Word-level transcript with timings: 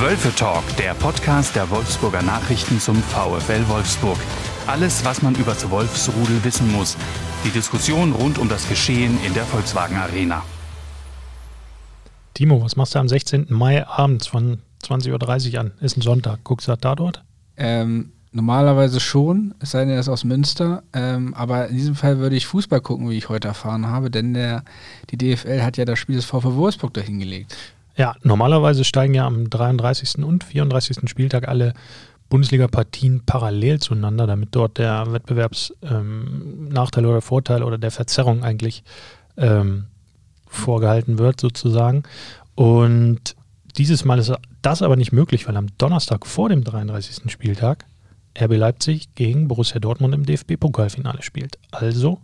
Wölfe 0.00 0.34
Talk, 0.34 0.64
der 0.76 0.92
Podcast 0.94 1.54
der 1.54 1.70
Wolfsburger 1.70 2.20
Nachrichten 2.20 2.80
zum 2.80 2.96
VfL 2.96 3.68
Wolfsburg. 3.68 4.18
Alles, 4.66 5.04
was 5.04 5.22
man 5.22 5.36
über 5.36 5.52
das 5.52 5.70
Wolfsrudel 5.70 6.42
wissen 6.42 6.70
muss. 6.72 6.96
Die 7.44 7.50
Diskussion 7.50 8.12
rund 8.12 8.38
um 8.38 8.48
das 8.48 8.68
Geschehen 8.68 9.16
in 9.24 9.32
der 9.34 9.44
Volkswagen 9.44 9.96
Arena. 9.96 10.42
Timo, 12.34 12.60
was 12.60 12.74
machst 12.74 12.96
du 12.96 12.98
am 12.98 13.08
16. 13.08 13.46
Mai 13.50 13.86
abends 13.86 14.26
von 14.26 14.58
20.30 14.82 15.54
Uhr 15.54 15.60
an? 15.60 15.72
Ist 15.80 15.96
ein 15.96 16.02
Sonntag. 16.02 16.40
Guckst 16.42 16.66
du 16.66 16.76
da 16.76 16.96
dort? 16.96 17.22
Ähm, 17.56 18.12
normalerweise 18.32 18.98
schon, 18.98 19.54
es 19.60 19.70
sei 19.70 19.80
denn, 19.84 19.90
er 19.90 20.00
ist 20.00 20.08
aus 20.08 20.24
Münster. 20.24 20.82
Ähm, 20.92 21.34
aber 21.34 21.68
in 21.68 21.76
diesem 21.76 21.94
Fall 21.94 22.18
würde 22.18 22.34
ich 22.34 22.46
Fußball 22.46 22.80
gucken, 22.80 23.08
wie 23.10 23.16
ich 23.16 23.28
heute 23.28 23.46
erfahren 23.46 23.86
habe, 23.86 24.10
denn 24.10 24.34
der, 24.34 24.64
die 25.10 25.18
DFL 25.18 25.62
hat 25.62 25.76
ja 25.76 25.84
das 25.84 26.00
Spiel 26.00 26.16
des 26.16 26.24
VfL 26.24 26.56
Wolfsburg 26.56 26.92
dahingelegt. 26.94 27.56
Ja, 27.96 28.16
normalerweise 28.22 28.84
steigen 28.84 29.14
ja 29.14 29.26
am 29.26 29.48
33. 29.48 30.24
und 30.24 30.44
34. 30.44 31.08
Spieltag 31.08 31.48
alle 31.48 31.74
Bundesliga-Partien 32.28 33.22
parallel 33.24 33.78
zueinander, 33.80 34.26
damit 34.26 34.48
dort 34.52 34.78
der 34.78 35.12
Wettbewerbsnachteil 35.12 37.04
ähm, 37.04 37.10
oder 37.10 37.20
Vorteil 37.20 37.62
oder 37.62 37.78
der 37.78 37.90
Verzerrung 37.92 38.42
eigentlich 38.42 38.82
ähm, 39.36 39.84
vorgehalten 40.48 41.18
wird, 41.18 41.40
sozusagen. 41.40 42.02
Und 42.56 43.36
dieses 43.76 44.04
Mal 44.04 44.18
ist 44.18 44.32
das 44.62 44.82
aber 44.82 44.96
nicht 44.96 45.12
möglich, 45.12 45.46
weil 45.46 45.56
am 45.56 45.66
Donnerstag 45.78 46.26
vor 46.26 46.48
dem 46.48 46.64
33. 46.64 47.30
Spieltag 47.30 47.84
RB 48.40 48.56
Leipzig 48.56 49.14
gegen 49.14 49.46
Borussia 49.46 49.78
Dortmund 49.78 50.14
im 50.14 50.26
DFB-Pokalfinale 50.26 51.22
spielt. 51.22 51.58
Also 51.70 52.20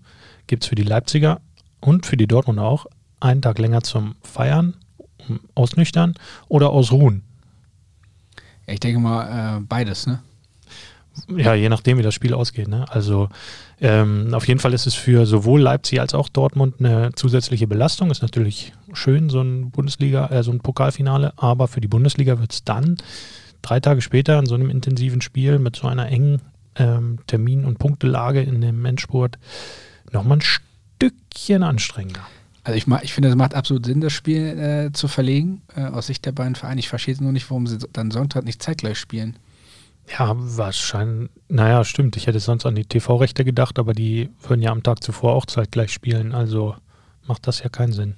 gibt 0.46 0.64
es 0.64 0.68
für 0.68 0.74
die 0.74 0.82
Leipziger 0.82 1.40
und 1.80 2.06
für 2.06 2.16
die 2.16 2.26
Dortmunder 2.26 2.64
auch 2.64 2.87
einen 3.20 3.42
Tag 3.42 3.59
länger 3.59 3.82
zum 3.82 4.16
Feiern 4.23 4.74
ausnüchtern 5.55 6.15
oder 6.48 6.70
ausruhen? 6.70 7.23
Ja, 8.66 8.74
ich 8.74 8.80
denke 8.80 9.01
mal 9.01 9.59
äh, 9.59 9.60
beides, 9.60 10.07
ne? 10.07 10.21
Ja, 11.37 11.54
je 11.54 11.68
nachdem, 11.68 11.99
wie 11.99 12.02
das 12.02 12.15
Spiel 12.15 12.35
ausgeht. 12.35 12.68
Ne? 12.68 12.85
Also 12.88 13.29
ähm, 13.80 14.32
auf 14.32 14.46
jeden 14.46 14.60
Fall 14.60 14.73
ist 14.73 14.87
es 14.87 14.95
für 14.95 15.27
sowohl 15.27 15.60
Leipzig 15.60 16.01
als 16.01 16.15
auch 16.15 16.29
Dortmund 16.29 16.77
eine 16.79 17.12
zusätzliche 17.15 17.66
Belastung. 17.66 18.10
Ist 18.10 18.23
natürlich 18.23 18.73
schön, 18.93 19.29
so 19.29 19.40
ein 19.40 19.71
Bundesliga, 19.71 20.29
äh, 20.29 20.43
so 20.43 20.52
ein 20.52 20.60
Pokalfinale, 20.60 21.32
aber 21.37 21.68
für 21.68 21.80
die 21.80 21.88
Bundesliga 21.88 22.38
wird 22.40 22.52
es 22.52 22.65
dann 22.65 22.96
drei 23.62 23.80
Tage 23.80 24.01
später 24.01 24.38
in 24.38 24.46
so 24.46 24.55
einem 24.55 24.71
intensiven 24.71 25.21
Spiel 25.21 25.59
mit 25.59 25.77
so 25.77 25.88
einer 25.88 26.09
engen 26.09 26.40
ähm, 26.77 27.18
Termin- 27.27 27.65
und 27.65 27.79
Punktelage 27.79 28.43
in 28.43 28.60
dem 28.60 28.84
Endspurt 28.84 29.38
nochmal 30.12 30.38
ein 30.38 30.43
Stückchen 30.43 31.62
anstrengender. 31.62 32.27
Also 32.62 32.76
ich, 32.76 32.86
ich 33.02 33.14
finde, 33.14 33.30
es 33.30 33.36
macht 33.36 33.54
absolut 33.54 33.86
Sinn, 33.86 34.00
das 34.00 34.12
Spiel 34.12 34.58
äh, 34.58 34.92
zu 34.92 35.08
verlegen, 35.08 35.62
äh, 35.74 35.84
aus 35.84 36.08
Sicht 36.08 36.26
der 36.26 36.32
beiden 36.32 36.54
Vereine. 36.54 36.78
Ich 36.78 36.88
verstehe 36.88 37.16
nur 37.20 37.32
nicht, 37.32 37.50
warum 37.50 37.66
sie 37.66 37.78
dann 37.92 38.10
Sonntag 38.10 38.44
nicht 38.44 38.62
zeitgleich 38.62 38.98
spielen. 38.98 39.38
Ja, 40.18 40.34
wahrscheinlich. 40.36 41.30
Naja, 41.48 41.84
stimmt. 41.84 42.16
Ich 42.16 42.26
hätte 42.26 42.40
sonst 42.40 42.66
an 42.66 42.74
die 42.74 42.84
TV-Rechte 42.84 43.44
gedacht, 43.44 43.78
aber 43.78 43.92
die 43.92 44.30
würden 44.42 44.62
ja 44.62 44.72
am 44.72 44.82
Tag 44.82 45.02
zuvor 45.02 45.34
auch 45.34 45.46
zeitgleich 45.46 45.92
spielen. 45.92 46.34
Also 46.34 46.74
macht 47.26 47.46
das 47.46 47.62
ja 47.62 47.68
keinen 47.68 47.92
Sinn. 47.92 48.16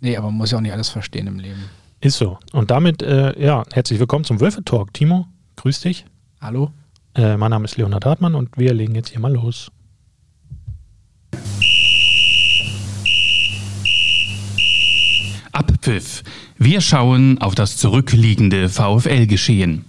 Nee, 0.00 0.16
aber 0.16 0.28
man 0.28 0.38
muss 0.38 0.50
ja 0.50 0.58
auch 0.58 0.62
nicht 0.62 0.72
alles 0.72 0.88
verstehen 0.88 1.26
im 1.26 1.38
Leben. 1.38 1.64
Ist 2.00 2.18
so. 2.18 2.38
Und 2.52 2.70
damit, 2.70 3.02
äh, 3.02 3.38
ja, 3.40 3.62
herzlich 3.72 4.00
willkommen 4.00 4.24
zum 4.24 4.40
Wölfe 4.40 4.64
Talk. 4.64 4.92
Timo, 4.94 5.26
grüß 5.56 5.80
dich. 5.80 6.06
Hallo. 6.40 6.72
Äh, 7.14 7.36
mein 7.36 7.50
Name 7.50 7.66
ist 7.66 7.76
Leonhard 7.76 8.06
Hartmann 8.06 8.34
und 8.34 8.56
wir 8.56 8.72
legen 8.72 8.94
jetzt 8.94 9.10
hier 9.10 9.20
mal 9.20 9.32
los. 9.32 9.70
Abpfiff. 15.60 16.22
Wir 16.56 16.80
schauen 16.80 17.36
auf 17.36 17.54
das 17.54 17.76
zurückliegende 17.76 18.70
VfL-Geschehen. 18.70 19.84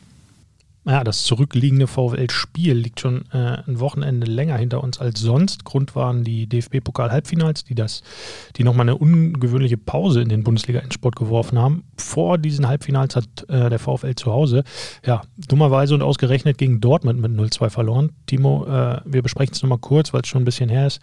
Ja, 0.84 1.06
das 1.06 1.24
zurückliegende 1.24 1.88
VfL-Spiel 1.88 2.74
liegt 2.74 3.00
schon 3.00 3.24
äh, 3.32 3.60
ein 3.66 3.80
Wochenende 3.80 4.26
länger 4.26 4.58
hinter 4.58 4.84
uns 4.84 5.00
als 5.00 5.22
sonst. 5.22 5.64
Grund 5.64 5.96
waren 5.96 6.26
die 6.26 6.48
DFB-Pokal-Halbfinals, 6.48 7.64
die 7.64 7.76
die 7.76 8.64
nochmal 8.66 8.90
eine 8.90 8.98
ungewöhnliche 8.98 9.78
Pause 9.78 10.22
in 10.22 10.28
den 10.28 10.44
Bundesliga-Endsport 10.44 11.16
geworfen 11.16 11.58
haben. 11.58 11.84
Vor 11.96 12.38
diesen 12.38 12.68
Halbfinals 12.68 13.16
hat 13.16 13.48
äh, 13.48 13.70
der 13.70 13.80
VfL 13.80 14.16
zu 14.16 14.34
Hause, 14.34 14.66
ja, 15.06 15.22
dummerweise 15.38 15.94
und 15.94 16.02
ausgerechnet 16.02 16.58
gegen 16.58 16.82
Dortmund 16.82 17.22
mit 17.22 17.32
0-2 17.32 17.70
verloren. 17.70 18.12
Timo, 18.26 18.66
äh, 18.66 19.00
wir 19.06 19.22
besprechen 19.22 19.54
es 19.54 19.62
nochmal 19.62 19.78
kurz, 19.78 20.12
weil 20.12 20.22
es 20.24 20.28
schon 20.28 20.42
ein 20.42 20.46
bisschen 20.46 20.70
her 20.70 20.88
ist. 20.88 21.00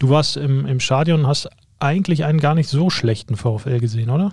Du 0.00 0.08
warst 0.08 0.36
im, 0.36 0.66
im 0.66 0.80
Stadion, 0.80 1.28
hast 1.28 1.48
eigentlich 1.80 2.24
einen 2.24 2.40
gar 2.40 2.54
nicht 2.54 2.68
so 2.68 2.90
schlechten 2.90 3.36
VfL 3.36 3.78
gesehen, 3.80 4.10
oder? 4.10 4.32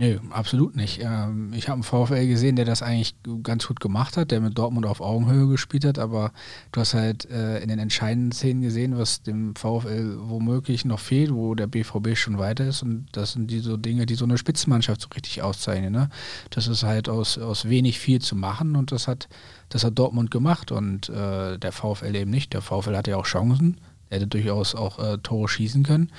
Nö, 0.00 0.18
absolut 0.30 0.76
nicht. 0.76 1.02
Ähm, 1.02 1.52
ich 1.52 1.68
habe 1.68 1.74
einen 1.74 1.82
VfL 1.82 2.26
gesehen, 2.26 2.56
der 2.56 2.64
das 2.64 2.80
eigentlich 2.80 3.14
ganz 3.42 3.66
gut 3.66 3.80
gemacht 3.80 4.16
hat, 4.16 4.30
der 4.30 4.40
mit 4.40 4.56
Dortmund 4.56 4.86
auf 4.86 5.02
Augenhöhe 5.02 5.46
gespielt 5.46 5.84
hat, 5.84 5.98
aber 5.98 6.32
du 6.72 6.80
hast 6.80 6.94
halt 6.94 7.28
äh, 7.30 7.58
in 7.58 7.68
den 7.68 7.78
entscheidenden 7.78 8.32
Szenen 8.32 8.62
gesehen, 8.62 8.96
was 8.96 9.22
dem 9.22 9.54
VfL 9.54 10.16
womöglich 10.22 10.86
noch 10.86 11.00
fehlt, 11.00 11.34
wo 11.34 11.54
der 11.54 11.66
BVB 11.66 12.16
schon 12.16 12.38
weiter 12.38 12.66
ist 12.66 12.82
und 12.82 13.08
das 13.12 13.32
sind 13.32 13.50
die 13.50 13.58
so 13.58 13.76
Dinge, 13.76 14.06
die 14.06 14.14
so 14.14 14.24
eine 14.24 14.38
Spitzenmannschaft 14.38 15.02
so 15.02 15.08
richtig 15.14 15.42
auszeichnen. 15.42 15.92
Ne? 15.92 16.08
Das 16.48 16.66
ist 16.66 16.82
halt 16.82 17.10
aus, 17.10 17.36
aus 17.36 17.68
wenig 17.68 17.98
viel 17.98 18.22
zu 18.22 18.36
machen 18.36 18.76
und 18.76 18.92
das 18.92 19.06
hat, 19.06 19.28
das 19.68 19.84
hat 19.84 19.98
Dortmund 19.98 20.30
gemacht 20.30 20.72
und 20.72 21.10
äh, 21.10 21.58
der 21.58 21.72
VfL 21.72 22.16
eben 22.16 22.30
nicht. 22.30 22.54
Der 22.54 22.62
VfL 22.62 22.96
hatte 22.96 23.10
ja 23.10 23.18
auch 23.18 23.26
Chancen, 23.26 23.78
er 24.08 24.16
hätte 24.16 24.28
durchaus 24.28 24.74
auch 24.74 24.98
äh, 24.98 25.18
Tore 25.18 25.46
schießen 25.46 25.82
können 25.82 26.10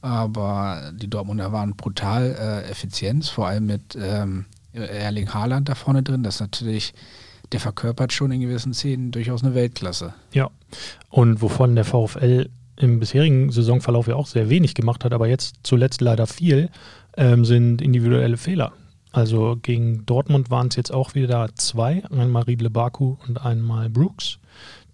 aber 0.00 0.92
die 0.94 1.08
Dortmunder 1.08 1.52
waren 1.52 1.74
brutal 1.74 2.36
äh, 2.38 2.70
effizient, 2.70 3.26
vor 3.26 3.48
allem 3.48 3.66
mit 3.66 3.96
ähm, 4.00 4.46
Erling 4.72 5.32
Haaland 5.32 5.68
da 5.68 5.74
vorne 5.74 6.02
drin. 6.02 6.22
Das 6.22 6.36
ist 6.36 6.40
natürlich, 6.40 6.94
der 7.52 7.60
verkörpert 7.60 8.12
schon 8.12 8.30
in 8.30 8.40
gewissen 8.40 8.74
Szenen 8.74 9.10
durchaus 9.10 9.42
eine 9.42 9.54
Weltklasse. 9.54 10.14
Ja, 10.32 10.50
und 11.10 11.42
wovon 11.42 11.74
der 11.74 11.84
VfL 11.84 12.48
im 12.76 13.00
bisherigen 13.00 13.50
Saisonverlauf 13.50 14.06
ja 14.06 14.14
auch 14.14 14.26
sehr 14.26 14.48
wenig 14.50 14.74
gemacht 14.74 15.04
hat, 15.04 15.12
aber 15.12 15.26
jetzt 15.26 15.56
zuletzt 15.64 16.00
leider 16.00 16.26
viel, 16.26 16.70
ähm, 17.16 17.44
sind 17.44 17.82
individuelle 17.82 18.36
Fehler. 18.36 18.72
Also 19.10 19.58
gegen 19.60 20.06
Dortmund 20.06 20.50
waren 20.50 20.68
es 20.68 20.76
jetzt 20.76 20.92
auch 20.92 21.14
wieder 21.14 21.48
zwei, 21.54 22.04
einmal 22.10 22.44
Riedle 22.44 22.70
Baku 22.70 23.16
und 23.26 23.44
einmal 23.44 23.88
Brooks. 23.88 24.38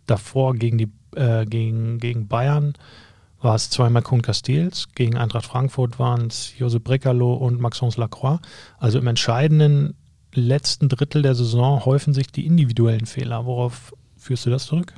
Davor 0.06 0.54
gegen, 0.54 0.78
die, 0.78 0.88
äh, 1.16 1.44
gegen, 1.44 1.98
gegen 1.98 2.28
Bayern 2.28 2.74
war 3.44 3.54
es 3.54 3.70
zweimal 3.70 4.02
Kuhn 4.02 4.22
Castells, 4.22 4.88
gegen 4.94 5.16
Eintracht 5.16 5.46
Frankfurt 5.46 5.98
waren 5.98 6.26
es 6.28 6.58
Josep 6.58 6.84
Brecalo 6.84 7.34
und 7.34 7.60
Maxence 7.60 7.96
Lacroix. 7.96 8.40
Also 8.78 8.98
im 8.98 9.06
entscheidenden 9.06 9.94
letzten 10.32 10.88
Drittel 10.88 11.22
der 11.22 11.34
Saison 11.34 11.84
häufen 11.84 12.14
sich 12.14 12.28
die 12.28 12.46
individuellen 12.46 13.06
Fehler. 13.06 13.46
Worauf 13.46 13.94
führst 14.16 14.46
du 14.46 14.50
das 14.50 14.66
zurück? 14.66 14.94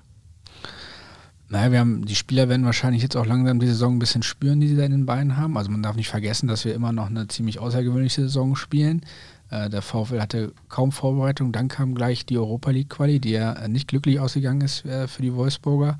Naja, 1.48 1.70
wir 1.70 1.78
haben, 1.78 2.04
die 2.06 2.16
Spieler 2.16 2.48
werden 2.48 2.64
wahrscheinlich 2.64 3.02
jetzt 3.02 3.16
auch 3.16 3.26
langsam 3.26 3.60
die 3.60 3.68
Saison 3.68 3.96
ein 3.96 3.98
bisschen 3.98 4.22
spüren, 4.22 4.60
die 4.60 4.68
sie 4.68 4.76
da 4.76 4.84
in 4.84 4.92
den 4.92 5.06
Beinen 5.06 5.36
haben. 5.36 5.56
Also 5.56 5.70
man 5.70 5.82
darf 5.82 5.94
nicht 5.94 6.08
vergessen, 6.08 6.48
dass 6.48 6.64
wir 6.64 6.74
immer 6.74 6.92
noch 6.92 7.06
eine 7.06 7.28
ziemlich 7.28 7.60
außergewöhnliche 7.60 8.22
Saison 8.22 8.56
spielen. 8.56 9.02
Äh, 9.50 9.70
der 9.70 9.82
VfL 9.82 10.20
hatte 10.20 10.52
kaum 10.68 10.90
Vorbereitung, 10.90 11.52
dann 11.52 11.68
kam 11.68 11.94
gleich 11.94 12.26
die 12.26 12.38
Europa 12.38 12.70
League 12.70 12.90
Quali, 12.90 13.20
die 13.20 13.30
ja 13.30 13.68
nicht 13.68 13.86
glücklich 13.86 14.18
ausgegangen 14.18 14.62
ist 14.62 14.84
äh, 14.84 15.06
für 15.06 15.22
die 15.22 15.34
Wolfsburger. 15.34 15.98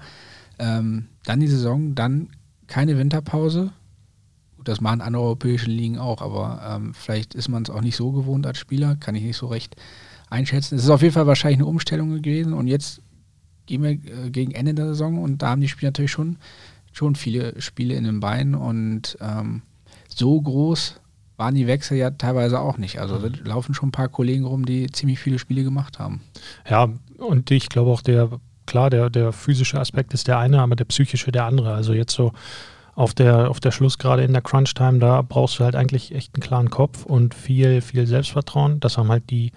Ähm, 0.59 1.07
dann 1.25 1.41
die 1.41 1.49
Saison, 1.49 1.95
dann 1.95 2.31
keine 2.67 2.99
Winterpause. 2.99 3.73
Das 4.65 4.81
machen 4.81 5.01
andere 5.01 5.23
europäische 5.23 5.71
Ligen 5.71 5.99
auch, 5.99 6.21
aber 6.21 6.61
ähm, 6.69 6.93
vielleicht 6.93 7.35
ist 7.35 7.49
man 7.49 7.63
es 7.63 7.71
auch 7.71 7.83
nicht 7.83 7.97
so 7.97 8.11
gewohnt 8.11 8.47
als 8.47 8.59
Spieler, 8.59 8.97
kann 8.97 9.15
ich 9.15 9.23
nicht 9.23 9.37
so 9.37 9.47
recht 9.47 9.77
einschätzen. 10.29 10.75
Es 10.75 10.85
ist 10.85 10.91
auf 10.91 11.03
jeden 11.03 11.15
Fall 11.15 11.27
wahrscheinlich 11.27 11.59
eine 11.59 11.67
Umstellung 11.67 12.21
gewesen 12.21 12.53
und 12.53 12.67
jetzt 12.67 13.01
gehen 13.67 13.83
wir 13.83 13.91
äh, 13.91 14.31
gegen 14.31 14.53
Ende 14.53 14.75
der 14.75 14.87
Saison 14.87 15.19
und 15.19 15.43
da 15.43 15.51
haben 15.51 15.61
die 15.61 15.69
Spieler 15.69 15.89
natürlich 15.89 16.11
schon, 16.11 16.39
schon 16.93 17.15
viele 17.15 17.61
Spiele 17.61 17.95
in 17.95 18.05
den 18.05 18.21
Beinen 18.21 18.55
und 18.55 19.17
ähm, 19.21 19.63
so 20.09 20.41
groß 20.41 21.01
waren 21.37 21.55
die 21.55 21.67
Wechsel 21.67 21.99
ja 21.99 22.11
teilweise 22.11 22.61
auch 22.61 22.79
nicht. 22.79 22.99
Also 22.99 23.19
mhm. 23.19 23.45
laufen 23.45 23.75
schon 23.75 23.91
ein 23.91 23.93
paar 23.93 24.09
Kollegen 24.09 24.45
rum, 24.45 24.65
die 24.65 24.91
ziemlich 24.91 25.19
viele 25.19 25.39
Spiele 25.39 25.65
gemacht 25.65 25.99
haben. 25.99 26.23
Ja, 26.69 26.89
und 27.19 27.51
ich 27.51 27.69
glaube 27.69 27.91
auch 27.91 28.01
der 28.01 28.31
klar, 28.67 28.91
der, 28.91 29.11
der 29.11 29.33
physische 29.33 29.81
Aspekt 29.81 30.15
ist 30.15 30.29
der 30.29 30.39
eine, 30.39 30.61
aber 30.61 30.77
der 30.77 30.85
psychische 30.85 31.33
der 31.33 31.45
andere. 31.45 31.75
Also 31.75 31.93
jetzt 31.93 32.15
so 32.15 32.33
auf 32.95 33.13
der, 33.13 33.51
auf 33.51 33.61
der 33.61 33.71
Schluss, 33.71 33.99
gerade 33.99 34.25
in 34.25 34.33
der 34.33 34.43
Crunch-Time, 34.43 34.99
da 34.99 35.23
brauchst 35.23 35.59
du 35.59 35.65
halt 35.65 35.77
eigentlich 35.77 36.15
echt 36.15 36.35
einen 36.35 36.43
klaren 36.43 36.71
Kopf 36.71 37.05
und 37.05 37.35
viel, 37.35 37.83
viel 37.83 38.07
Selbstvertrauen. 38.07 38.81
Das 38.81 38.97
haben 38.97 39.11
halt 39.11 39.29
die 39.31 39.53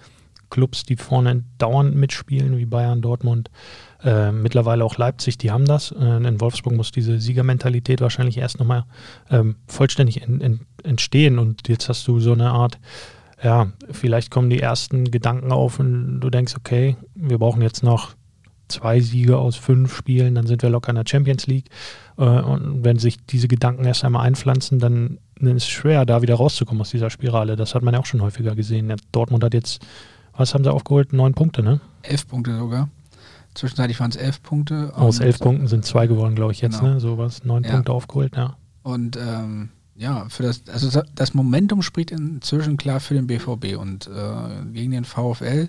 Clubs, 0.50 0.84
die 0.84 0.96
vorne 0.96 1.44
dauernd 1.58 1.94
mitspielen, 1.94 2.58
wie 2.58 2.66
Bayern, 2.66 3.00
Dortmund, 3.00 3.50
äh, 4.04 4.32
mittlerweile 4.32 4.84
auch 4.84 4.98
Leipzig, 4.98 5.38
die 5.38 5.50
haben 5.50 5.64
das. 5.64 5.92
Äh, 5.92 6.16
in 6.16 6.40
Wolfsburg 6.40 6.74
muss 6.74 6.90
diese 6.90 7.18
Siegermentalität 7.18 8.00
wahrscheinlich 8.00 8.36
erst 8.36 8.58
nochmal 8.58 8.84
ähm, 9.30 9.56
vollständig 9.66 10.22
in, 10.22 10.40
in, 10.40 10.60
entstehen. 10.82 11.38
Und 11.38 11.68
jetzt 11.68 11.88
hast 11.88 12.06
du 12.08 12.20
so 12.20 12.32
eine 12.32 12.50
Art, 12.50 12.78
ja, 13.42 13.72
vielleicht 13.90 14.30
kommen 14.30 14.50
die 14.50 14.60
ersten 14.60 15.10
Gedanken 15.10 15.52
auf 15.52 15.78
und 15.78 16.20
du 16.20 16.28
denkst, 16.28 16.54
okay, 16.58 16.96
wir 17.14 17.38
brauchen 17.38 17.62
jetzt 17.62 17.82
noch 17.82 18.10
zwei 18.70 19.00
Siege 19.00 19.38
aus 19.38 19.56
fünf 19.56 19.94
Spielen, 19.94 20.34
dann 20.34 20.46
sind 20.46 20.62
wir 20.62 20.70
locker 20.70 20.90
in 20.90 20.96
der 20.96 21.04
Champions 21.06 21.46
League. 21.46 21.66
Äh, 22.16 22.24
und 22.24 22.84
wenn 22.84 22.98
sich 22.98 23.24
diese 23.26 23.48
Gedanken 23.48 23.84
erst 23.84 24.04
einmal 24.04 24.26
einpflanzen, 24.26 24.78
dann 24.78 25.18
dann 25.40 25.56
ist 25.56 25.64
es 25.64 25.68
schwer, 25.68 26.04
da 26.04 26.22
wieder 26.22 26.34
rauszukommen 26.34 26.80
aus 26.80 26.90
dieser 26.90 27.10
Spirale. 27.10 27.56
Das 27.56 27.74
hat 27.74 27.82
man 27.82 27.94
ja 27.94 28.00
auch 28.00 28.06
schon 28.06 28.22
häufiger 28.22 28.54
gesehen. 28.54 28.94
Dortmund 29.12 29.42
hat 29.42 29.54
jetzt, 29.54 29.82
was 30.36 30.54
haben 30.54 30.64
sie 30.64 30.72
aufgeholt? 30.72 31.12
Neun 31.12 31.34
Punkte, 31.34 31.62
ne? 31.62 31.80
Elf 32.02 32.26
Punkte 32.28 32.56
sogar. 32.56 32.88
Zwischenzeitlich 33.54 33.98
waren 33.98 34.10
es 34.10 34.16
elf 34.16 34.42
Punkte. 34.42 34.92
Aus 34.94 35.18
elf 35.18 35.38
Punkten 35.38 35.66
sind 35.66 35.84
zwei 35.84 36.06
geworden, 36.06 36.34
glaube 36.34 36.52
ich, 36.52 36.60
jetzt, 36.60 36.80
genau. 36.80 36.94
ne? 36.94 37.00
Sowas. 37.00 37.44
Neun 37.44 37.64
ja. 37.64 37.70
Punkte 37.70 37.92
aufgeholt, 37.92 38.36
ja. 38.36 38.56
Und 38.82 39.16
ähm, 39.16 39.70
ja, 39.96 40.26
für 40.28 40.42
das, 40.44 40.62
also 40.72 41.02
das 41.14 41.34
Momentum 41.34 41.82
spricht 41.82 42.10
inzwischen 42.10 42.76
klar 42.76 43.00
für 43.00 43.14
den 43.14 43.26
BVB 43.26 43.76
und 43.76 44.06
äh, 44.06 44.64
gegen 44.72 44.92
den 44.92 45.04
VfL. 45.04 45.68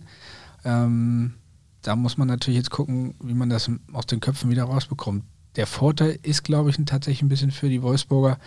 Ähm, 0.63 1.33
da 1.81 1.95
muss 1.95 2.17
man 2.17 2.27
natürlich 2.27 2.57
jetzt 2.57 2.71
gucken, 2.71 3.15
wie 3.21 3.33
man 3.33 3.49
das 3.49 3.69
aus 3.93 4.05
den 4.05 4.19
Köpfen 4.19 4.49
wieder 4.49 4.63
rausbekommt. 4.65 5.23
Der 5.55 5.67
Vorteil 5.67 6.17
ist, 6.23 6.43
glaube 6.43 6.69
ich, 6.69 6.77
tatsächlich 6.85 7.21
ein 7.21 7.29
bisschen 7.29 7.51
für 7.51 7.69
die 7.69 7.81
Wolfsburger, 7.81 8.37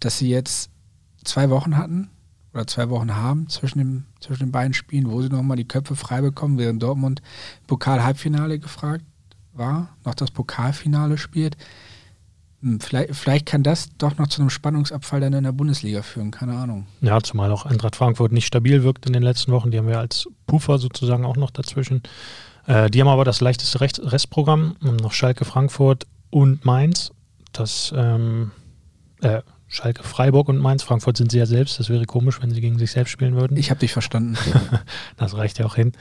dass 0.00 0.18
sie 0.18 0.30
jetzt 0.30 0.70
zwei 1.24 1.50
Wochen 1.50 1.76
hatten 1.76 2.10
oder 2.54 2.66
zwei 2.66 2.88
Wochen 2.88 3.14
haben 3.14 3.48
zwischen, 3.48 3.78
dem, 3.78 4.04
zwischen 4.20 4.44
den 4.44 4.52
beiden 4.52 4.74
Spielen, 4.74 5.10
wo 5.10 5.20
sie 5.20 5.28
nochmal 5.28 5.56
die 5.56 5.68
Köpfe 5.68 5.96
frei 5.96 6.20
bekommen, 6.22 6.56
während 6.56 6.82
Dortmund 6.82 7.20
Pokal-Halbfinale 7.66 8.58
gefragt 8.58 9.04
war, 9.52 9.96
noch 10.04 10.14
das 10.14 10.30
Pokalfinale 10.30 11.18
spielt. 11.18 11.56
Hm, 12.62 12.80
vielleicht, 12.80 13.14
vielleicht, 13.14 13.46
kann 13.46 13.62
das 13.62 13.90
doch 13.98 14.16
noch 14.16 14.28
zu 14.28 14.40
einem 14.40 14.50
Spannungsabfall 14.50 15.20
dann 15.20 15.32
in 15.32 15.44
der 15.44 15.52
Bundesliga 15.52 16.02
führen, 16.02 16.30
keine 16.30 16.54
Ahnung. 16.54 16.86
Ja, 17.00 17.20
zumal 17.20 17.50
auch 17.52 17.66
Eintracht 17.66 17.96
Frankfurt 17.96 18.32
nicht 18.32 18.46
stabil 18.46 18.82
wirkt 18.84 19.04
in 19.06 19.12
den 19.12 19.22
letzten 19.22 19.52
Wochen. 19.52 19.70
Die 19.70 19.78
haben 19.78 19.88
wir 19.88 19.98
als 19.98 20.28
Puffer 20.46 20.78
sozusagen 20.78 21.24
auch 21.24 21.36
noch 21.36 21.50
dazwischen. 21.50 22.02
Äh, 22.66 22.90
die 22.90 23.00
haben 23.00 23.08
aber 23.08 23.24
das 23.24 23.40
leichteste 23.40 23.80
Rest 23.80 24.00
Restprogramm, 24.02 24.76
noch 24.80 25.12
Schalke 25.12 25.44
Frankfurt 25.44 26.06
und 26.30 26.64
Mainz. 26.64 27.12
Das 27.52 27.92
ähm, 27.96 28.50
äh, 29.22 29.42
Schalke 29.74 30.04
Freiburg 30.04 30.48
und 30.48 30.58
Mainz. 30.58 30.84
Frankfurt 30.84 31.16
sind 31.16 31.32
sie 31.32 31.38
ja 31.38 31.46
selbst. 31.46 31.80
Das 31.80 31.88
wäre 31.88 32.04
komisch, 32.04 32.40
wenn 32.40 32.50
sie 32.50 32.60
gegen 32.60 32.78
sich 32.78 32.92
selbst 32.92 33.10
spielen 33.10 33.34
würden. 33.34 33.56
Ich 33.56 33.70
habe 33.70 33.80
dich 33.80 33.92
verstanden. 33.92 34.36
das 35.16 35.36
reicht 35.36 35.58
ja 35.58 35.66
auch 35.66 35.74
hin. 35.74 35.92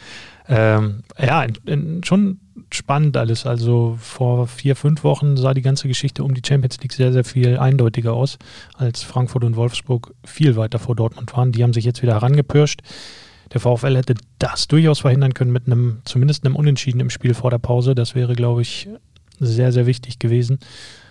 Ähm, 0.48 1.04
ja, 1.19 1.44
in, 1.44 1.56
in, 1.65 2.04
schon 2.04 2.39
spannend 2.71 3.18
alles. 3.18 3.48
Also 3.48 3.98
vor 4.00 4.48
vier, 4.48 4.75
fünf 4.75 5.04
Wochen 5.04 5.38
sah 5.38 5.56
die 5.56 5.63
ganze 5.63 5.88
Geschichte 5.88 6.24
um 6.24 6.36
die 6.36 6.42
Champions 6.45 6.80
League 6.81 6.94
sehr, 6.94 7.12
sehr 7.13 7.24
viel 7.24 7.57
eindeutiger 7.57 8.13
aus, 8.13 8.38
als 8.77 9.01
Frankfurt 9.01 9.44
und 9.44 9.56
Wolfsburg 9.56 10.13
viel 10.24 10.56
weiter 10.56 10.77
vor 10.77 10.95
Dortmund 10.95 11.36
waren. 11.36 11.51
Die 11.51 11.63
haben 11.63 11.74
sich 11.74 11.86
jetzt 11.86 12.04
wieder 12.04 12.13
herangepirscht. 12.13 12.81
Der 13.53 13.61
VfL 13.61 13.95
hätte 13.95 14.15
das 14.39 14.67
durchaus 14.67 15.01
verhindern 15.01 15.33
können 15.33 15.51
mit 15.51 15.67
einem, 15.67 16.00
zumindest 16.05 16.45
einem 16.45 16.55
Unentschieden 16.55 17.00
im 17.00 17.09
Spiel 17.09 17.33
vor 17.33 17.51
der 17.51 17.59
Pause. 17.59 17.94
Das 17.94 18.15
wäre, 18.15 18.33
glaube 18.33 18.63
ich, 18.63 18.89
sehr, 19.39 19.71
sehr 19.71 19.85
wichtig 19.85 20.19
gewesen. 20.19 20.59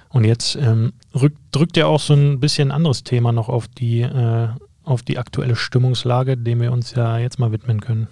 Und 0.08 0.24
jetzt 0.24 0.56
ähm, 0.56 0.92
rückt, 1.14 1.38
drückt 1.52 1.76
ja 1.76 1.86
auch 1.86 2.00
so 2.00 2.14
ein 2.14 2.40
bisschen 2.40 2.68
ein 2.68 2.76
anderes 2.76 3.04
Thema 3.04 3.32
noch 3.32 3.48
auf 3.48 3.68
die, 3.68 4.00
äh, 4.00 4.48
auf 4.82 5.02
die 5.02 5.18
aktuelle 5.18 5.56
Stimmungslage, 5.56 6.36
dem 6.36 6.60
wir 6.60 6.72
uns 6.72 6.94
ja 6.94 7.18
jetzt 7.18 7.38
mal 7.38 7.52
widmen 7.52 7.80
können. 7.80 8.08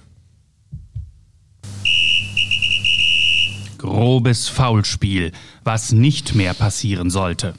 Grobes 3.79 4.49
Foulspiel, 4.49 5.33
was 5.65 5.93
nicht 5.93 6.35
mehr 6.35 6.55
passieren 6.55 7.11
sollte. 7.11 7.55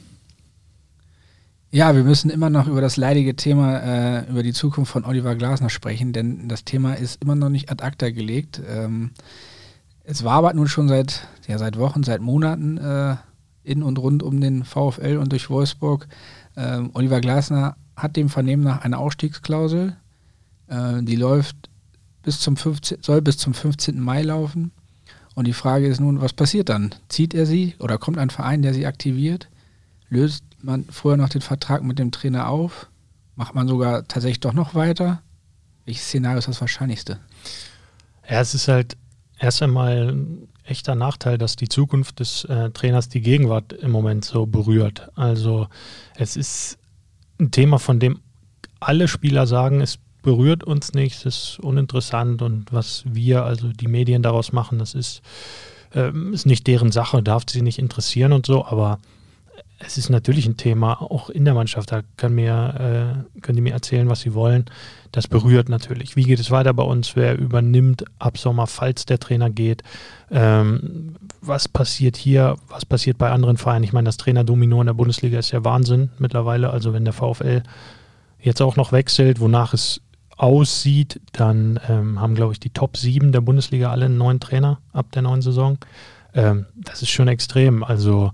Ja, 1.73 1.95
wir 1.95 2.03
müssen 2.03 2.29
immer 2.29 2.49
noch 2.49 2.67
über 2.67 2.81
das 2.81 2.97
leidige 2.97 3.33
Thema, 3.37 3.77
äh, 3.77 4.29
über 4.29 4.43
die 4.43 4.51
Zukunft 4.51 4.91
von 4.91 5.05
Oliver 5.05 5.35
Glasner 5.35 5.69
sprechen, 5.69 6.11
denn 6.11 6.49
das 6.49 6.65
Thema 6.65 6.95
ist 6.95 7.23
immer 7.23 7.35
noch 7.35 7.47
nicht 7.47 7.71
ad 7.71 7.81
acta 7.81 8.09
gelegt. 8.09 8.61
Ähm, 8.67 9.11
es 10.03 10.25
war 10.25 10.33
aber 10.33 10.53
nun 10.53 10.67
schon 10.67 10.89
seit, 10.89 11.25
ja, 11.47 11.57
seit 11.57 11.77
Wochen, 11.77 12.03
seit 12.03 12.19
Monaten 12.19 12.77
äh, 12.77 13.15
in 13.63 13.83
und 13.83 13.99
rund 13.99 14.21
um 14.21 14.41
den 14.41 14.65
VfL 14.65 15.15
und 15.15 15.31
durch 15.31 15.49
Wolfsburg. 15.49 16.09
Ähm, 16.57 16.89
Oliver 16.93 17.21
Glasner 17.21 17.77
hat 17.95 18.17
dem 18.17 18.27
Vernehmen 18.27 18.63
nach 18.63 18.83
eine 18.83 18.97
Ausstiegsklausel. 18.97 19.95
Äh, 20.67 21.03
die 21.03 21.15
läuft 21.15 21.55
bis 22.21 22.41
zum 22.41 22.57
15, 22.57 22.97
soll 23.01 23.21
bis 23.21 23.37
zum 23.37 23.53
15. 23.53 23.97
Mai 23.97 24.23
laufen. 24.23 24.71
Und 25.35 25.47
die 25.47 25.53
Frage 25.53 25.87
ist 25.87 26.01
nun, 26.01 26.19
was 26.19 26.33
passiert 26.33 26.67
dann? 26.67 26.93
Zieht 27.07 27.33
er 27.33 27.45
sie 27.45 27.75
oder 27.79 27.97
kommt 27.97 28.17
ein 28.17 28.29
Verein, 28.29 28.61
der 28.61 28.73
sie 28.73 28.85
aktiviert? 28.85 29.47
Löst 30.09 30.43
man 30.63 30.85
vorher 30.85 31.17
noch 31.17 31.29
den 31.29 31.41
Vertrag 31.41 31.83
mit 31.83 31.99
dem 31.99 32.11
Trainer 32.11 32.49
auf? 32.49 32.87
Macht 33.35 33.55
man 33.55 33.67
sogar 33.67 34.07
tatsächlich 34.07 34.39
doch 34.39 34.53
noch 34.53 34.75
weiter? 34.75 35.21
Welches 35.85 36.05
Szenario 36.05 36.39
ist 36.39 36.47
das 36.47 36.61
wahrscheinlichste? 36.61 37.19
Ja, 38.29 38.41
es 38.41 38.53
ist 38.53 38.67
halt 38.67 38.97
erst 39.39 39.61
einmal 39.61 40.11
ein 40.11 40.47
echter 40.63 40.95
Nachteil, 40.95 41.37
dass 41.37 41.55
die 41.55 41.69
Zukunft 41.69 42.19
des 42.19 42.45
äh, 42.45 42.69
Trainers 42.71 43.09
die 43.09 43.21
Gegenwart 43.21 43.73
im 43.73 43.91
Moment 43.91 44.25
so 44.25 44.45
berührt. 44.45 45.09
Also 45.15 45.67
es 46.15 46.35
ist 46.37 46.77
ein 47.39 47.51
Thema, 47.51 47.79
von 47.79 47.99
dem 47.99 48.19
alle 48.79 49.07
Spieler 49.07 49.47
sagen, 49.47 49.81
es 49.81 49.97
berührt 50.21 50.63
uns 50.63 50.93
nicht, 50.93 51.25
es 51.25 51.25
ist 51.25 51.59
uninteressant 51.59 52.41
und 52.41 52.71
was 52.71 53.03
wir, 53.05 53.43
also 53.43 53.69
die 53.69 53.87
Medien 53.87 54.21
daraus 54.21 54.51
machen, 54.51 54.79
das 54.79 54.93
ist, 54.93 55.21
äh, 55.93 56.11
ist 56.31 56.45
nicht 56.45 56.67
deren 56.67 56.91
Sache, 56.91 57.23
darf 57.23 57.43
sie 57.49 57.61
nicht 57.61 57.79
interessieren 57.79 58.33
und 58.33 58.45
so, 58.45 58.65
aber 58.65 58.99
es 59.85 59.97
ist 59.97 60.09
natürlich 60.09 60.45
ein 60.45 60.57
Thema, 60.57 61.01
auch 61.01 61.29
in 61.29 61.45
der 61.45 61.53
Mannschaft. 61.53 61.91
Da 61.91 62.01
können, 62.17 62.35
mir, 62.35 63.25
äh, 63.35 63.41
können 63.41 63.55
die 63.55 63.61
mir 63.61 63.73
erzählen, 63.73 64.09
was 64.09 64.21
sie 64.21 64.33
wollen. 64.33 64.65
Das 65.11 65.27
berührt 65.27 65.69
natürlich. 65.69 66.15
Wie 66.15 66.23
geht 66.23 66.39
es 66.39 66.51
weiter 66.51 66.73
bei 66.73 66.83
uns? 66.83 67.15
Wer 67.15 67.37
übernimmt 67.37 68.05
ab 68.19 68.37
Sommer, 68.37 68.67
falls 68.67 69.05
der 69.05 69.19
Trainer 69.19 69.49
geht? 69.49 69.83
Ähm, 70.29 71.15
was 71.41 71.67
passiert 71.67 72.15
hier? 72.15 72.55
Was 72.69 72.85
passiert 72.85 73.17
bei 73.17 73.31
anderen 73.31 73.57
Vereinen? 73.57 73.83
Ich 73.83 73.93
meine, 73.93 74.05
das 74.05 74.17
Trainerdomino 74.17 74.79
in 74.81 74.87
der 74.87 74.93
Bundesliga 74.93 75.39
ist 75.39 75.51
ja 75.51 75.63
Wahnsinn 75.63 76.09
mittlerweile. 76.17 76.69
Also 76.69 76.93
wenn 76.93 77.05
der 77.05 77.13
VfL 77.13 77.63
jetzt 78.39 78.61
auch 78.61 78.75
noch 78.75 78.91
wechselt, 78.91 79.39
wonach 79.39 79.73
es 79.73 80.01
aussieht, 80.37 81.21
dann 81.33 81.79
ähm, 81.87 82.19
haben, 82.19 82.35
glaube 82.35 82.53
ich, 82.53 82.59
die 82.59 82.71
Top 82.71 82.97
7 82.97 83.31
der 83.31 83.41
Bundesliga 83.41 83.91
alle 83.91 84.05
einen 84.05 84.17
neuen 84.17 84.39
Trainer 84.39 84.79
ab 84.93 85.11
der 85.11 85.21
neuen 85.21 85.41
Saison. 85.41 85.77
Ähm, 86.33 86.65
das 86.75 87.01
ist 87.01 87.09
schon 87.09 87.27
extrem. 87.27 87.83
Also, 87.83 88.31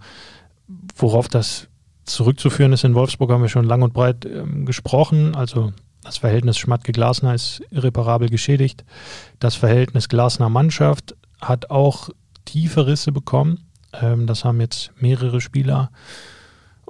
worauf 0.96 1.28
das 1.28 1.68
zurückzuführen 2.06 2.74
ist 2.74 2.84
in 2.84 2.96
Wolfsburg, 2.96 3.32
haben 3.32 3.42
wir 3.42 3.50
schon 3.50 3.66
lang 3.66 3.82
und 3.82 3.94
breit 3.94 4.26
ähm, 4.26 4.66
gesprochen. 4.66 5.36
Also, 5.36 5.74
das 6.04 6.18
Verhältnis 6.18 6.58
Schmatke-Glasner 6.58 7.34
ist 7.34 7.62
irreparabel 7.70 8.30
geschädigt. 8.30 8.86
Das 9.40 9.56
Verhältnis 9.56 10.08
Glasner-Mannschaft 10.08 11.16
hat 11.42 11.70
auch 11.70 12.10
tiefe 12.46 12.88
Risse 12.88 13.12
bekommen. 13.12 13.66
Ähm, 13.94 14.26
das 14.26 14.46
haben 14.46 14.62
jetzt 14.62 14.92
mehrere 15.00 15.42
Spieler 15.42 15.92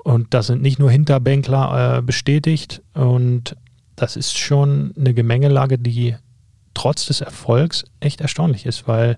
und 0.08 0.34
das 0.34 0.48
sind 0.48 0.62
nicht 0.62 0.80
nur 0.80 0.90
Hinterbänkler 0.90 1.98
äh, 1.98 2.02
bestätigt. 2.02 2.82
Und 2.94 3.58
das 3.98 4.16
ist 4.16 4.38
schon 4.38 4.94
eine 4.96 5.14
Gemengelage, 5.14 5.78
die 5.78 6.16
trotz 6.74 7.08
des 7.08 7.20
Erfolgs 7.20 7.84
echt 8.00 8.22
erstaunlich 8.22 8.66
ist, 8.66 8.88
weil 8.88 9.18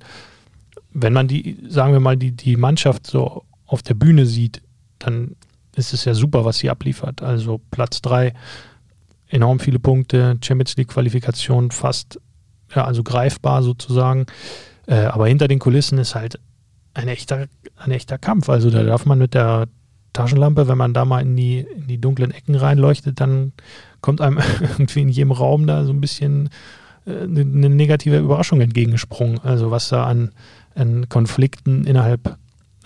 wenn 0.92 1.14
man 1.14 1.28
die, 1.28 1.60
sagen 1.68 1.94
wir 1.94 2.00
mal, 2.00 2.18
die, 2.18 2.32
die 2.32 2.58
Mannschaft 2.58 3.06
so 3.06 3.44
auf 3.70 3.84
der 3.84 3.94
Bühne 3.94 4.26
sieht, 4.26 4.62
dann 4.98 5.36
ist 5.76 5.94
es 5.94 6.06
ja 6.06 6.14
super, 6.14 6.44
was 6.44 6.58
sie 6.58 6.70
abliefert. 6.70 7.22
Also 7.22 7.62
Platz 7.72 8.02
drei, 8.02 8.34
enorm 9.28 9.60
viele 9.60 9.80
Punkte, 9.80 10.38
Champions 10.44 10.76
League 10.76 10.90
Qualifikation 10.90 11.72
fast, 11.72 12.20
ja, 12.76 12.84
also 12.84 13.04
greifbar 13.04 13.64
sozusagen. 13.64 14.26
Äh, 14.88 15.06
aber 15.06 15.28
hinter 15.28 15.48
den 15.48 15.60
Kulissen 15.60 16.00
ist 16.00 16.16
halt 16.16 16.40
ein 16.96 17.08
echter, 17.08 17.48
ein 17.78 17.92
echter 17.92 18.18
Kampf. 18.18 18.50
Also 18.50 18.72
da 18.72 18.84
darf 18.84 19.06
man 19.06 19.20
mit 19.20 19.36
der 19.36 19.68
Taschenlampe, 20.14 20.68
wenn 20.68 20.78
man 20.78 20.94
da 20.94 21.06
mal 21.06 21.22
in 21.22 21.36
die, 21.36 21.60
in 21.60 21.88
die 21.88 22.02
dunklen 22.02 22.32
Ecken 22.32 22.56
reinleuchtet, 22.56 23.22
dann 23.22 23.54
kommt 24.02 24.20
einem 24.20 24.40
irgendwie 24.62 25.02
in 25.02 25.10
jedem 25.10 25.32
Raum 25.32 25.68
da 25.68 25.86
so 25.86 25.94
ein 25.94 26.02
bisschen 26.02 26.50
äh, 27.06 27.24
eine, 27.24 27.42
eine 27.42 27.70
negative 27.70 28.18
Überraschung 28.18 28.62
entgegengesprungen. 28.62 29.40
Also 29.44 29.70
was 29.70 29.90
da 29.90 30.06
an, 30.06 30.32
an 30.74 31.08
Konflikten 31.08 31.86
innerhalb 31.86 32.38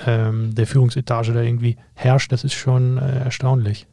ähm, 0.05 0.55
der 0.55 0.67
Führungsetage 0.67 1.33
da 1.33 1.41
irgendwie 1.41 1.77
herrscht, 1.93 2.31
das 2.31 2.43
ist 2.43 2.53
schon 2.53 2.97
äh, 2.97 3.19
erstaunlich. 3.19 3.87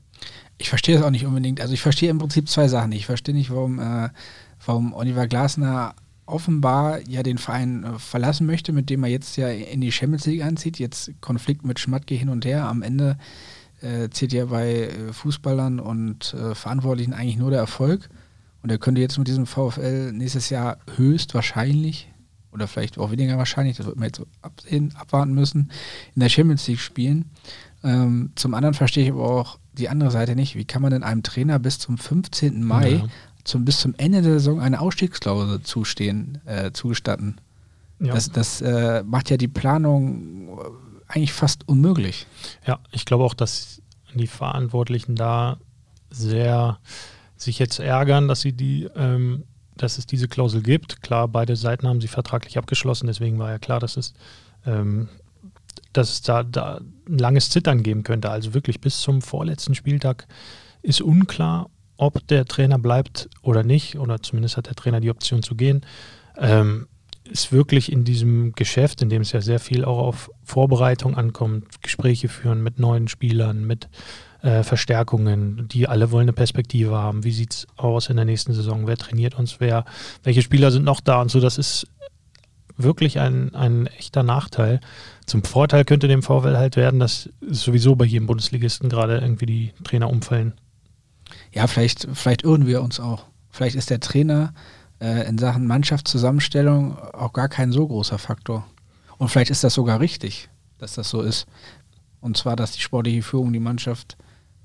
Ich 0.59 0.69
verstehe 0.69 0.97
das 0.97 1.05
auch 1.05 1.11
nicht 1.11 1.27
unbedingt. 1.27 1.61
Also 1.61 1.73
ich 1.73 1.81
verstehe 1.81 2.11
im 2.11 2.19
Prinzip 2.19 2.49
zwei 2.49 2.69
Sachen. 2.69 2.93
Ich 2.93 3.07
verstehe 3.07 3.35
nicht, 3.35 3.51
warum, 3.51 3.79
äh, 3.79 4.11
warum 4.65 4.93
Oliver 4.93 5.27
Glasner 5.27 5.95
offenbar 6.27 7.01
ja 7.09 7.23
den 7.23 7.39
Verein 7.39 7.85
äh, 7.85 7.99
verlassen 7.99 8.47
möchte, 8.47 8.73
mit 8.73 8.91
dem 8.91 9.03
er 9.05 9.11
jetzt 9.11 9.37
ja 9.37 9.49
in 9.49 9.81
die 9.81 9.93
Champions 9.93 10.27
League 10.27 10.45
anzieht. 10.45 10.79
Jetzt 10.79 11.13
Konflikt 11.21 11.65
mit 11.65 11.79
Schmatke 11.79 12.15
hin 12.15 12.29
und 12.29 12.45
her. 12.45 12.65
Am 12.65 12.83
Ende 12.83 13.17
äh, 13.81 14.09
zählt 14.11 14.33
ja 14.33 14.47
bei 14.47 14.89
äh, 14.89 15.13
Fußballern 15.13 15.81
und 15.81 16.35
äh, 16.35 16.55
Verantwortlichen 16.55 17.15
eigentlich 17.15 17.39
nur 17.39 17.51
der 17.51 17.61
Erfolg. 17.61 18.09
Und 18.63 18.71
er 18.71 18.79
könnte 18.79 19.01
jetzt 19.01 19.19
mit 19.19 19.29
diesem 19.29 19.47
VfL 19.47 20.13
nächstes 20.13 20.51
Jahr 20.51 20.79
höchstwahrscheinlich 20.97 22.13
oder 22.53 22.67
vielleicht 22.67 22.99
auch 22.99 23.11
weniger 23.11 23.39
wahrscheinlich, 23.39 23.77
das 23.77 23.87
wird 23.87 23.97
man 23.97 24.07
jetzt 24.07 24.19
so 24.19 24.27
absehen, 24.43 24.95
abwarten 24.97 25.33
müssen, 25.35 25.71
in 26.15 26.21
der 26.21 26.29
Champions 26.29 26.67
League 26.67 26.81
spielen. 26.81 27.27
Ähm, 27.83 28.33
zum 28.35 28.55
anderen 28.55 28.75
verstehe 28.75 29.05
ich 29.05 29.11
aber 29.11 29.25
auch 29.25 29.59
die 29.73 29.89
andere 29.89 30.11
Seite 30.11 30.37
nicht. 30.37 30.57
Wie 30.57 30.65
kann 30.65 30.83
man 30.83 30.91
denn 30.91 31.03
einem 31.03 31.23
Trainer 31.23 31.59
bis 31.59 31.79
zum 31.79 31.97
15. 31.97 32.63
Mai, 32.63 32.91
ja. 32.91 33.07
zum, 33.45 33.65
bis 33.65 33.79
zum 33.79 33.95
Ende 33.97 34.23
der 34.23 34.33
Saison 34.33 34.61
eine 34.61 34.81
Ausstiegsklausel 34.81 35.63
zustehen, 35.63 36.41
äh, 36.45 36.73
zugestatten? 36.73 37.41
Ja. 38.01 38.15
Das, 38.15 38.31
das 38.31 38.61
äh, 38.61 39.03
macht 39.05 39.31
ja 39.31 39.37
die 39.37 39.49
Planung 39.49 40.59
eigentlich 41.07 41.33
fast 41.33 41.69
unmöglich. 41.69 42.27
Ja, 42.67 42.81
ich 42.93 43.05
glaube 43.05 43.25
auch, 43.25 43.35
dass 43.35 43.83
die 44.15 44.27
Verantwortlichen 44.27 45.17
da 45.17 45.59
sehr 46.11 46.79
sich 47.37 47.59
jetzt 47.59 47.79
ärgern, 47.79 48.29
dass 48.29 48.41
sie 48.41 48.53
die, 48.53 48.89
ähm, 48.97 49.45
dass 49.83 49.99
es 49.99 50.07
diese 50.07 50.29
Klausel 50.29 50.63
gibt. 50.63 51.03
Klar, 51.03 51.29
beide 51.29 51.57
Seiten 51.57 51.89
haben 51.89 52.01
sie 52.01 52.09
vertraglich 52.09 52.59
abgeschlossen, 52.59 53.07
deswegen 53.07 53.39
war 53.39 53.51
ja 53.51 53.59
klar, 53.59 53.81
dass 53.81 53.97
es, 53.97 54.15
ähm, 54.67 55.09
dass 55.93 56.11
es 56.11 56.23
da, 56.23 56.43
da 56.43 56.81
ein 57.09 57.19
langes 57.19 57.51
Zittern 57.51 57.83
geben 57.83 58.03
könnte. 58.03 58.31
Also 58.31 58.55
wirklich 58.55 58.81
bis 58.81 59.01
zum 59.01 59.23
vorletzten 59.23 59.75
Spieltag 59.75 60.27
ist 60.83 61.01
unklar, 61.01 61.71
ob 61.97 62.27
der 62.29 62.47
Trainer 62.47 62.79
bleibt 62.79 63.29
oder 63.43 63.63
nicht, 63.63 63.99
oder 63.99 64.23
zumindest 64.23 64.57
hat 64.57 64.67
der 64.67 64.75
Trainer 64.75 65.01
die 65.01 65.11
Option 65.11 65.43
zu 65.43 65.55
gehen. 65.55 65.85
Ähm, 66.37 66.87
ist 67.25 67.53
wirklich 67.53 67.93
in 67.93 68.05
diesem 68.05 68.53
Geschäft, 68.53 69.03
in 69.03 69.09
dem 69.09 69.23
es 69.23 69.33
ja 69.33 69.41
sehr 69.41 69.61
viel 69.61 69.85
auch 69.85 69.99
auf 69.99 70.31
Vorbereitung 70.43 71.17
ankommt, 71.17 71.83
Gespräche 71.83 72.29
führen 72.29 72.63
mit 72.63 72.79
neuen 72.79 73.09
Spielern, 73.09 73.65
mit 73.65 73.89
äh, 74.43 74.63
Verstärkungen, 74.63 75.69
die 75.69 75.89
alle 75.89 76.11
wollen 76.11 76.25
eine 76.25 76.33
Perspektive 76.33 76.97
haben. 76.97 77.25
Wie 77.25 77.33
sieht 77.33 77.53
es 77.53 77.67
aus 77.77 78.09
in 78.09 78.17
der 78.17 78.25
nächsten 78.25 78.53
Saison? 78.55 78.87
Wer 78.87 78.97
trainiert 78.97 79.39
uns? 79.39 79.61
Wer, 79.61 79.85
welche 80.23 80.43
Spieler 80.43 80.71
sind 80.71 80.85
noch 80.85 81.01
da 81.01 81.21
und 81.21 81.31
so? 81.31 81.41
Das 81.41 81.59
ist 81.59 81.87
wirklich 82.77 83.21
ein, 83.21 83.55
ein 83.55 83.87
echter 83.87 84.23
Nachteil. 84.23 84.81
Zum 85.27 85.45
Vorteil 85.45 85.85
könnte 85.85 86.09
dem 86.09 86.23
VfL 86.23 86.57
halt 86.57 86.77
werden, 86.77 87.01
dass 87.01 87.29
sowieso 87.41 87.97
bei 87.97 88.05
jedem 88.05 88.27
Bundesligisten 88.27 88.89
gerade 88.89 89.19
irgendwie 89.19 89.47
die 89.47 89.73
Trainer 89.85 90.11
umfallen. 90.11 90.55
Ja, 91.53 91.67
vielleicht, 91.67 92.09
vielleicht 92.13 92.43
irren 92.43 92.67
wir 92.67 92.83
uns 92.83 93.01
auch. 93.01 93.25
Vielleicht 93.51 93.77
ist 93.77 93.91
der 93.91 94.01
Trainer 94.01 94.55
äh, 95.01 95.29
in 95.29 95.39
Sachen 95.39 95.67
Mannschaftszusammenstellung 95.67 96.99
auch 96.99 97.33
gar 97.33 97.49
kein 97.49 97.73
so 97.73 97.87
großer 97.87 98.19
Faktor. 98.19 98.67
Und 99.19 99.29
vielleicht 99.29 99.51
ist 99.51 99.65
das 99.65 99.75
sogar 99.75 100.01
richtig, 100.01 100.49
dass 100.79 100.95
das 100.95 101.11
so 101.11 101.23
ist. 101.23 101.47
Und 102.21 102.37
zwar, 102.37 102.57
dass 102.57 102.73
die 102.73 102.81
sportliche 102.81 103.23
Führung 103.23 103.53
die 103.53 103.61
Mannschaft 103.61 104.17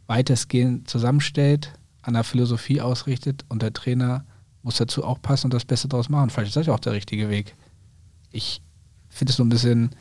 weitestgehend 0.07 0.89
zusammenstellt, 0.89 1.73
an 2.01 2.13
der 2.13 2.23
Philosophie 2.23 2.81
ausrichtet 2.81 3.45
und 3.49 3.61
der 3.61 3.73
Trainer 3.73 4.25
muss 4.61 4.77
dazu 4.77 5.03
auch 5.03 5.21
passen 5.21 5.47
und 5.47 5.53
das 5.53 5.65
Beste 5.65 5.87
daraus 5.87 6.09
machen. 6.09 6.29
Vielleicht 6.29 6.49
ist 6.49 6.55
das 6.55 6.67
ja 6.67 6.73
auch 6.73 6.79
der 6.79 6.93
richtige 6.93 7.29
Weg. 7.29 7.55
Ich 8.31 8.61
finde 9.09 9.31
es 9.31 9.37
so 9.37 9.43
ein 9.43 9.49
bisschen, 9.49 9.91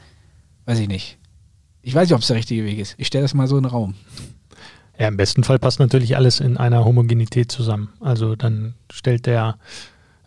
weiß 0.66 0.78
ich 0.78 0.88
nicht. 0.88 1.18
Ich 1.82 1.94
weiß 1.94 2.08
nicht, 2.08 2.14
ob 2.14 2.22
es 2.22 2.28
der 2.28 2.36
richtige 2.36 2.64
Weg 2.64 2.78
ist. 2.78 2.94
Ich 2.98 3.06
stelle 3.06 3.22
das 3.24 3.34
mal 3.34 3.46
so 3.46 3.56
in 3.56 3.64
den 3.64 3.70
Raum. 3.70 3.94
Ja, 4.98 5.08
im 5.08 5.16
besten 5.16 5.44
Fall 5.44 5.58
passt 5.58 5.80
natürlich 5.80 6.16
alles 6.16 6.40
in 6.40 6.56
einer 6.56 6.84
Homogenität 6.84 7.50
zusammen. 7.50 7.90
Also 8.00 8.36
dann 8.36 8.74
stellt 8.90 9.26
der, 9.26 9.58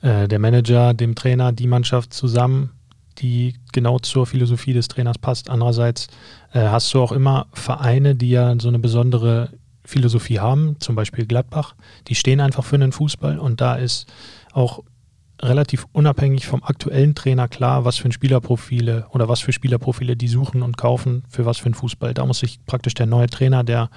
äh, 0.01 0.27
der 0.27 0.39
Manager 0.39 0.93
dem 0.93 1.15
Trainer 1.15 1.51
die 1.51 1.67
Mannschaft 1.67 2.13
zusammen, 2.13 2.71
die 3.17 3.55
genau 3.71 3.97
zur 3.99 4.27
Philosophie 4.27 4.73
des 4.73 4.87
Trainers 4.87 5.17
passt. 5.17 5.49
Andererseits 5.49 6.07
äh, 6.53 6.59
hast 6.59 6.93
du 6.93 7.01
auch 7.01 7.11
immer 7.11 7.47
Vereine, 7.53 8.15
die 8.15 8.29
ja 8.29 8.55
so 8.59 8.67
eine 8.67 8.79
besondere 8.79 9.49
Philosophie 9.87 10.39
haben, 10.39 10.75
zum 10.79 10.95
Beispiel 10.95 11.25
Gladbach, 11.25 11.75
die 12.07 12.15
stehen 12.15 12.41
einfach 12.41 12.65
für 12.65 12.77
den 12.77 12.91
Fußball 12.91 13.39
und 13.39 13.61
da 13.61 13.75
ist 13.75 14.05
auch 14.53 14.83
relativ 15.41 15.85
unabhängig 15.93 16.47
vom 16.47 16.63
aktuellen 16.63 17.15
Trainer 17.15 17.47
klar, 17.47 17.85
was 17.85 17.97
für 17.97 18.09
ein 18.09 18.11
Spielerprofile 18.11 19.05
oder 19.11 19.29
was 19.29 19.39
für 19.39 19.53
Spielerprofile 19.53 20.17
die 20.17 20.27
suchen 20.27 20.61
und 20.61 20.77
kaufen, 20.77 21.23
für 21.29 21.45
was 21.45 21.57
für 21.59 21.69
ein 21.69 21.73
Fußball. 21.73 22.13
Da 22.13 22.25
muss 22.25 22.39
sich 22.39 22.59
praktisch 22.65 22.95
der 22.95 23.05
neue 23.05 23.27
Trainer 23.27 23.63
der 23.63 23.89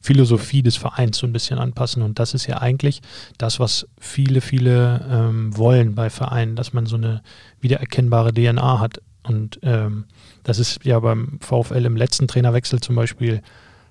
Philosophie 0.00 0.62
des 0.62 0.76
Vereins 0.76 1.18
so 1.18 1.26
ein 1.26 1.32
bisschen 1.32 1.58
anpassen. 1.58 2.02
Und 2.02 2.18
das 2.18 2.34
ist 2.34 2.46
ja 2.46 2.58
eigentlich 2.58 3.00
das, 3.38 3.60
was 3.60 3.86
viele, 3.98 4.40
viele 4.40 5.06
ähm, 5.08 5.56
wollen 5.56 5.94
bei 5.94 6.10
Vereinen, 6.10 6.56
dass 6.56 6.72
man 6.72 6.86
so 6.86 6.96
eine 6.96 7.22
wiedererkennbare 7.60 8.34
DNA 8.34 8.80
hat. 8.80 9.00
Und 9.22 9.60
ähm, 9.62 10.06
das 10.42 10.58
ist 10.58 10.84
ja 10.84 10.98
beim 10.98 11.38
VfL 11.40 11.84
im 11.84 11.96
letzten 11.96 12.26
Trainerwechsel 12.26 12.80
zum 12.80 12.96
Beispiel 12.96 13.42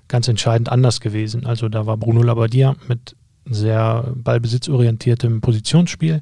ganz 0.08 0.28
entscheidend 0.28 0.70
anders 0.70 1.00
gewesen. 1.02 1.46
Also 1.46 1.70
da 1.70 1.86
war 1.86 1.98
Bruno 1.98 2.22
Labbadia 2.22 2.76
mit 2.88 3.16
sehr 3.46 4.14
ballbesitzorientiertem 4.16 5.42
Positionsspiel 5.42 6.22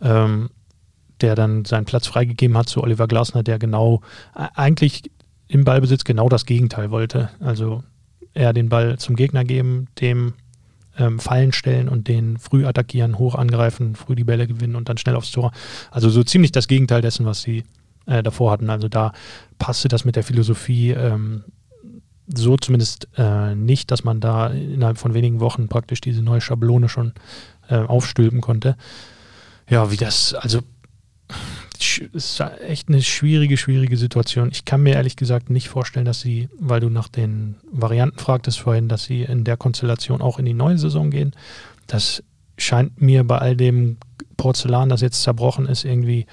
ähm, 0.00 0.50
der 1.20 1.34
dann 1.34 1.64
seinen 1.64 1.84
Platz 1.84 2.06
freigegeben 2.06 2.56
hat 2.56 2.68
zu 2.68 2.82
Oliver 2.82 3.06
Glasner, 3.06 3.42
der 3.42 3.58
genau 3.58 4.00
äh, 4.34 4.46
eigentlich 4.54 5.10
im 5.48 5.64
Ballbesitz 5.64 6.04
genau 6.04 6.28
das 6.28 6.46
Gegenteil 6.46 6.90
wollte. 6.90 7.30
Also 7.40 7.82
eher 8.34 8.52
den 8.52 8.68
Ball 8.68 8.98
zum 8.98 9.14
Gegner 9.16 9.44
geben, 9.44 9.88
dem 10.00 10.34
ähm, 10.98 11.18
Fallen 11.18 11.52
stellen 11.52 11.88
und 11.88 12.08
den 12.08 12.38
früh 12.38 12.66
attackieren, 12.66 13.18
hoch 13.18 13.34
angreifen, 13.34 13.94
früh 13.94 14.14
die 14.14 14.24
Bälle 14.24 14.46
gewinnen 14.46 14.76
und 14.76 14.88
dann 14.88 14.98
schnell 14.98 15.16
aufs 15.16 15.30
Tor. 15.30 15.52
Also 15.90 16.10
so 16.10 16.24
ziemlich 16.24 16.52
das 16.52 16.68
Gegenteil 16.68 17.00
dessen, 17.02 17.26
was 17.26 17.42
sie 17.42 17.64
äh, 18.06 18.22
davor 18.22 18.50
hatten. 18.50 18.70
Also 18.70 18.88
da 18.88 19.12
passte 19.58 19.88
das 19.88 20.04
mit 20.04 20.16
der 20.16 20.24
Philosophie 20.24 20.90
ähm, 20.90 21.44
so 22.26 22.56
zumindest 22.56 23.08
äh, 23.16 23.54
nicht, 23.54 23.90
dass 23.90 24.04
man 24.04 24.20
da 24.20 24.48
innerhalb 24.48 24.98
von 24.98 25.14
wenigen 25.14 25.40
Wochen 25.40 25.68
praktisch 25.68 26.00
diese 26.00 26.22
neue 26.22 26.40
Schablone 26.40 26.88
schon 26.88 27.12
äh, 27.68 27.76
aufstülpen 27.76 28.40
konnte 28.40 28.76
ja, 29.68 29.90
wie 29.90 29.96
das, 29.96 30.34
also 30.34 30.60
es 31.78 31.98
ist 32.12 32.40
echt 32.66 32.88
eine 32.88 33.02
schwierige, 33.02 33.56
schwierige 33.56 33.96
Situation. 33.96 34.50
Ich 34.52 34.64
kann 34.64 34.82
mir 34.82 34.94
ehrlich 34.94 35.16
gesagt 35.16 35.50
nicht 35.50 35.68
vorstellen, 35.68 36.04
dass 36.04 36.20
sie, 36.20 36.48
weil 36.58 36.80
du 36.80 36.90
nach 36.90 37.08
den 37.08 37.56
Varianten 37.70 38.18
fragtest 38.18 38.60
vorhin, 38.60 38.88
dass 38.88 39.04
sie 39.04 39.22
in 39.22 39.44
der 39.44 39.56
Konstellation 39.56 40.20
auch 40.20 40.38
in 40.38 40.44
die 40.44 40.54
neue 40.54 40.78
Saison 40.78 41.10
gehen. 41.10 41.32
Das 41.86 42.22
scheint 42.58 43.00
mir 43.00 43.24
bei 43.24 43.38
all 43.38 43.56
dem 43.56 43.96
Porzellan, 44.36 44.88
das 44.88 45.00
jetzt 45.00 45.22
zerbrochen 45.22 45.66
ist, 45.66 45.84
irgendwie 45.84 46.26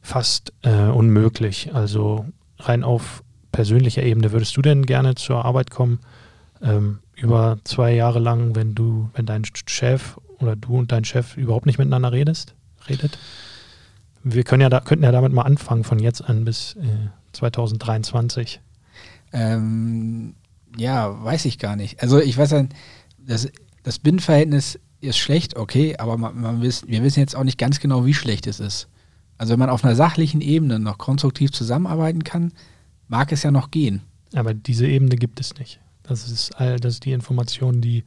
fast 0.00 0.52
äh, 0.62 0.88
unmöglich. 0.88 1.74
Also 1.74 2.26
rein 2.58 2.84
auf 2.84 3.22
persönlicher 3.52 4.02
Ebene, 4.02 4.32
würdest 4.32 4.56
du 4.56 4.62
denn 4.62 4.86
gerne 4.86 5.14
zur 5.14 5.44
Arbeit 5.44 5.70
kommen, 5.70 6.00
ähm, 6.62 7.00
über 7.14 7.58
zwei 7.64 7.94
Jahre 7.94 8.18
lang, 8.18 8.56
wenn 8.56 8.74
du, 8.74 9.10
wenn 9.14 9.26
dein 9.26 9.44
Chef 9.44 10.18
oder 10.38 10.56
du 10.56 10.78
und 10.78 10.90
dein 10.90 11.04
Chef 11.04 11.36
überhaupt 11.36 11.66
nicht 11.66 11.78
miteinander 11.78 12.10
redest? 12.10 12.54
redet. 12.88 13.18
Wir 14.22 14.44
können 14.44 14.62
ja 14.62 14.68
da, 14.68 14.80
könnten 14.80 15.04
ja 15.04 15.12
damit 15.12 15.32
mal 15.32 15.42
anfangen, 15.42 15.84
von 15.84 15.98
jetzt 15.98 16.22
an 16.22 16.44
bis 16.44 16.76
äh, 16.76 17.08
2023. 17.32 18.60
Ähm, 19.32 20.34
ja, 20.76 21.22
weiß 21.24 21.44
ich 21.46 21.58
gar 21.58 21.76
nicht. 21.76 22.02
Also 22.02 22.20
ich 22.20 22.36
weiß 22.36 22.54
das, 23.18 23.48
das 23.82 23.98
Binnenverhältnis 23.98 24.78
ist 25.00 25.18
schlecht, 25.18 25.56
okay, 25.56 25.96
aber 25.98 26.16
man, 26.16 26.40
man 26.40 26.62
wiss, 26.62 26.86
wir 26.86 27.02
wissen 27.02 27.20
jetzt 27.20 27.34
auch 27.34 27.44
nicht 27.44 27.58
ganz 27.58 27.80
genau, 27.80 28.06
wie 28.06 28.14
schlecht 28.14 28.46
es 28.46 28.60
ist. 28.60 28.88
Also 29.38 29.52
wenn 29.52 29.58
man 29.58 29.70
auf 29.70 29.84
einer 29.84 29.96
sachlichen 29.96 30.40
Ebene 30.40 30.78
noch 30.78 30.98
konstruktiv 30.98 31.50
zusammenarbeiten 31.50 32.22
kann, 32.22 32.52
mag 33.12 33.30
es 33.30 33.42
ja 33.42 33.50
noch 33.50 33.70
gehen. 33.70 34.00
Aber 34.34 34.54
diese 34.54 34.86
Ebene 34.86 35.16
gibt 35.16 35.38
es 35.38 35.58
nicht. 35.58 35.78
Das 36.02 36.26
ist 36.26 36.58
all, 36.58 36.80
das 36.80 36.94
ist 36.94 37.04
die 37.04 37.12
Information, 37.12 37.82
die 37.82 38.04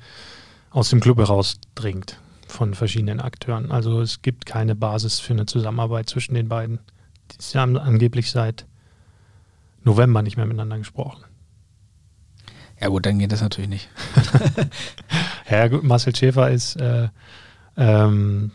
aus 0.71 0.89
dem 0.89 0.99
Club 0.99 1.19
herausdringt 1.19 2.19
von 2.47 2.73
verschiedenen 2.73 3.21
Akteuren. 3.21 3.71
Also 3.71 4.01
es 4.01 4.23
gibt 4.23 4.47
keine 4.47 4.75
Basis 4.75 5.19
für 5.19 5.33
eine 5.33 5.45
Zusammenarbeit 5.45 6.09
zwischen 6.09 6.33
den 6.33 6.49
beiden. 6.49 6.79
Sie 7.37 7.57
haben 7.57 7.77
angeblich 7.77 8.31
seit 8.31 8.65
November 9.83 10.23
nicht 10.23 10.37
mehr 10.37 10.47
miteinander 10.47 10.79
gesprochen. 10.79 11.23
Ja 12.81 12.87
gut, 12.87 13.05
dann 13.05 13.19
geht 13.19 13.31
das 13.31 13.41
natürlich 13.41 13.69
nicht. 13.69 13.89
ja 15.49 15.67
gut, 15.67 15.83
Marcel 15.83 16.15
Schäfer 16.15 16.49
ist 16.49 16.77
äh, 16.77 17.09
ähm, 17.77 18.51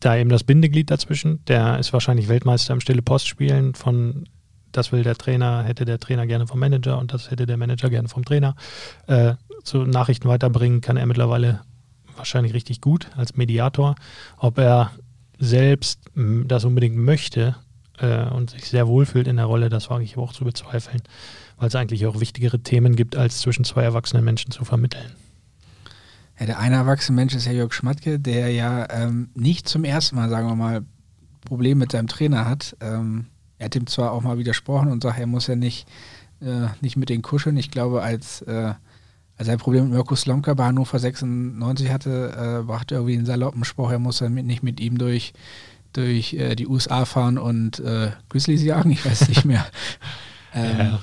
da 0.00 0.16
eben 0.16 0.28
das 0.30 0.42
Bindeglied 0.42 0.90
dazwischen. 0.90 1.44
Der 1.44 1.78
ist 1.78 1.92
wahrscheinlich 1.92 2.28
Weltmeister 2.28 2.74
im 2.74 2.80
Stille 2.80 3.02
Post 3.02 3.28
spielen 3.28 3.74
von 3.74 4.28
das 4.72 4.92
will 4.92 5.02
der 5.02 5.16
Trainer, 5.16 5.62
hätte 5.62 5.84
der 5.84 5.98
Trainer 5.98 6.26
gerne 6.26 6.46
vom 6.46 6.60
Manager 6.60 6.98
und 6.98 7.12
das 7.12 7.30
hätte 7.30 7.46
der 7.46 7.56
Manager 7.56 7.90
gerne 7.90 8.08
vom 8.08 8.24
Trainer. 8.24 8.54
Äh, 9.06 9.34
zu 9.64 9.78
Nachrichten 9.84 10.28
weiterbringen 10.28 10.80
kann 10.80 10.96
er 10.96 11.06
mittlerweile 11.06 11.60
wahrscheinlich 12.16 12.54
richtig 12.54 12.80
gut 12.80 13.08
als 13.16 13.36
Mediator. 13.36 13.94
Ob 14.36 14.58
er 14.58 14.92
selbst 15.38 16.00
das 16.14 16.64
unbedingt 16.64 16.96
möchte 16.96 17.56
äh, 17.98 18.28
und 18.28 18.50
sich 18.50 18.68
sehr 18.68 18.86
wohlfühlt 18.86 19.26
in 19.26 19.36
der 19.36 19.46
Rolle, 19.46 19.68
das 19.68 19.90
wage 19.90 20.04
ich 20.04 20.16
auch 20.16 20.32
zu 20.32 20.44
bezweifeln, 20.44 21.02
weil 21.56 21.68
es 21.68 21.74
eigentlich 21.74 22.06
auch 22.06 22.20
wichtigere 22.20 22.60
Themen 22.60 22.96
gibt, 22.96 23.16
als 23.16 23.38
zwischen 23.38 23.64
zwei 23.64 23.82
erwachsenen 23.82 24.24
Menschen 24.24 24.50
zu 24.50 24.64
vermitteln. 24.64 25.12
Ja, 26.38 26.46
der 26.46 26.58
eine 26.58 26.76
erwachsene 26.76 27.16
Mensch 27.16 27.34
ist 27.34 27.46
ja 27.46 27.52
Jörg 27.52 27.72
Schmatke, 27.72 28.18
der 28.18 28.50
ja 28.50 28.88
ähm, 28.90 29.30
nicht 29.34 29.68
zum 29.68 29.84
ersten 29.84 30.16
Mal, 30.16 30.30
sagen 30.30 30.48
wir 30.48 30.56
mal, 30.56 30.82
Probleme 31.44 31.80
mit 31.80 31.92
seinem 31.92 32.06
Trainer 32.06 32.46
hat. 32.46 32.76
Ähm, 32.80 33.26
er 33.60 33.66
hat 33.66 33.76
ihm 33.76 33.86
zwar 33.86 34.10
auch 34.10 34.22
mal 34.22 34.38
widersprochen 34.38 34.90
und 34.90 35.02
sagt, 35.02 35.20
er 35.20 35.26
muss 35.26 35.46
ja 35.46 35.54
nicht, 35.54 35.86
äh, 36.40 36.66
nicht 36.80 36.96
mit 36.96 37.10
den 37.10 37.22
kuscheln. 37.22 37.56
Ich 37.56 37.70
glaube, 37.70 38.02
als 38.02 38.42
äh, 38.42 38.74
als 39.40 39.48
er 39.48 39.54
ein 39.54 39.58
Problem 39.58 39.84
mit 39.84 39.94
Mirko 39.94 40.14
Slomka 40.16 40.52
bei 40.52 40.66
Hannover 40.66 40.98
96 40.98 41.90
hatte, 41.90 42.60
äh, 42.60 42.62
brachte 42.62 42.96
irgendwie 42.96 43.14
einen 43.16 43.24
saloppen 43.24 43.64
Spruch, 43.64 43.90
er 43.90 43.98
muss 43.98 44.18
dann 44.18 44.34
mit, 44.34 44.44
nicht 44.44 44.62
mit 44.62 44.80
ihm 44.80 44.98
durch, 44.98 45.32
durch 45.94 46.34
äh, 46.34 46.54
die 46.56 46.66
USA 46.66 47.06
fahren 47.06 47.38
und 47.38 47.80
äh, 47.80 48.10
Grizzlies 48.28 48.62
jagen, 48.62 48.90
ich 48.90 49.02
weiß 49.02 49.30
nicht 49.30 49.46
mehr. 49.46 49.64
ähm, 50.54 50.78
ja. 50.78 51.00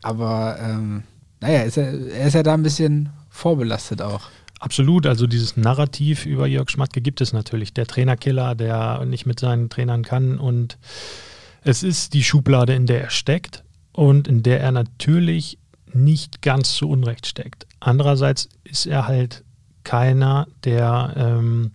Aber 0.00 0.58
ähm, 0.60 1.02
naja, 1.40 1.62
ist 1.62 1.76
er, 1.76 1.92
er 1.92 2.28
ist 2.28 2.34
ja 2.34 2.44
da 2.44 2.54
ein 2.54 2.62
bisschen 2.62 3.08
vorbelastet 3.30 4.00
auch. 4.00 4.30
Absolut, 4.60 5.04
also 5.08 5.26
dieses 5.26 5.56
Narrativ 5.56 6.24
über 6.24 6.46
Jörg 6.46 6.70
Schmatke 6.70 7.00
gibt 7.00 7.20
es 7.20 7.32
natürlich. 7.32 7.74
Der 7.74 7.88
Trainerkiller, 7.88 8.54
der 8.54 9.04
nicht 9.06 9.26
mit 9.26 9.40
seinen 9.40 9.70
Trainern 9.70 10.04
kann 10.04 10.38
und 10.38 10.78
es 11.64 11.82
ist 11.82 12.14
die 12.14 12.24
Schublade, 12.24 12.74
in 12.74 12.86
der 12.86 13.02
er 13.02 13.10
steckt 13.10 13.64
und 13.92 14.28
in 14.28 14.42
der 14.42 14.60
er 14.60 14.72
natürlich 14.72 15.58
nicht 15.92 16.42
ganz 16.42 16.74
zu 16.74 16.88
Unrecht 16.88 17.26
steckt. 17.26 17.66
Andererseits 17.80 18.48
ist 18.64 18.86
er 18.86 19.06
halt 19.06 19.44
keiner, 19.84 20.46
der 20.64 21.14
ähm, 21.16 21.72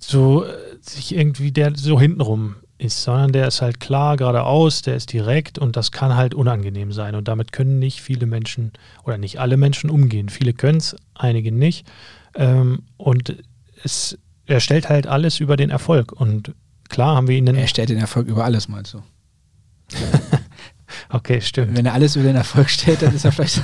so 0.00 0.44
äh, 0.44 0.52
sich 0.80 1.14
irgendwie, 1.14 1.52
der 1.52 1.76
so 1.76 2.00
hintenrum 2.00 2.56
ist, 2.78 3.02
sondern 3.02 3.32
der 3.32 3.48
ist 3.48 3.62
halt 3.62 3.80
klar, 3.80 4.16
geradeaus, 4.16 4.82
der 4.82 4.96
ist 4.96 5.12
direkt 5.12 5.58
und 5.58 5.76
das 5.76 5.92
kann 5.92 6.16
halt 6.16 6.34
unangenehm 6.34 6.92
sein. 6.92 7.14
Und 7.14 7.28
damit 7.28 7.52
können 7.52 7.78
nicht 7.78 8.00
viele 8.00 8.26
Menschen 8.26 8.72
oder 9.04 9.16
nicht 9.18 9.38
alle 9.38 9.56
Menschen 9.56 9.90
umgehen. 9.90 10.28
Viele 10.28 10.52
können 10.52 10.78
es, 10.78 10.96
einige 11.14 11.52
nicht. 11.52 11.86
Ähm, 12.34 12.82
und 12.96 13.36
es, 13.82 14.18
er 14.46 14.60
stellt 14.60 14.88
halt 14.88 15.06
alles 15.06 15.40
über 15.40 15.56
den 15.56 15.70
Erfolg. 15.70 16.12
Und 16.12 16.54
klar 16.88 17.16
haben 17.16 17.28
wir 17.28 17.36
ihn. 17.36 17.46
Er 17.46 17.66
stellt 17.66 17.90
den 17.90 17.98
Erfolg 17.98 18.28
über 18.28 18.44
alles, 18.44 18.68
meinst 18.68 18.94
du? 18.94 19.02
okay, 21.10 21.40
stimmt. 21.40 21.76
Wenn 21.76 21.86
er 21.86 21.94
alles 21.94 22.16
über 22.16 22.24
den 22.24 22.36
Erfolg 22.36 22.70
stellt, 22.70 23.02
dann 23.02 23.14
ist 23.14 23.24
er 23.24 23.32
vielleicht 23.32 23.62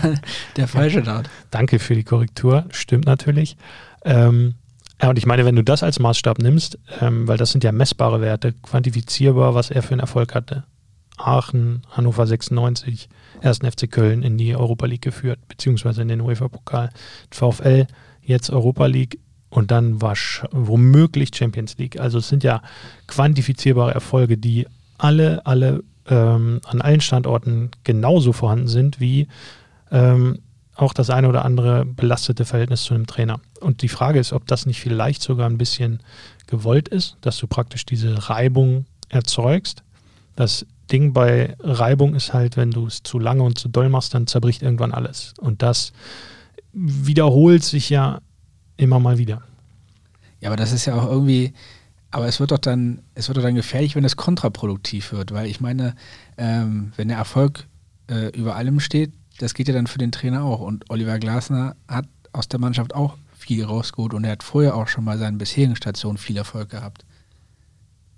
der 0.56 0.68
falsche 0.68 1.02
dort. 1.02 1.28
Danke 1.50 1.78
für 1.78 1.94
die 1.94 2.04
Korrektur. 2.04 2.64
Stimmt 2.70 3.06
natürlich. 3.06 3.56
Ähm, 4.04 4.54
ja, 5.00 5.08
und 5.08 5.18
ich 5.18 5.26
meine, 5.26 5.44
wenn 5.44 5.56
du 5.56 5.64
das 5.64 5.82
als 5.82 5.98
Maßstab 5.98 6.38
nimmst, 6.38 6.78
ähm, 7.00 7.26
weil 7.26 7.38
das 7.38 7.52
sind 7.52 7.64
ja 7.64 7.72
messbare 7.72 8.20
Werte, 8.20 8.52
quantifizierbar, 8.52 9.54
was 9.54 9.70
er 9.70 9.82
für 9.82 9.92
einen 9.92 10.00
Erfolg 10.00 10.34
hatte. 10.34 10.64
Aachen, 11.16 11.82
Hannover 11.90 12.26
96, 12.26 13.08
1. 13.42 13.58
FC 13.58 13.90
Köln 13.90 14.22
in 14.22 14.38
die 14.38 14.56
Europa 14.56 14.86
League 14.86 15.02
geführt, 15.02 15.38
beziehungsweise 15.48 16.02
in 16.02 16.08
den 16.08 16.20
UEFA-Pokal. 16.20 16.90
VfL, 17.30 17.86
jetzt 18.22 18.50
Europa 18.50 18.86
League 18.86 19.18
und 19.50 19.70
dann 19.70 20.00
war 20.00 20.16
womöglich 20.52 21.30
Champions 21.34 21.76
League. 21.76 22.00
Also 22.00 22.18
es 22.18 22.28
sind 22.28 22.44
ja 22.44 22.62
quantifizierbare 23.08 23.92
Erfolge, 23.92 24.38
die 24.38 24.66
alle, 24.96 25.44
alle 25.44 25.82
ähm, 26.06 26.60
an 26.64 26.80
allen 26.80 27.00
Standorten 27.00 27.70
genauso 27.84 28.32
vorhanden 28.32 28.68
sind 28.68 29.00
wie 29.00 29.28
ähm, 29.90 30.38
auch 30.76 30.94
das 30.94 31.10
eine 31.10 31.28
oder 31.28 31.44
andere 31.44 31.84
belastete 31.84 32.44
Verhältnis 32.44 32.84
zu 32.84 32.94
einem 32.94 33.06
Trainer. 33.06 33.40
Und 33.60 33.82
die 33.82 33.88
Frage 33.88 34.18
ist, 34.18 34.32
ob 34.32 34.46
das 34.46 34.66
nicht 34.66 34.80
vielleicht 34.80 35.20
sogar 35.20 35.48
ein 35.48 35.58
bisschen 35.58 36.00
gewollt 36.46 36.88
ist, 36.88 37.16
dass 37.20 37.36
du 37.36 37.46
praktisch 37.46 37.84
diese 37.84 38.30
Reibung 38.30 38.86
erzeugst. 39.08 39.82
Das 40.36 40.64
Ding 40.90 41.12
bei 41.12 41.54
Reibung 41.60 42.14
ist 42.14 42.32
halt, 42.32 42.56
wenn 42.56 42.70
du 42.70 42.86
es 42.86 43.02
zu 43.02 43.18
lange 43.18 43.42
und 43.42 43.58
zu 43.58 43.68
doll 43.68 43.88
machst, 43.88 44.14
dann 44.14 44.26
zerbricht 44.26 44.62
irgendwann 44.62 44.92
alles. 44.92 45.34
Und 45.38 45.62
das 45.62 45.92
wiederholt 46.72 47.62
sich 47.62 47.90
ja 47.90 48.20
immer 48.80 48.98
mal 48.98 49.18
wieder. 49.18 49.42
Ja, 50.40 50.48
aber 50.48 50.56
das 50.56 50.72
ist 50.72 50.86
ja 50.86 50.94
auch 50.94 51.06
irgendwie, 51.06 51.52
aber 52.10 52.26
es 52.26 52.40
wird 52.40 52.50
doch 52.50 52.58
dann, 52.58 53.02
es 53.14 53.28
wird 53.28 53.36
doch 53.36 53.42
dann 53.42 53.54
gefährlich, 53.54 53.94
wenn 53.94 54.04
es 54.04 54.16
kontraproduktiv 54.16 55.12
wird, 55.12 55.32
weil 55.32 55.46
ich 55.46 55.60
meine, 55.60 55.94
ähm, 56.38 56.92
wenn 56.96 57.08
der 57.08 57.18
Erfolg 57.18 57.66
äh, 58.08 58.28
über 58.36 58.56
allem 58.56 58.80
steht, 58.80 59.12
das 59.38 59.54
geht 59.54 59.68
ja 59.68 59.74
dann 59.74 59.86
für 59.86 59.98
den 59.98 60.12
Trainer 60.12 60.44
auch. 60.44 60.60
Und 60.60 60.88
Oliver 60.90 61.18
Glasner 61.18 61.76
hat 61.88 62.06
aus 62.32 62.48
der 62.48 62.58
Mannschaft 62.58 62.94
auch 62.94 63.16
viel 63.36 63.64
rausgeholt 63.64 64.14
und 64.14 64.24
er 64.24 64.32
hat 64.32 64.42
vorher 64.42 64.74
auch 64.76 64.88
schon 64.88 65.04
bei 65.04 65.16
seinen 65.16 65.38
bisherigen 65.38 65.76
Stationen 65.76 66.18
viel 66.18 66.36
Erfolg 66.36 66.70
gehabt. 66.70 67.04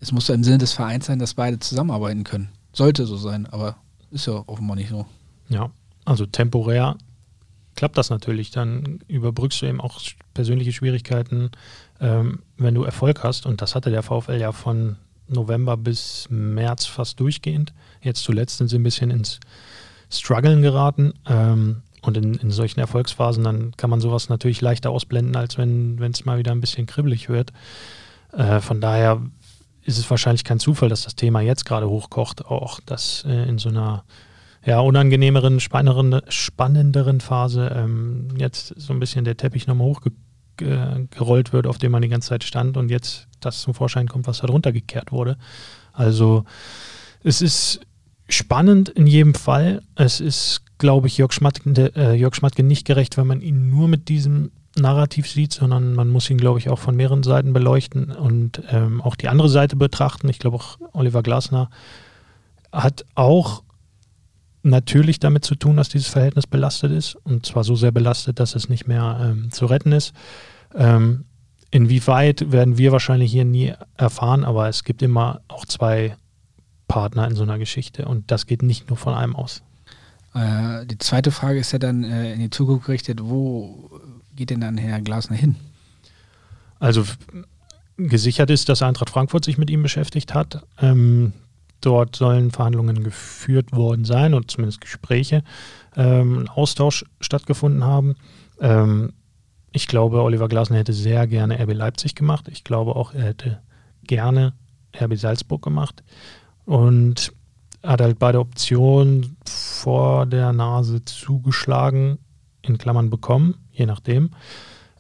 Es 0.01 0.13
muss 0.13 0.29
im 0.29 0.45
Sinne 0.45 0.59
des 0.59 0.73
Vereins 0.73 1.07
sein, 1.07 1.19
dass 1.19 1.35
beide 1.35 1.59
zusammenarbeiten 1.59 2.25
können. 2.25 2.51
Sollte 2.73 3.07
so 3.07 3.17
sein, 3.17 3.47
aber 3.47 3.77
ist 4.11 4.27
ja 4.27 4.43
offenbar 4.47 4.77
nicht 4.77 4.91
so. 4.91 5.07
Ja, 5.49 5.71
also 6.05 6.27
temporär 6.27 6.97
klappt 7.83 7.99
das 7.99 8.11
natürlich. 8.11 8.53
Dann 8.53 9.01
überbrückst 9.09 9.61
du 9.61 9.67
eben 9.67 9.81
auch 9.81 10.01
persönliche 10.35 10.73
Schwierigkeiten, 10.73 11.51
ähm, 12.01 12.45
wenn 12.57 12.77
du 12.77 12.85
Erfolg 12.85 13.25
hast. 13.25 13.45
Und 13.45 13.61
das 13.61 13.75
hatte 13.75 13.91
der 13.91 14.05
VfL 14.05 14.39
ja 14.39 14.53
von 14.53 14.99
November 15.27 15.77
bis 15.77 16.29
März 16.31 16.87
fast 16.87 17.19
durchgehend. 17.19 17.73
Jetzt 18.01 18.23
zuletzt 18.23 18.59
sind 18.59 18.69
sie 18.69 18.77
ein 18.77 18.85
bisschen 18.85 19.11
ins 19.11 19.41
Struggeln 20.11 20.63
geraten. 20.63 21.15
Ähm, 21.27 21.83
und 22.03 22.17
in, 22.17 22.35
in, 22.35 22.53
solchen 22.53 22.79
Erfolgsphasen, 22.79 23.43
dann 23.43 23.77
kann 23.77 23.91
man 23.91 24.01
sowas 24.01 24.29
natürlich 24.29 24.61
leichter 24.61 24.91
ausblenden, 24.91 25.35
als 25.35 25.59
wenn 25.59 26.01
es 26.01 26.25
mal 26.25 26.39
wieder 26.39 26.53
ein 26.53 26.61
bisschen 26.61 26.87
kribbelig 26.87 27.29
wird. 27.29 27.53
Äh, 28.31 28.61
von 28.61 28.81
daher 28.81 29.21
ist 29.83 29.99
es 29.99 30.09
wahrscheinlich 30.09 30.45
kein 30.45 30.61
Zufall, 30.61 30.89
dass 30.89 31.03
das 31.03 31.17
Thema 31.17 31.41
jetzt 31.41 31.65
gerade 31.65 31.89
hochkocht, 31.89 32.47
auch 32.47 32.79
dass 32.79 33.25
äh, 33.27 33.49
in 33.49 33.59
so 33.59 33.71
einer 33.71 34.05
ja, 34.65 34.81
unangenehmeren, 34.81 35.61
spannenderen 35.61 37.21
Phase 37.21 37.73
ähm, 37.75 38.29
jetzt 38.37 38.75
so 38.77 38.93
ein 38.93 39.01
bisschen 39.01 39.25
der 39.25 39.37
Teppich 39.37 39.67
nochmal 39.67 39.89
hochgerollt 39.89 41.53
wird, 41.53 41.67
auf 41.67 41.79
dem 41.79 41.93
man 41.93 42.03
die 42.03 42.09
ganze 42.09 42.31
Zeit 42.31 42.45
stand 42.45 42.77
und 42.77 42.91
jetzt 42.91 43.27
das 43.41 43.61
zum 43.61 43.75
Vorschein 43.75 44.09
kommt, 44.09 44.27
was 44.27 44.39
da 44.39 44.47
drunter 44.47 44.73
gekehrt 44.73 45.11
wurde. 45.11 45.37
Also 45.93 46.45
es 47.25 47.43
ist 47.43 47.81
spannend 48.29 48.89
in 48.89 49.07
jedem 49.07 49.35
Fall. 49.35 49.83
Es 49.97 50.21
ist, 50.21 50.63
glaube 50.79 51.09
ich, 51.09 51.19
Jörg 51.19 51.33
Schmatke, 51.33 51.93
äh, 51.97 52.15
Jörg 52.15 52.35
Schmatke 52.35 52.63
nicht 52.63 52.87
gerecht, 52.87 53.17
wenn 53.17 53.27
man 53.27 53.41
ihn 53.41 53.69
nur 53.69 53.89
mit 53.89 54.09
diesem 54.09 54.53
Narrativ 54.79 55.29
sieht, 55.29 55.53
sondern 55.53 55.95
man 55.95 56.09
muss 56.09 56.31
ihn, 56.31 56.39
glaube 56.39 56.59
ich, 56.59 56.71
auch 56.71 56.79
von 56.79 56.97
mehreren 56.97 57.23
Seiten 57.23 57.53
beleuchten 57.53 58.11
und 58.11 58.63
ähm, 58.71 59.03
auch 59.03 59.17
die 59.17 59.29
andere 59.29 59.49
Seite 59.49 59.77
betrachten. 59.77 60.29
Ich 60.29 60.39
glaube 60.39 60.57
auch 60.57 60.79
Oliver 60.93 61.23
Glasner 61.23 61.69
hat 62.73 63.05
auch 63.15 63.63
natürlich 64.63 65.21
damit 65.21 65.45
zu 65.45 65.55
tun, 65.55 65.77
dass 65.77 65.89
dieses 65.89 66.09
Verhältnis 66.09 66.47
belastet 66.47 66.93
ist 66.93 67.15
und 67.17 67.47
zwar 67.47 67.65
so 67.65 67.75
sehr 67.75 67.93
belastet, 67.93 68.39
dass 68.41 68.55
es 68.55 68.69
nicht 68.69 68.87
mehr 68.87 69.19
ähm, 69.23 69.51
zu 69.51 69.67
retten 69.67 69.93
ist. 69.93 70.15
Ähm, 70.75 71.25
inwieweit 71.71 72.53
werden 72.53 72.79
wir 72.79 72.93
wahrscheinlich 72.93 73.33
hier 73.33 73.45
nie 73.45 73.73
erfahren, 73.97 74.45
aber 74.45 74.69
es 74.69 74.85
gibt 74.85 75.03
immer 75.03 75.41
auch 75.49 75.67
zwei 75.67 76.17
Partner 76.89 77.27
in 77.27 77.35
so 77.35 77.43
einer 77.43 77.59
Geschichte 77.59 78.07
und 78.07 78.31
das 78.31 78.47
geht 78.47 78.63
nicht 78.63 78.89
nur 78.89 78.97
von 78.97 79.15
einem 79.15 79.35
aus. 79.35 79.63
Äh, 80.35 80.87
die 80.87 80.99
zweite 80.99 81.31
Frage 81.31 81.59
ist 81.59 81.73
ja 81.73 81.79
dann 81.79 82.05
äh, 82.05 82.33
in 82.35 82.41
die 82.41 82.51
Zukunft 82.51 82.87
gerichtet, 82.87 83.21
wo 83.23 83.91
geht 84.35 84.51
denn 84.51 84.61
dann 84.61 84.79
Herr 84.79 85.01
Glasner 85.01 85.37
hin? 85.37 85.57
Also 86.79 87.05
gesichert 87.97 88.51
ist, 88.51 88.69
dass 88.69 88.83
Eintracht 88.83 89.11
Frankfurt 89.11 89.45
sich 89.45 89.59
mit 89.59 89.71
ihm 89.71 89.83
beschäftigt 89.83 90.35
hat. 90.35 90.67
Ähm, 90.81 91.33
dort 91.87 92.17
sollen 92.17 92.51
Verhandlungen 92.51 93.05
geführt 93.05 93.73
worden 93.73 94.05
sein 94.05 94.35
und 94.35 94.51
zumindest 94.51 94.81
Gespräche, 94.81 95.43
ähm, 95.97 96.49
Austausch 96.49 97.05
stattgefunden 97.21 97.85
haben. 97.85 98.15
Ähm, 98.61 99.13
ich 99.73 99.89
glaube, 99.89 100.23
Oliver 100.23 100.49
Glasner 100.49 100.79
hätte 100.79 100.93
sehr 100.93 101.27
gerne 101.27 101.59
RB 101.63 101.73
Leipzig 101.73 102.15
gemacht. 102.15 102.49
Ich 102.49 102.65
glaube 102.65 102.97
auch, 102.97 103.15
er 103.15 103.25
hätte 103.25 103.63
gerne 104.05 104.55
RB 104.99 105.17
Salzburg 105.17 105.63
gemacht 105.63 106.03
und 106.65 107.33
hat 107.83 108.01
halt 108.01 108.19
beide 108.19 108.39
Optionen 108.39 109.37
vor 109.47 110.27
der 110.27 110.53
Nase 110.53 111.05
zugeschlagen, 111.05 112.19
in 112.63 112.79
Klammern 112.79 113.11
bekommen, 113.11 113.57
je 113.73 113.87
nachdem. 113.87 114.31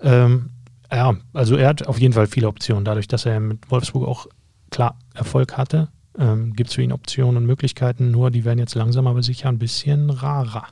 Ähm, 0.00 0.50
ja, 0.90 1.14
also 1.32 1.56
er 1.56 1.68
hat 1.68 1.86
auf 1.86 2.00
jeden 2.00 2.12
Fall 2.12 2.26
viele 2.26 2.48
Optionen. 2.48 2.84
Dadurch, 2.84 3.08
dass 3.08 3.24
er 3.24 3.38
mit 3.40 3.70
Wolfsburg 3.70 4.06
auch 4.06 4.26
klar 4.70 4.98
Erfolg 5.14 5.56
hatte, 5.56 5.88
ähm, 6.18 6.52
gibt 6.54 6.70
es 6.70 6.74
für 6.74 6.82
ihn 6.82 6.92
Optionen 6.92 7.36
und 7.36 7.46
Möglichkeiten, 7.46 8.10
nur 8.10 8.30
die 8.30 8.44
werden 8.44 8.58
jetzt 8.58 8.74
langsam 8.74 9.06
aber 9.06 9.22
sicher 9.22 9.48
ein 9.48 9.58
bisschen 9.58 10.10
rarer. 10.10 10.66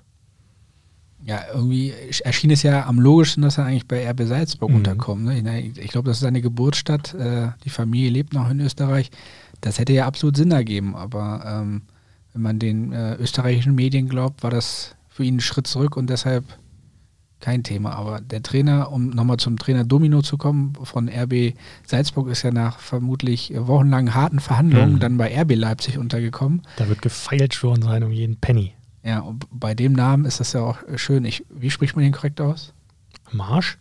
Ja, 1.22 1.40
irgendwie 1.52 1.92
erschien 2.24 2.50
es 2.50 2.62
ja 2.62 2.86
am 2.86 2.98
logischsten, 2.98 3.42
dass 3.42 3.58
er 3.58 3.66
eigentlich 3.66 3.86
bei 3.86 4.08
RB 4.08 4.22
Salzburg 4.22 4.70
mhm. 4.70 4.76
unterkommt. 4.76 5.24
Ne? 5.24 5.60
Ich, 5.60 5.78
ich 5.78 5.90
glaube, 5.90 6.08
das 6.08 6.16
ist 6.16 6.22
seine 6.22 6.40
Geburtsstadt. 6.40 7.14
Äh, 7.14 7.48
die 7.64 7.70
Familie 7.70 8.10
lebt 8.10 8.32
noch 8.32 8.48
in 8.48 8.60
Österreich. 8.60 9.10
Das 9.60 9.78
hätte 9.78 9.92
ja 9.92 10.06
absolut 10.06 10.36
Sinn 10.36 10.50
ergeben, 10.50 10.96
aber 10.96 11.42
ähm, 11.44 11.82
wenn 12.32 12.42
man 12.42 12.58
den 12.58 12.92
äh, 12.92 13.16
österreichischen 13.16 13.74
Medien 13.74 14.08
glaubt, 14.08 14.42
war 14.42 14.50
das 14.50 14.96
für 15.08 15.24
ihn 15.24 15.36
ein 15.36 15.40
Schritt 15.40 15.66
zurück 15.66 15.96
und 15.96 16.08
deshalb 16.08 16.44
kein 17.40 17.62
Thema. 17.62 17.92
Aber 17.92 18.20
der 18.20 18.42
Trainer, 18.42 18.92
um 18.92 19.10
nochmal 19.10 19.38
zum 19.38 19.58
Trainer 19.58 19.84
Domino 19.84 20.22
zu 20.22 20.36
kommen, 20.36 20.74
von 20.82 21.08
RB 21.08 21.54
Salzburg 21.86 22.28
ist 22.28 22.42
ja 22.42 22.50
nach 22.50 22.78
vermutlich 22.78 23.52
wochenlangen 23.56 24.14
harten 24.14 24.40
Verhandlungen 24.40 24.94
mhm. 24.94 25.00
dann 25.00 25.16
bei 25.16 25.34
RB 25.40 25.54
Leipzig 25.54 25.98
untergekommen. 25.98 26.62
Da 26.76 26.88
wird 26.88 27.02
gefeilt 27.02 27.62
worden 27.62 27.82
sein 27.82 28.02
um 28.02 28.12
jeden 28.12 28.36
Penny. 28.36 28.74
Ja, 29.02 29.20
und 29.20 29.46
bei 29.50 29.74
dem 29.74 29.92
Namen 29.92 30.26
ist 30.26 30.40
das 30.40 30.52
ja 30.52 30.60
auch 30.60 30.78
schön. 30.96 31.24
Ich, 31.24 31.44
wie 31.48 31.70
spricht 31.70 31.96
man 31.96 32.04
den 32.04 32.12
korrekt 32.12 32.40
aus? 32.40 32.74
Marsch? 33.32 33.78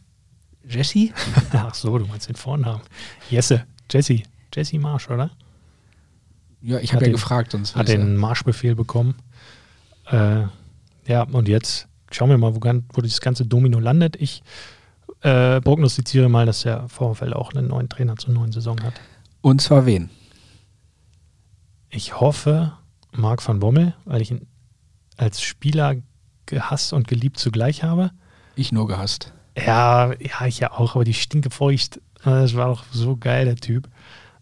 Jesse? 0.67 1.09
Ach 1.51 1.73
so, 1.73 1.97
du 1.97 2.05
meinst 2.05 2.29
den 2.29 2.35
Vornamen. 2.35 2.81
Jesse. 3.29 3.65
Jesse. 3.91 4.23
Jesse 4.53 4.79
Marsch, 4.79 5.09
oder? 5.09 5.31
Ja, 6.61 6.79
ich 6.79 6.93
habe 6.93 7.05
ja 7.05 7.11
gefragt. 7.11 7.51
Sonst 7.51 7.75
hat 7.75 7.87
den 7.87 8.15
Marschbefehl 8.17 8.75
bekommen. 8.75 9.15
Äh, 10.07 10.43
ja, 11.07 11.23
und 11.23 11.47
jetzt 11.47 11.88
schauen 12.11 12.29
wir 12.29 12.37
mal, 12.37 12.55
wo, 12.55 12.59
wo 12.93 13.01
dieses 13.01 13.21
ganze 13.21 13.45
Domino 13.45 13.79
landet. 13.79 14.15
Ich 14.15 14.43
äh, 15.21 15.61
prognostiziere 15.61 16.29
mal, 16.29 16.45
dass 16.45 16.61
der 16.61 16.87
VfL 16.87 17.33
auch 17.33 17.53
einen 17.53 17.67
neuen 17.67 17.89
Trainer 17.89 18.15
zur 18.17 18.33
neuen 18.33 18.51
Saison 18.51 18.81
hat. 18.83 18.93
Und 19.41 19.61
zwar 19.61 19.85
wen? 19.85 20.09
Ich 21.89 22.19
hoffe, 22.19 22.73
Marc 23.11 23.45
van 23.47 23.59
Bommel, 23.59 23.95
weil 24.05 24.21
ich 24.21 24.31
ihn 24.31 24.47
als 25.17 25.41
Spieler 25.41 25.95
gehasst 26.45 26.93
und 26.93 27.07
geliebt 27.07 27.39
zugleich 27.39 27.83
habe. 27.83 28.11
Ich 28.55 28.71
nur 28.71 28.87
gehasst. 28.87 29.33
Ja, 29.57 30.13
ja, 30.13 30.45
ich 30.45 30.59
ja 30.59 30.71
auch, 30.71 30.95
aber 30.95 31.03
die 31.03 31.13
stinke 31.13 31.49
feucht. 31.49 31.99
Das 32.23 32.55
war 32.55 32.67
doch 32.67 32.83
so 32.91 33.17
geil, 33.17 33.45
der 33.45 33.55
Typ. 33.55 33.89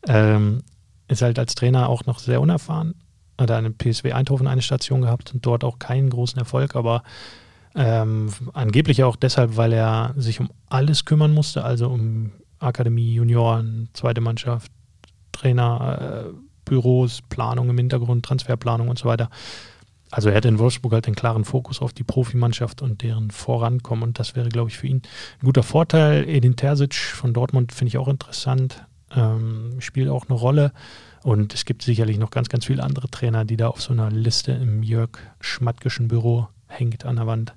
Ähm, 0.08 0.64
ist 1.08 1.22
halt 1.22 1.40
als 1.40 1.56
Trainer 1.56 1.90
auch 1.90 2.06
noch 2.06 2.20
sehr 2.20 2.42
unerfahren. 2.42 2.96
Hat 3.40 3.52
eine 3.52 3.72
PSW 3.72 4.14
Eindhoven 4.14 4.48
eine 4.48 4.62
Station 4.62 5.02
gehabt 5.02 5.34
und 5.34 5.46
dort 5.46 5.64
auch 5.64 5.80
keinen 5.80 6.10
großen 6.10 6.40
Erfolg, 6.40 6.76
aber 6.76 7.04
Ähm, 7.80 8.30
angeblich 8.54 9.04
auch 9.04 9.16
deshalb, 9.16 9.56
weil 9.56 9.72
er 9.72 10.16
sich 10.18 10.40
um 10.40 10.50
alles 10.68 11.06
kümmern 11.06 11.32
musste, 11.32 11.64
also 11.64 11.88
um 11.90 12.32
Akademie, 12.58 13.14
Junioren, 13.14 13.90
zweite 13.94 14.20
Mannschaft, 14.20 14.72
Trainer, 15.32 16.32
äh, 16.32 16.34
Büros, 16.66 17.22
Planung 17.30 17.70
im 17.70 17.78
Hintergrund, 17.78 18.26
Transferplanung 18.26 18.88
und 18.88 18.98
so 18.98 19.06
weiter. 19.06 19.30
Also 20.10 20.30
er 20.30 20.38
hat 20.38 20.46
in 20.46 20.58
Wolfsburg 20.58 20.94
halt 20.94 21.06
den 21.06 21.14
klaren 21.14 21.46
Fokus 21.46 21.80
auf 21.80 21.94
die 21.94 22.04
Profimannschaft 22.04 22.82
und 22.82 23.04
deren 23.04 23.30
Vorankommen 23.30 24.04
und 24.04 24.18
das 24.18 24.36
wäre, 24.36 24.50
glaube 24.50 24.72
ich, 24.72 24.78
für 24.80 24.88
ihn 24.88 25.04
ein 25.40 25.46
guter 25.46 25.64
Vorteil. 25.64 26.28
Edin 26.28 26.56
Terzic 26.56 26.96
von 26.96 27.34
Dortmund 27.34 27.74
finde 27.74 27.90
ich 27.90 28.00
auch 28.00 28.08
interessant, 28.08 28.86
ähm, 29.16 29.76
spielt 29.80 30.10
auch 30.10 30.30
eine 30.30 30.40
Rolle 30.40 30.72
und 31.22 31.54
es 31.54 31.66
gibt 31.66 31.84
sicherlich 31.84 32.18
noch 32.18 32.32
ganz, 32.32 32.50
ganz 32.50 32.66
viele 32.66 32.82
andere 32.82 33.08
Trainer, 33.10 33.46
die 33.46 33.58
da 33.58 33.68
auf 33.68 33.84
so 33.84 33.94
einer 33.94 34.10
Liste 34.10 34.54
im 34.54 34.82
Jörg 34.82 35.20
Schmattkischen 35.42 36.08
Büro 36.08 36.48
hängt 36.68 37.06
an 37.06 37.18
der 37.18 37.28
Wand. 37.28 37.54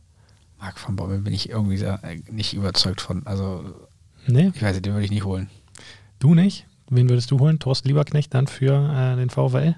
Marc 0.61 0.79
von 0.79 0.97
Bommel 0.97 1.21
bin 1.21 1.33
ich 1.33 1.49
irgendwie 1.49 1.83
äh, 1.83 2.23
nicht 2.31 2.55
überzeugt 2.55 3.01
von. 3.01 3.27
Also, 3.27 3.65
nee? 4.27 4.53
ich 4.55 4.63
weiß 4.63 4.75
nicht, 4.75 4.87
den 4.87 4.93
würde 4.93 5.05
ich 5.05 5.11
nicht 5.11 5.25
holen. 5.25 5.49
Du 6.19 6.35
nicht? 6.35 6.67
Wen 6.91 7.09
würdest 7.09 7.31
du 7.31 7.39
holen? 7.39 7.59
Thorsten 7.59 7.89
Lieberknecht 7.89 8.35
dann 8.35 8.47
für 8.47 8.75
äh, 8.75 9.17
den 9.17 9.31
VfL? 9.31 9.77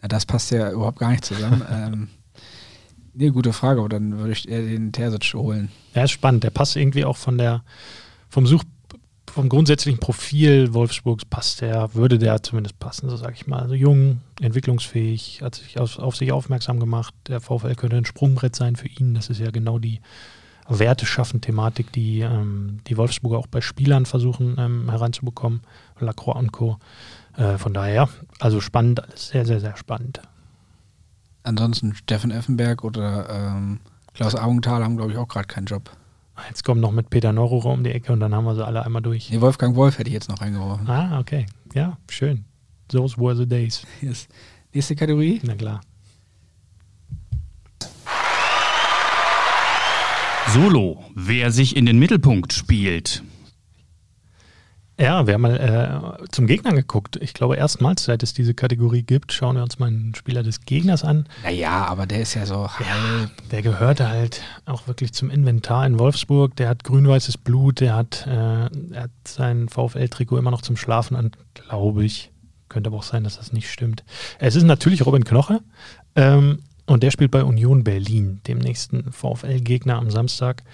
Na, 0.00 0.08
das 0.08 0.24
passt 0.24 0.50
ja 0.50 0.70
überhaupt 0.70 0.98
gar 0.98 1.10
nicht 1.10 1.24
zusammen. 1.24 1.62
ähm, 1.70 2.08
nee, 3.12 3.30
gute 3.30 3.52
Frage, 3.52 3.80
aber 3.80 3.88
dann 3.88 4.18
würde 4.18 4.32
ich 4.32 4.48
eher 4.48 4.62
den 4.62 4.92
Terzic 4.92 5.34
holen. 5.34 5.70
Ja, 5.94 6.04
ist 6.04 6.12
spannend. 6.12 6.44
Der 6.44 6.50
passt 6.50 6.76
irgendwie 6.76 7.04
auch 7.04 7.16
von 7.16 7.36
der, 7.36 7.64
vom 8.28 8.46
Such, 8.46 8.62
vom 9.28 9.48
grundsätzlichen 9.48 10.00
Profil 10.00 10.74
Wolfsburgs 10.74 11.24
passt 11.24 11.60
der, 11.60 11.94
würde 11.94 12.18
der 12.18 12.42
zumindest 12.42 12.78
passen, 12.78 13.08
so 13.08 13.16
sage 13.16 13.34
ich 13.34 13.46
mal. 13.46 13.60
Also 13.60 13.74
jung, 13.74 14.20
entwicklungsfähig, 14.40 15.40
hat 15.42 15.56
sich 15.56 15.78
auf, 15.78 15.98
auf, 15.98 16.16
sich 16.16 16.32
aufmerksam 16.32 16.80
gemacht. 16.80 17.14
Der 17.28 17.40
VfL 17.40 17.74
könnte 17.74 17.96
ein 17.96 18.04
Sprungbrett 18.04 18.56
sein 18.56 18.76
für 18.76 18.88
ihn. 18.88 19.14
Das 19.14 19.30
ist 19.30 19.40
ja 19.40 19.50
genau 19.50 19.78
die 19.78 20.00
Werte 20.68 21.06
schaffen 21.06 21.40
Thematik, 21.40 21.92
die 21.92 22.20
ähm, 22.20 22.80
die 22.86 22.96
Wolfsburger 22.96 23.38
auch 23.38 23.46
bei 23.46 23.60
Spielern 23.60 24.06
versuchen 24.06 24.56
ähm, 24.58 24.90
heranzubekommen. 24.90 25.62
Lacroix 25.98 26.38
und 26.38 26.52
Co. 26.52 26.78
Äh, 27.36 27.56
von 27.56 27.72
daher, 27.72 28.08
also 28.38 28.60
spannend, 28.60 29.02
sehr, 29.14 29.46
sehr, 29.46 29.60
sehr 29.60 29.76
spannend. 29.76 30.20
Ansonsten 31.42 31.94
Steffen 31.94 32.30
Effenberg 32.30 32.84
oder 32.84 33.28
ähm, 33.30 33.80
Klaus 34.12 34.34
Augenthaler 34.34 34.84
haben, 34.84 34.96
glaube 34.96 35.12
ich, 35.12 35.18
auch 35.18 35.28
gerade 35.28 35.46
keinen 35.46 35.66
Job. 35.66 35.90
Jetzt 36.48 36.64
kommen 36.64 36.80
noch 36.80 36.92
mit 36.92 37.10
Peter 37.10 37.32
Norrurer 37.32 37.70
um 37.70 37.84
die 37.84 37.90
Ecke 37.90 38.12
und 38.12 38.20
dann 38.20 38.34
haben 38.34 38.44
wir 38.44 38.54
sie 38.54 38.64
alle 38.64 38.84
einmal 38.84 39.02
durch. 39.02 39.30
Nee, 39.30 39.40
Wolfgang 39.40 39.76
Wolf 39.76 39.98
hätte 39.98 40.08
ich 40.08 40.14
jetzt 40.14 40.28
noch 40.28 40.40
reingeworfen. 40.40 40.88
Ah, 40.88 41.18
okay. 41.18 41.46
Ja, 41.74 41.98
schön. 42.08 42.44
Those 42.88 43.16
were 43.18 43.36
the 43.36 43.46
days. 43.46 43.86
Yes. 44.00 44.28
Nächste 44.72 44.96
Kategorie? 44.96 45.40
Na 45.44 45.54
klar. 45.54 45.80
Solo, 50.52 51.04
wer 51.14 51.50
sich 51.50 51.76
in 51.76 51.84
den 51.84 51.98
Mittelpunkt 51.98 52.54
spielt. 52.54 53.22
Ja, 55.00 55.28
wir 55.28 55.34
haben 55.34 55.42
mal 55.42 56.20
äh, 56.22 56.26
zum 56.32 56.48
Gegner 56.48 56.72
geguckt. 56.72 57.16
Ich 57.22 57.32
glaube, 57.32 57.54
erstmals, 57.54 58.02
seit 58.04 58.24
es 58.24 58.34
diese 58.34 58.52
Kategorie 58.52 59.04
gibt, 59.04 59.32
schauen 59.32 59.54
wir 59.54 59.62
uns 59.62 59.78
mal 59.78 59.86
einen 59.86 60.12
Spieler 60.16 60.42
des 60.42 60.62
Gegners 60.62 61.04
an. 61.04 61.28
Naja, 61.44 61.86
aber 61.86 62.06
der 62.06 62.22
ist 62.22 62.34
ja 62.34 62.46
so 62.46 62.68
ja, 62.80 63.30
Der 63.52 63.62
gehörte 63.62 64.08
halt 64.08 64.42
auch 64.66 64.88
wirklich 64.88 65.12
zum 65.12 65.30
Inventar 65.30 65.86
in 65.86 66.00
Wolfsburg. 66.00 66.56
Der 66.56 66.68
hat 66.68 66.82
grün-weißes 66.82 67.38
Blut, 67.38 67.78
der 67.78 67.94
hat, 67.94 68.26
äh, 68.26 68.30
er 68.30 69.02
hat 69.02 69.10
sein 69.24 69.68
VfL-Trikot 69.68 70.36
immer 70.36 70.50
noch 70.50 70.62
zum 70.62 70.76
Schlafen 70.76 71.16
an, 71.16 71.30
glaube 71.54 72.04
ich. 72.04 72.32
Könnte 72.68 72.88
aber 72.88 72.96
auch 72.96 73.04
sein, 73.04 73.22
dass 73.22 73.36
das 73.36 73.52
nicht 73.52 73.70
stimmt. 73.70 74.02
Es 74.40 74.56
ist 74.56 74.64
natürlich 74.64 75.06
Robin 75.06 75.22
Knoche. 75.22 75.60
Ähm, 76.16 76.64
und 76.86 77.04
der 77.04 77.12
spielt 77.12 77.30
bei 77.30 77.44
Union 77.44 77.84
Berlin, 77.84 78.40
dem 78.48 78.58
nächsten 78.58 79.12
VfL-Gegner 79.12 79.94
am 79.94 80.10
Samstag 80.10 80.64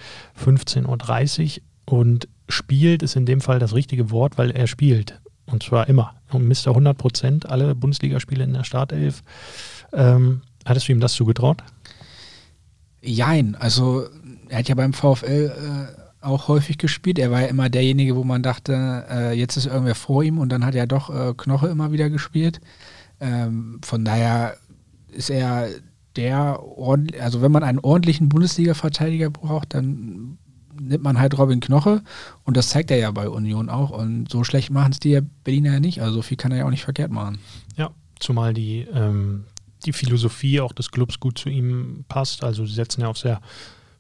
15.30 0.43 1.59
Uhr. 1.59 1.63
Und 1.87 2.29
spielt 2.49 3.03
ist 3.03 3.17
in 3.17 3.27
dem 3.27 3.41
Fall 3.41 3.59
das 3.59 3.75
richtige 3.75 4.11
Wort, 4.11 4.39
weil 4.39 4.51
er 4.51 4.67
spielt. 4.67 5.21
Und 5.47 5.63
zwar 5.63 5.89
immer. 5.89 6.15
Und 6.33 6.49
Mr. 6.49 6.69
100 6.69 6.97
Prozent, 6.97 7.49
alle 7.49 7.75
Bundesligaspiele 7.75 8.45
in 8.45 8.53
der 8.53 8.65
Startelf. 8.65 9.23
Ähm, 9.93 10.43
hattest 10.65 10.89
du 10.89 10.93
ihm 10.93 11.01
das 11.01 11.13
zugetraut? 11.13 11.63
Jein. 13.03 13.55
Also, 13.55 14.07
er 14.49 14.59
hat 14.59 14.69
ja 14.69 14.75
beim 14.75 14.95
VfL 14.95 15.53
äh, 15.53 16.25
auch 16.25 16.49
häufig 16.49 16.79
gespielt. 16.79 17.19
Er 17.19 17.31
war 17.31 17.43
ja 17.43 17.49
immer 17.49 17.69
derjenige, 17.69 18.17
wo 18.17 18.25
man 18.25 18.43
dachte, 18.43 19.07
äh, 19.11 19.39
jetzt 19.39 19.57
ist 19.57 19.67
irgendwer 19.67 19.95
vor 19.95 20.23
ihm. 20.23 20.39
Und 20.39 20.49
dann 20.51 20.65
hat 20.65 20.75
er 20.75 20.87
doch 20.87 21.11
äh, 21.11 21.35
Knoche 21.35 21.69
immer 21.69 21.93
wieder 21.93 22.09
gespielt. 22.09 22.61
Ähm, 23.21 23.81
von 23.85 24.05
daher 24.05 24.57
ist 25.13 25.31
er 25.31 25.69
der, 26.17 26.61
also 27.21 27.43
wenn 27.43 27.53
man 27.53 27.63
einen 27.63 27.81
ordentlichen 27.81 28.29
Bundesliga-Verteidiger 28.29 29.31
braucht, 29.31 29.75
dann 29.75 30.39
nimmt 30.81 31.03
man 31.03 31.19
halt 31.19 31.39
Robin 31.39 31.61
Knoche 31.61 32.03
und 32.45 32.57
das 32.57 32.69
zeigt 32.69 32.91
er 32.91 32.99
ja 32.99 33.11
bei 33.11 33.29
Union 33.29 33.69
auch 33.69 33.91
und 33.91 34.31
so 34.31 34.45
schlecht 34.45 34.71
machen 34.71 34.93
es 34.93 35.01
die 35.01 35.21
Berliner 35.45 35.75
ja 35.75 35.81
nicht, 35.81 36.01
also 36.01 36.15
so 36.15 36.23
viel 36.23 36.37
kann 36.37 36.53
er 36.53 36.59
ja 36.59 36.67
auch 36.67 36.71
nicht 36.71 36.85
verkehrt 36.85 37.11
machen. 37.11 37.39
Ja, 37.77 37.91
zumal 38.19 38.55
die, 38.55 38.87
ähm, 38.93 39.45
die 39.85 39.93
Philosophie 39.93 40.61
auch 40.61 40.73
des 40.73 40.91
Clubs 40.91 41.21
gut 41.21 41.39
zu 41.39 41.49
ihm 41.49 42.05
passt, 42.09 42.45
also 42.45 42.67
sie 42.67 42.75
setzen 42.75 43.03
ja 43.03 43.09
auf 43.09 43.19
sehr 43.19 43.41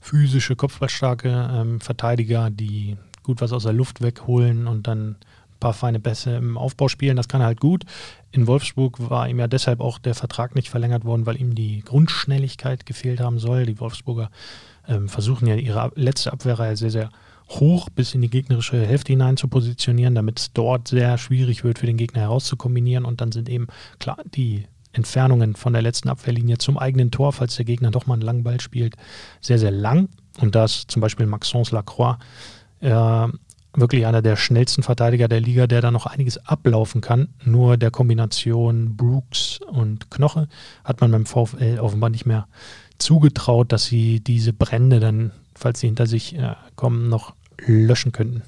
physische, 0.01 0.55
kopfballstarke 0.55 1.51
ähm, 1.53 1.81
Verteidiger, 1.81 2.51
die 2.51 2.97
gut 3.23 3.41
was 3.41 3.53
aus 3.53 3.63
der 3.63 3.73
Luft 3.73 4.03
wegholen 4.03 4.67
und 4.67 4.87
dann 4.87 5.13
ein 5.13 5.17
paar 5.61 5.73
feine 5.73 5.99
Bässe 5.99 6.37
im 6.37 6.59
Aufbau 6.59 6.89
spielen, 6.89 7.17
das 7.17 7.29
kann 7.29 7.41
er 7.41 7.47
halt 7.47 7.61
gut. 7.61 7.85
In 8.31 8.47
Wolfsburg 8.47 9.09
war 9.09 9.29
ihm 9.29 9.39
ja 9.39 9.47
deshalb 9.47 9.81
auch 9.81 9.99
der 9.99 10.15
Vertrag 10.15 10.55
nicht 10.55 10.69
verlängert 10.69 11.05
worden, 11.05 11.25
weil 11.25 11.41
ihm 11.41 11.55
die 11.55 11.81
Grundschnelligkeit 11.81 12.85
gefehlt 12.85 13.21
haben 13.21 13.39
soll. 13.39 13.65
Die 13.65 13.81
Wolfsburger 13.81 14.31
ähm, 14.89 15.09
versuchen 15.09 15.47
ja 15.47 15.55
ihre 15.55 15.93
letzte 15.95 16.33
Abwehrreihe 16.33 16.77
sehr, 16.77 16.91
sehr 16.91 17.11
hoch 17.49 17.89
bis 17.91 18.15
in 18.15 18.23
die 18.23 18.31
gegnerische 18.31 18.85
Hälfte 18.85 19.13
hinein 19.13 19.37
zu 19.37 19.49
positionieren, 19.49 20.15
damit 20.15 20.39
es 20.39 20.53
dort 20.53 20.89
sehr 20.89 21.19
schwierig 21.19 21.65
wird 21.65 21.79
für 21.79 21.87
den 21.87 21.97
Gegner 21.97 22.23
herauszukombinieren. 22.23 23.05
Und 23.05 23.21
dann 23.21 23.33
sind 23.33 23.49
eben 23.49 23.67
klar 23.99 24.19
die 24.35 24.67
Entfernungen 24.93 25.57
von 25.57 25.73
der 25.73 25.83
letzten 25.83 26.09
Abwehrlinie 26.09 26.59
zum 26.59 26.79
eigenen 26.79 27.11
Tor, 27.11 27.33
falls 27.33 27.57
der 27.57 27.65
Gegner 27.65 27.91
doch 27.91 28.07
mal 28.07 28.15
einen 28.15 28.23
langen 28.23 28.45
Ball 28.45 28.61
spielt, 28.61 28.97
sehr, 29.41 29.59
sehr 29.59 29.71
lang. 29.71 30.09
Und 30.41 30.55
das 30.55 30.87
zum 30.87 31.01
Beispiel 31.03 31.27
Maxence 31.27 31.71
Lacroix, 31.71 32.17
äh, 32.81 33.29
wirklich 33.77 34.07
einer 34.07 34.23
der 34.23 34.37
schnellsten 34.37 34.83
Verteidiger 34.83 35.29
der 35.29 35.41
Liga, 35.41 35.67
der 35.67 35.81
da 35.81 35.91
noch 35.91 36.07
einiges 36.07 36.39
ablaufen 36.47 37.01
kann. 37.01 37.29
Nur 37.45 37.77
der 37.77 37.91
Kombination 37.91 38.97
Brooks 38.97 39.59
und 39.67 40.11
Knoche 40.11 40.49
hat 40.85 41.01
man 41.01 41.11
beim 41.11 41.27
VfL 41.27 41.81
offenbar 41.81 42.11
nicht 42.11 42.27
mehr 42.27 42.47
zugetraut, 42.99 43.73
dass 43.73 43.87
sie 43.87 44.21
diese 44.21 44.53
Brände 44.53 45.01
dann, 45.01 45.33
falls 45.55 45.81
sie 45.81 45.87
hinter 45.87 46.07
sich 46.07 46.37
äh, 46.37 46.55
kommen, 46.77 47.09
noch 47.09 47.35
löschen 47.67 48.13
könnten. 48.13 48.43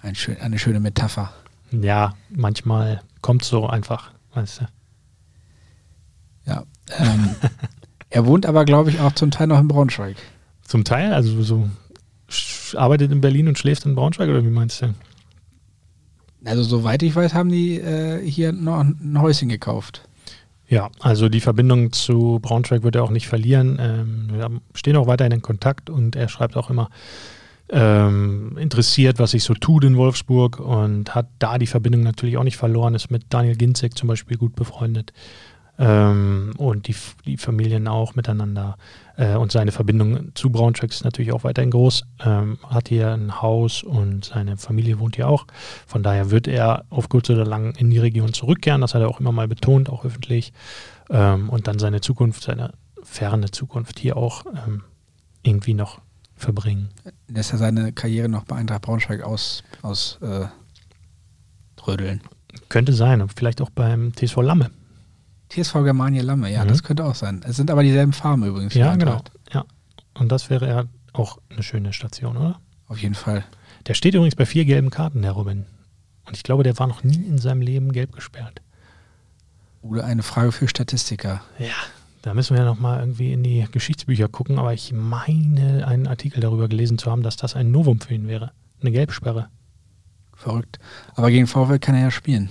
Ein 0.00 0.14
schön, 0.14 0.38
eine 0.38 0.58
schöne 0.58 0.80
Metapher. 0.80 1.32
Ja, 1.70 2.14
manchmal 2.30 3.02
kommt 3.20 3.42
es 3.42 3.48
so 3.48 3.66
einfach, 3.66 4.12
weißt 4.34 4.60
du. 4.60 4.68
Ja. 6.46 6.64
Ähm, 6.98 7.36
er 8.10 8.26
wohnt 8.26 8.46
aber, 8.46 8.64
glaube 8.64 8.90
ich, 8.90 9.00
auch 9.00 9.12
zum 9.12 9.30
Teil 9.30 9.46
noch 9.46 9.60
in 9.60 9.68
Braunschweig. 9.68 10.16
Zum 10.62 10.84
Teil? 10.84 11.12
Also 11.12 11.42
so 11.42 11.68
arbeitet 12.74 13.12
in 13.12 13.20
Berlin 13.20 13.48
und 13.48 13.58
schläft 13.58 13.84
in 13.86 13.94
Braunschweig 13.94 14.28
oder 14.28 14.44
wie 14.44 14.50
meinst 14.50 14.82
du? 14.82 14.94
Also 16.44 16.62
soweit 16.62 17.02
ich 17.02 17.14
weiß, 17.14 17.34
haben 17.34 17.50
die 17.50 17.78
äh, 17.78 18.28
hier 18.28 18.52
noch 18.52 18.80
ein 18.80 19.20
Häuschen 19.20 19.48
gekauft. 19.48 20.08
Ja, 20.68 20.90
also 21.00 21.28
die 21.28 21.40
Verbindung 21.40 21.92
zu 21.92 22.38
Braunschweig 22.40 22.82
wird 22.82 22.96
er 22.96 23.04
auch 23.04 23.10
nicht 23.10 23.28
verlieren. 23.28 23.78
Ähm, 23.80 24.28
wir 24.32 24.50
stehen 24.74 24.96
auch 24.96 25.06
weiterhin 25.06 25.32
in 25.32 25.42
Kontakt 25.42 25.90
und 25.90 26.16
er 26.16 26.28
schreibt 26.28 26.56
auch 26.56 26.70
immer 26.70 26.88
ähm, 27.68 28.56
interessiert, 28.58 29.18
was 29.18 29.32
sich 29.32 29.44
so 29.44 29.54
tut 29.54 29.84
in 29.84 29.96
Wolfsburg 29.96 30.60
und 30.60 31.14
hat 31.14 31.28
da 31.38 31.58
die 31.58 31.66
Verbindung 31.66 32.02
natürlich 32.02 32.36
auch 32.36 32.44
nicht 32.44 32.56
verloren, 32.56 32.94
ist 32.94 33.10
mit 33.10 33.24
Daniel 33.30 33.56
Ginzek 33.56 33.96
zum 33.96 34.08
Beispiel 34.08 34.36
gut 34.36 34.54
befreundet 34.54 35.12
ähm, 35.78 36.52
und 36.58 36.86
die, 36.86 36.94
die 37.24 37.36
Familien 37.36 37.88
auch 37.88 38.14
miteinander. 38.14 38.76
Äh, 39.16 39.36
und 39.36 39.52
seine 39.52 39.72
Verbindung 39.72 40.34
zu 40.34 40.50
Braunschweig 40.50 40.90
ist 40.90 41.04
natürlich 41.04 41.32
auch 41.32 41.44
weiterhin 41.44 41.70
groß. 41.70 42.04
Ähm, 42.24 42.58
hat 42.68 42.88
hier 42.88 43.12
ein 43.12 43.42
Haus 43.42 43.82
und 43.82 44.24
seine 44.26 44.56
Familie 44.56 44.98
wohnt 44.98 45.16
hier 45.16 45.28
auch. 45.28 45.46
Von 45.86 46.02
daher 46.02 46.30
wird 46.30 46.48
er 46.48 46.84
auf 46.90 47.08
kurz 47.08 47.30
oder 47.30 47.44
lang 47.44 47.74
in 47.76 47.90
die 47.90 47.98
Region 47.98 48.32
zurückkehren. 48.32 48.80
Das 48.80 48.94
hat 48.94 49.02
er 49.02 49.08
auch 49.08 49.20
immer 49.20 49.32
mal 49.32 49.48
betont, 49.48 49.90
auch 49.90 50.04
öffentlich. 50.04 50.52
Ähm, 51.10 51.48
und 51.48 51.66
dann 51.66 51.78
seine 51.78 52.00
Zukunft, 52.00 52.42
seine 52.42 52.72
ferne 53.02 53.50
Zukunft 53.50 53.98
hier 53.98 54.16
auch 54.16 54.44
ähm, 54.66 54.84
irgendwie 55.42 55.74
noch 55.74 56.00
verbringen. 56.36 56.90
Lässt 57.28 57.52
er 57.52 57.58
seine 57.58 57.92
Karriere 57.92 58.28
noch 58.28 58.44
bei 58.44 58.56
Eintracht 58.56 58.82
Braunschweig 58.82 59.22
aus, 59.22 59.62
aus 59.82 60.18
äh, 60.22 60.46
rödeln? 61.86 62.20
Könnte 62.68 62.92
sein. 62.92 63.20
Und 63.20 63.32
vielleicht 63.34 63.60
auch 63.60 63.70
beim 63.70 64.12
TSV 64.14 64.36
Lamme. 64.42 64.70
TSV 65.52 65.84
Germania 65.84 66.22
Lamme, 66.22 66.50
ja, 66.50 66.64
mhm. 66.64 66.68
das 66.68 66.82
könnte 66.82 67.04
auch 67.04 67.14
sein. 67.14 67.42
Es 67.46 67.56
sind 67.56 67.70
aber 67.70 67.82
dieselben 67.82 68.12
Farben 68.12 68.44
übrigens. 68.44 68.74
Ja, 68.74 68.94
genau. 68.96 69.22
Ja. 69.52 69.64
Und 70.14 70.30
das 70.30 70.50
wäre 70.50 70.68
ja 70.68 70.84
auch 71.12 71.38
eine 71.50 71.62
schöne 71.62 71.92
Station, 71.92 72.36
oder? 72.36 72.60
Auf 72.88 72.98
jeden 72.98 73.14
Fall. 73.14 73.44
Der 73.86 73.94
steht 73.94 74.14
übrigens 74.14 74.34
bei 74.34 74.46
vier 74.46 74.64
gelben 74.64 74.90
Karten, 74.90 75.22
der 75.22 75.32
Robin. 75.32 75.66
Und 76.26 76.36
ich 76.36 76.42
glaube, 76.42 76.62
der 76.62 76.78
war 76.78 76.86
noch 76.86 77.04
nie 77.04 77.16
in 77.16 77.38
seinem 77.38 77.60
Leben 77.60 77.92
gelb 77.92 78.12
gesperrt. 78.12 78.62
Oder 79.82 80.04
eine 80.04 80.22
Frage 80.22 80.52
für 80.52 80.68
Statistiker. 80.68 81.42
Ja, 81.58 81.74
Da 82.22 82.34
müssen 82.34 82.54
wir 82.54 82.62
ja 82.62 82.68
nochmal 82.68 83.00
irgendwie 83.00 83.32
in 83.32 83.42
die 83.42 83.66
Geschichtsbücher 83.70 84.28
gucken, 84.28 84.58
aber 84.58 84.72
ich 84.72 84.92
meine, 84.92 85.86
einen 85.86 86.06
Artikel 86.06 86.40
darüber 86.40 86.68
gelesen 86.68 86.96
zu 86.96 87.10
haben, 87.10 87.24
dass 87.24 87.36
das 87.36 87.56
ein 87.56 87.72
Novum 87.72 88.00
für 88.00 88.14
ihn 88.14 88.28
wäre. 88.28 88.52
Eine 88.80 88.92
Gelbsperre. 88.92 89.48
Verrückt. 90.36 90.78
Aber 91.16 91.30
gegen 91.30 91.48
VfL 91.48 91.80
kann 91.80 91.96
er 91.96 92.02
ja 92.02 92.10
spielen. 92.12 92.48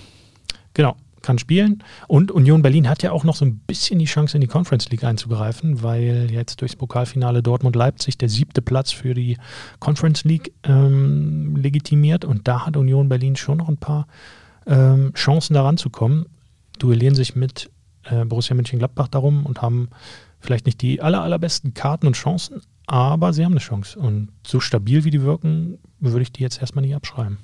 Genau, 0.74 0.96
kann 1.22 1.38
spielen. 1.38 1.82
Und 2.08 2.30
Union 2.30 2.62
Berlin 2.62 2.88
hat 2.88 3.02
ja 3.02 3.12
auch 3.12 3.24
noch 3.24 3.36
so 3.36 3.44
ein 3.44 3.58
bisschen 3.58 3.98
die 3.98 4.06
Chance, 4.06 4.36
in 4.36 4.40
die 4.40 4.46
Conference 4.46 4.88
League 4.90 5.04
einzugreifen, 5.04 5.82
weil 5.82 6.28
jetzt 6.30 6.60
durchs 6.60 6.76
Pokalfinale 6.76 7.42
Dortmund-Leipzig 7.42 8.18
der 8.18 8.28
siebte 8.28 8.62
Platz 8.62 8.92
für 8.92 9.14
die 9.14 9.36
Conference 9.78 10.24
League 10.24 10.52
ähm, 10.64 11.56
legitimiert. 11.56 12.24
Und 12.24 12.48
da 12.48 12.66
hat 12.66 12.76
Union 12.76 13.08
Berlin 13.08 13.36
schon 13.36 13.58
noch 13.58 13.68
ein 13.68 13.78
paar 13.78 14.06
ähm, 14.66 15.12
Chancen, 15.14 15.54
daran 15.54 15.76
zu 15.76 15.90
kommen. 15.90 16.26
Duellieren 16.78 17.14
sich 17.14 17.36
mit 17.36 17.70
äh, 18.04 18.24
Borussia 18.24 18.54
Mönchengladbach 18.54 19.08
darum 19.08 19.46
und 19.46 19.62
haben 19.62 19.88
vielleicht 20.40 20.66
nicht 20.66 20.82
die 20.82 21.00
aller, 21.00 21.22
allerbesten 21.22 21.74
Karten 21.74 22.06
und 22.06 22.14
Chancen, 22.14 22.60
aber 22.86 23.32
sie 23.32 23.44
haben 23.44 23.52
eine 23.52 23.60
Chance. 23.60 23.98
Und 23.98 24.28
so 24.46 24.60
stabil 24.60 25.04
wie 25.04 25.10
die 25.10 25.22
wirken, 25.22 25.78
würde 26.00 26.22
ich 26.22 26.32
die 26.32 26.42
jetzt 26.42 26.60
erstmal 26.60 26.84
nicht 26.84 26.94
abschreiben. 26.94 27.38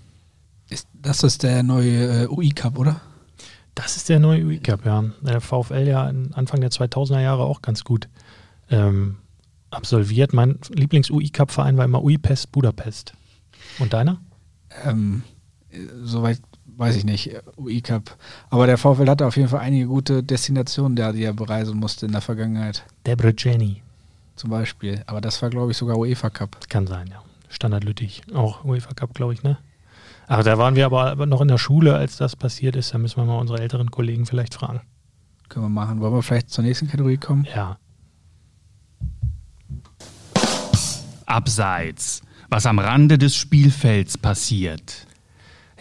Ist, 0.68 0.88
das 1.00 1.22
ist 1.22 1.42
der 1.42 1.62
neue 1.62 2.24
äh, 2.24 2.28
UI-Cup, 2.28 2.78
oder? 2.78 3.00
Das 3.78 3.96
ist 3.96 4.08
der 4.08 4.18
neue 4.18 4.44
UI-Cup, 4.44 4.84
ja. 4.84 5.04
Der 5.20 5.40
VfL 5.40 5.86
ja 5.86 6.12
Anfang 6.32 6.60
der 6.60 6.72
2000er 6.72 7.20
Jahre 7.20 7.44
auch 7.44 7.62
ganz 7.62 7.84
gut 7.84 8.08
ähm, 8.70 9.18
absolviert. 9.70 10.32
Mein 10.32 10.58
Lieblings-UI-Cup-Verein 10.70 11.76
war 11.76 11.84
immer 11.84 12.02
UI-Pest 12.02 12.50
Budapest. 12.50 13.12
Und 13.78 13.92
deiner? 13.92 14.20
Ähm, 14.84 15.22
soweit 16.02 16.40
weiß 16.76 16.96
ich 16.96 17.04
nicht, 17.04 17.30
UI-Cup. 17.56 18.16
Aber 18.50 18.66
der 18.66 18.78
VfL 18.78 19.08
hatte 19.08 19.26
auf 19.26 19.36
jeden 19.36 19.48
Fall 19.48 19.60
einige 19.60 19.86
gute 19.86 20.24
Destinationen, 20.24 20.96
die 20.96 21.22
er 21.22 21.32
bereisen 21.32 21.78
musste 21.78 22.06
in 22.06 22.12
der 22.12 22.20
Vergangenheit. 22.20 22.84
Debreceni. 23.06 23.82
Zum 24.34 24.50
Beispiel. 24.50 25.04
Aber 25.06 25.20
das 25.20 25.40
war, 25.40 25.50
glaube 25.50 25.70
ich, 25.70 25.76
sogar 25.76 25.96
UEFA 25.98 26.30
Cup. 26.30 26.68
Kann 26.68 26.88
sein, 26.88 27.06
ja. 27.08 27.22
Standard 27.48 27.84
Lüttich. 27.84 28.22
Auch 28.34 28.64
UEFA 28.64 28.94
Cup, 28.94 29.14
glaube 29.14 29.34
ich, 29.34 29.44
ne? 29.44 29.56
Ach, 30.30 30.44
da 30.44 30.58
waren 30.58 30.76
wir 30.76 30.84
aber 30.84 31.24
noch 31.24 31.40
in 31.40 31.48
der 31.48 31.56
Schule, 31.56 31.96
als 31.96 32.18
das 32.18 32.36
passiert 32.36 32.76
ist. 32.76 32.92
Da 32.92 32.98
müssen 32.98 33.16
wir 33.16 33.24
mal 33.24 33.38
unsere 33.38 33.60
älteren 33.60 33.90
Kollegen 33.90 34.26
vielleicht 34.26 34.54
fragen. 34.54 34.82
Können 35.48 35.64
wir 35.64 35.70
machen. 35.70 36.00
Wollen 36.00 36.12
wir 36.12 36.22
vielleicht 36.22 36.50
zur 36.50 36.64
nächsten 36.64 36.86
Kategorie 36.86 37.16
kommen? 37.16 37.46
Ja. 37.54 37.78
Abseits. 41.24 42.20
Was 42.50 42.66
am 42.66 42.78
Rande 42.78 43.16
des 43.16 43.36
Spielfelds 43.36 44.18
passiert. 44.18 45.06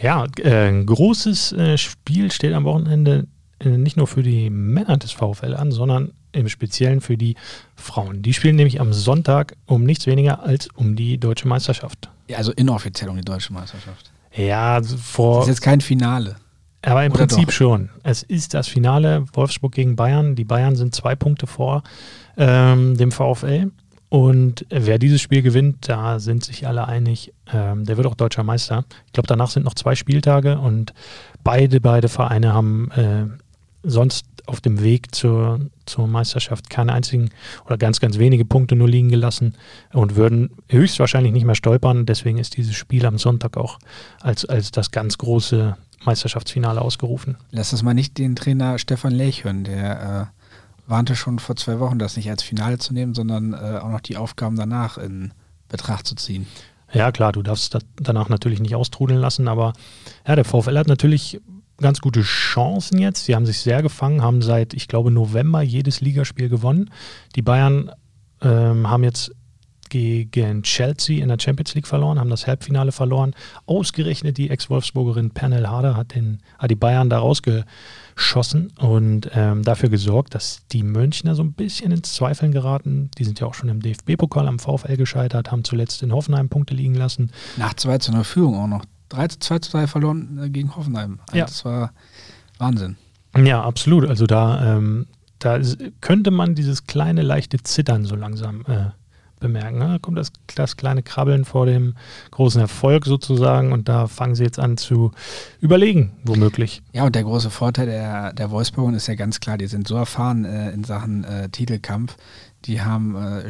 Ja, 0.00 0.26
äh, 0.38 0.68
ein 0.68 0.86
großes 0.86 1.52
äh, 1.52 1.76
Spiel 1.76 2.30
steht 2.30 2.54
am 2.54 2.64
Wochenende 2.64 3.26
äh, 3.58 3.68
nicht 3.68 3.98
nur 3.98 4.06
für 4.06 4.22
die 4.22 4.48
Männer 4.48 4.96
des 4.96 5.12
VfL 5.12 5.54
an, 5.54 5.72
sondern 5.72 6.12
im 6.32 6.48
Speziellen 6.48 7.02
für 7.02 7.18
die 7.18 7.36
Frauen. 7.74 8.22
Die 8.22 8.32
spielen 8.32 8.56
nämlich 8.56 8.80
am 8.80 8.94
Sonntag 8.94 9.56
um 9.66 9.84
nichts 9.84 10.06
weniger 10.06 10.42
als 10.42 10.68
um 10.74 10.96
die 10.96 11.18
deutsche 11.18 11.48
Meisterschaft. 11.48 12.08
Ja, 12.28 12.38
also 12.38 12.52
inoffiziell 12.52 13.10
um 13.10 13.16
die 13.16 13.24
deutsche 13.24 13.52
Meisterschaft. 13.52 14.10
Ja, 14.34 14.80
vor. 14.82 15.40
Das 15.40 15.48
ist 15.48 15.56
jetzt 15.56 15.62
kein 15.62 15.80
Finale. 15.80 16.36
Aber 16.82 17.04
im 17.04 17.12
Oder 17.12 17.26
Prinzip 17.26 17.46
doch? 17.46 17.52
schon. 17.52 17.90
Es 18.02 18.22
ist 18.22 18.54
das 18.54 18.68
Finale 18.68 19.24
Wolfsburg 19.32 19.72
gegen 19.72 19.96
Bayern. 19.96 20.36
Die 20.36 20.44
Bayern 20.44 20.76
sind 20.76 20.94
zwei 20.94 21.16
Punkte 21.16 21.46
vor 21.46 21.82
ähm, 22.36 22.96
dem 22.96 23.10
VfL. 23.10 23.70
Und 24.10 24.64
wer 24.70 24.98
dieses 24.98 25.20
Spiel 25.20 25.42
gewinnt, 25.42 25.88
da 25.88 26.18
sind 26.18 26.44
sich 26.44 26.66
alle 26.66 26.88
einig, 26.88 27.34
ähm, 27.52 27.84
der 27.84 27.98
wird 27.98 28.06
auch 28.06 28.14
deutscher 28.14 28.42
Meister. 28.42 28.84
Ich 29.06 29.12
glaube, 29.12 29.26
danach 29.26 29.50
sind 29.50 29.64
noch 29.64 29.74
zwei 29.74 29.94
Spieltage 29.94 30.58
und 30.58 30.94
beide, 31.44 31.80
beide 31.80 32.08
Vereine 32.08 32.54
haben 32.54 32.90
äh, 32.92 33.26
sonst 33.82 34.24
auf 34.48 34.60
dem 34.60 34.82
Weg 34.82 35.14
zur, 35.14 35.60
zur 35.86 36.06
Meisterschaft 36.06 36.70
keine 36.70 36.92
einzigen 36.92 37.30
oder 37.66 37.76
ganz, 37.76 38.00
ganz 38.00 38.18
wenige 38.18 38.44
Punkte 38.44 38.76
nur 38.76 38.88
liegen 38.88 39.08
gelassen 39.08 39.54
und 39.92 40.16
würden 40.16 40.50
höchstwahrscheinlich 40.68 41.32
nicht 41.32 41.44
mehr 41.44 41.54
stolpern. 41.54 42.06
Deswegen 42.06 42.38
ist 42.38 42.56
dieses 42.56 42.74
Spiel 42.74 43.04
am 43.06 43.18
Sonntag 43.18 43.56
auch 43.56 43.78
als, 44.20 44.44
als 44.44 44.70
das 44.70 44.90
ganz 44.90 45.18
große 45.18 45.76
Meisterschaftsfinale 46.04 46.80
ausgerufen. 46.80 47.36
Lass 47.50 47.70
das 47.70 47.82
mal 47.82 47.94
nicht 47.94 48.18
den 48.18 48.36
Trainer 48.36 48.78
Stefan 48.78 49.12
Lech 49.12 49.44
hören, 49.44 49.64
der 49.64 50.30
äh, 50.32 50.90
warnte 50.90 51.16
schon 51.16 51.38
vor 51.38 51.56
zwei 51.56 51.80
Wochen, 51.80 51.98
das 51.98 52.16
nicht 52.16 52.30
als 52.30 52.42
Finale 52.42 52.78
zu 52.78 52.94
nehmen, 52.94 53.14
sondern 53.14 53.52
äh, 53.52 53.78
auch 53.82 53.90
noch 53.90 54.00
die 54.00 54.16
Aufgaben 54.16 54.56
danach 54.56 54.96
in 54.96 55.32
Betracht 55.68 56.06
zu 56.06 56.14
ziehen. 56.14 56.46
Ja, 56.92 57.12
klar, 57.12 57.32
du 57.32 57.42
darfst 57.42 57.74
das 57.74 57.84
danach 57.96 58.30
natürlich 58.30 58.60
nicht 58.60 58.74
austrudeln 58.74 59.20
lassen, 59.20 59.48
aber 59.48 59.74
ja, 60.26 60.34
der 60.36 60.46
VfL 60.46 60.78
hat 60.78 60.86
natürlich 60.86 61.40
ganz 61.78 62.00
gute 62.00 62.22
Chancen 62.22 62.98
jetzt. 62.98 63.24
Sie 63.24 63.34
haben 63.34 63.46
sich 63.46 63.58
sehr 63.58 63.82
gefangen, 63.82 64.22
haben 64.22 64.42
seit, 64.42 64.74
ich 64.74 64.88
glaube, 64.88 65.10
November 65.10 65.62
jedes 65.62 66.00
Ligaspiel 66.00 66.48
gewonnen. 66.48 66.90
Die 67.36 67.42
Bayern 67.42 67.90
ähm, 68.42 68.88
haben 68.88 69.04
jetzt 69.04 69.32
gegen 69.88 70.62
Chelsea 70.62 71.22
in 71.22 71.28
der 71.28 71.38
Champions 71.40 71.74
League 71.74 71.86
verloren, 71.86 72.18
haben 72.18 72.30
das 72.30 72.46
Halbfinale 72.46 72.92
verloren. 72.92 73.34
Ausgerechnet 73.66 74.36
die 74.36 74.50
Ex-Wolfsburgerin 74.50 75.30
Pernell 75.30 75.66
Harder 75.66 75.96
hat, 75.96 76.14
den, 76.14 76.40
hat 76.58 76.70
die 76.70 76.76
Bayern 76.76 77.08
da 77.08 77.18
rausgeschossen 77.18 78.72
und 78.78 79.30
ähm, 79.34 79.62
dafür 79.62 79.88
gesorgt, 79.88 80.34
dass 80.34 80.66
die 80.72 80.82
Münchner 80.82 81.34
so 81.34 81.42
ein 81.42 81.52
bisschen 81.52 81.92
ins 81.92 82.12
Zweifeln 82.12 82.52
geraten. 82.52 83.10
Die 83.18 83.24
sind 83.24 83.40
ja 83.40 83.46
auch 83.46 83.54
schon 83.54 83.68
im 83.68 83.80
DFB-Pokal 83.80 84.46
am 84.46 84.58
VfL 84.58 84.96
gescheitert, 84.96 85.50
haben 85.50 85.64
zuletzt 85.64 86.02
in 86.02 86.12
Hoffenheim 86.12 86.48
Punkte 86.48 86.74
liegen 86.74 86.94
lassen. 86.94 87.30
Nach 87.56 87.74
2 87.74 87.98
zu 87.98 88.12
0 88.12 88.24
Führung 88.24 88.56
auch 88.56 88.66
noch. 88.66 88.84
3 89.08 89.28
zu 89.28 89.38
2 89.38 89.58
zu 89.60 89.70
3 89.72 89.86
verloren 89.86 90.40
äh, 90.42 90.50
gegen 90.50 90.76
Hoffenheim. 90.76 91.20
Also 91.26 91.36
Ja. 91.36 91.44
Das 91.44 91.64
war 91.64 91.92
Wahnsinn. 92.58 92.96
Ja, 93.36 93.62
absolut. 93.62 94.06
Also 94.06 94.26
da, 94.26 94.76
ähm, 94.76 95.06
da 95.38 95.60
könnte 96.00 96.30
man 96.30 96.54
dieses 96.54 96.86
kleine, 96.86 97.22
leichte 97.22 97.62
Zittern 97.62 98.04
so 98.04 98.16
langsam 98.16 98.64
äh, 98.66 98.86
bemerken. 99.38 99.78
Ne? 99.78 99.88
Da 99.88 99.98
kommt 99.98 100.18
das, 100.18 100.32
das 100.54 100.76
kleine 100.76 101.02
Krabbeln 101.02 101.44
vor 101.44 101.66
dem 101.66 101.94
großen 102.30 102.60
Erfolg 102.60 103.04
sozusagen 103.04 103.72
und 103.72 103.88
da 103.88 104.06
fangen 104.06 104.34
sie 104.34 104.44
jetzt 104.44 104.58
an 104.58 104.76
zu 104.76 105.12
überlegen, 105.60 106.12
womöglich. 106.24 106.82
Ja, 106.92 107.04
und 107.04 107.14
der 107.14 107.24
große 107.24 107.50
Vorteil 107.50 107.86
der, 107.86 108.32
der 108.32 108.50
Wolfsburger 108.50 108.96
ist 108.96 109.06
ja 109.06 109.14
ganz 109.14 109.40
klar, 109.40 109.58
die 109.58 109.66
sind 109.66 109.88
so 109.88 109.96
erfahren 109.96 110.44
äh, 110.44 110.70
in 110.72 110.84
Sachen 110.84 111.24
äh, 111.24 111.48
Titelkampf. 111.48 112.16
Die 112.64 112.82
haben 112.82 113.14
äh, 113.14 113.48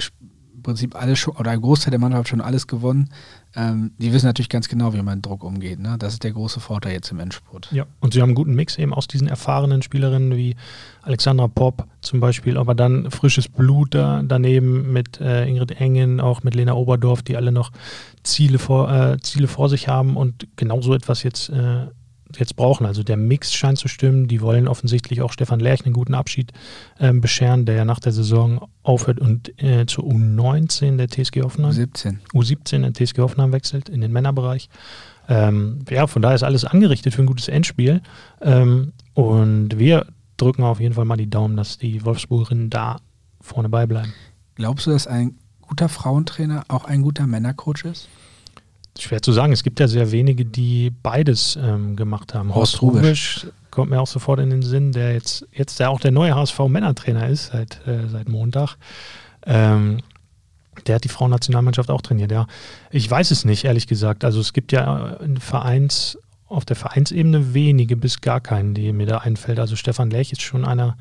im 0.55 0.63
Prinzip 0.63 0.95
alles 0.95 1.19
schon, 1.19 1.37
oder 1.37 1.51
ein 1.51 1.61
Großteil 1.61 1.91
der 1.91 2.01
Mannschaft 2.01 2.29
schon 2.29 2.41
alles 2.41 2.67
gewonnen. 2.67 3.11
Ähm, 3.57 3.93
die 3.99 4.13
wissen 4.13 4.27
natürlich 4.27 4.51
ganz 4.51 4.69
genau, 4.69 4.93
wie 4.93 5.03
man 5.03 5.17
mit 5.17 5.27
Druck 5.27 5.43
umgeht. 5.43 5.79
Ne? 5.79 5.97
Das 5.99 6.13
ist 6.13 6.23
der 6.23 6.33
große 6.33 6.61
Vorteil 6.61 6.93
jetzt 6.93 7.11
im 7.11 7.19
Endspurt. 7.19 7.69
Ja. 7.73 7.87
Und 8.01 8.13
sie 8.13 8.21
haben 8.21 8.31
einen 8.31 8.35
guten 8.35 8.55
Mix 8.55 8.77
eben 8.77 8.93
aus 8.93 9.09
diesen 9.09 9.27
erfahrenen 9.27 9.83
Spielerinnen 9.83 10.37
wie 10.37 10.55
Alexandra 11.03 11.49
Popp 11.49 11.87
zum 12.03 12.21
Beispiel, 12.21 12.59
aber 12.59 12.75
dann 12.75 13.11
frisches 13.11 13.49
Blut 13.49 13.95
da, 13.95 14.23
daneben 14.23 14.93
mit 14.93 15.21
äh, 15.21 15.47
Ingrid 15.47 15.81
Engen, 15.81 16.21
auch 16.21 16.43
mit 16.43 16.55
Lena 16.55 16.75
Oberdorf, 16.75 17.23
die 17.23 17.37
alle 17.37 17.51
noch 17.51 17.73
Ziele 18.23 18.59
vor, 18.59 18.93
äh, 18.93 19.19
Ziele 19.21 19.49
vor 19.49 19.69
sich 19.69 19.89
haben 19.89 20.17
und 20.17 20.47
genau 20.57 20.83
so 20.83 20.95
etwas 20.95 21.23
jetzt, 21.23 21.49
äh, 21.49 21.87
jetzt 22.37 22.57
brauchen. 22.57 22.87
Also 22.87 23.03
der 23.03 23.17
Mix 23.17 23.55
scheint 23.55 23.79
zu 23.79 23.89
stimmen. 23.89 24.29
Die 24.29 24.41
wollen 24.41 24.69
offensichtlich 24.69 25.23
auch 25.23 25.33
Stefan 25.33 25.61
Lerch 25.61 25.85
einen 25.85 25.95
guten 25.95 26.15
Abschied 26.15 26.53
ähm, 27.01 27.21
bescheren, 27.21 27.65
der 27.65 27.77
ja 27.77 27.85
nach 27.85 28.01
der 28.01 28.13
Saison 28.13 28.69
aufhört 28.83 29.21
und 29.21 29.63
äh, 29.63 29.87
zur 29.87 30.05
U19 30.05 30.97
der 30.97 31.09
TSG 31.09 31.43
Hoffenheim. 31.43 31.73
17. 31.73 32.21
U17 32.35 32.87
in 32.87 32.95
TSG 32.95 33.19
Hoffenheim 33.19 33.53
wechselt, 33.53 33.89
in 33.89 34.01
den 34.01 34.13
Männerbereich. 34.13 34.69
Ähm, 35.29 35.81
ja, 35.91 36.07
von 36.07 36.23
daher 36.23 36.37
ist 36.37 36.43
alles 36.43 36.65
angerichtet 36.65 37.15
für 37.15 37.23
ein 37.23 37.27
gutes 37.27 37.49
Endspiel. 37.49 38.03
Ähm, 38.41 38.93
und 39.15 39.79
wir 39.79 40.07
drücken 40.37 40.63
auf 40.63 40.81
jeden 40.81 40.95
Fall 40.95 41.05
mal 41.05 41.17
die 41.17 41.29
Daumen, 41.31 41.57
dass 41.57 41.79
die 41.79 42.05
Wolfsburgerinnen 42.05 42.71
da 42.71 43.01
vorne 43.41 43.69
beibleiben. 43.69 44.13
Glaubst 44.55 44.87
du, 44.87 44.91
dass 44.91 45.07
ein 45.07 45.39
guter 45.61 45.89
Frauentrainer 45.89 46.65
auch 46.69 46.85
ein 46.85 47.03
guter 47.03 47.27
Männercoach 47.27 47.85
ist? 47.85 48.09
Schwer 49.03 49.23
zu 49.23 49.33
sagen. 49.33 49.53
Es 49.53 49.63
gibt 49.63 49.81
ja 49.81 49.89
sehr 49.89 50.11
wenige, 50.11 50.45
die 50.45 50.91
beides 50.91 51.59
ähm, 51.61 51.97
gemacht 51.97 52.35
haben. 52.35 52.55
Horst 52.55 52.81
Horst 52.81 52.83
Rubisch 52.83 53.47
kommt 53.71 53.91
mir 53.91 54.01
auch 54.01 54.07
sofort 54.07 54.41
in 54.41 54.51
den 54.51 54.63
Sinn, 54.63 54.93
der 54.93 55.13
jetzt, 55.13 55.47
jetzt 55.53 55.79
der 55.79 55.91
auch 55.91 56.01
der 56.01 56.11
neue 56.11 56.35
HSV-Männertrainer 56.35 57.29
ist 57.29 57.53
seit, 57.53 57.87
äh, 57.87 58.09
seit 58.09 58.29
Montag. 58.29 58.77
Ähm, 59.47 60.01
der 60.87 60.97
hat 60.97 61.05
die 61.05 61.09
Frauennationalmannschaft 61.09 61.91
auch 61.91 62.03
trainiert, 62.03 62.31
ja. 62.31 62.47
Ich 62.91 63.11
weiß 63.11 63.31
es 63.31 63.45
nicht, 63.45 63.65
ehrlich 63.65 63.87
gesagt. 63.87 64.25
Also 64.25 64.41
es 64.41 64.53
gibt 64.53 64.73
ja 64.73 65.15
in 65.15 65.39
Vereins, 65.39 66.19
auf 66.47 66.65
der 66.65 66.77
Vereinsebene 66.77 67.53
wenige 67.55 67.97
bis 67.97 68.21
gar 68.21 68.41
keinen, 68.41 68.75
die 68.75 68.93
mir 68.93 69.07
da 69.07 69.19
einfällt. 69.19 69.59
Also 69.59 69.77
Stefan 69.77 70.11
Lech 70.11 70.33
ist 70.33 70.43
schon 70.43 70.65
einer 70.65 70.97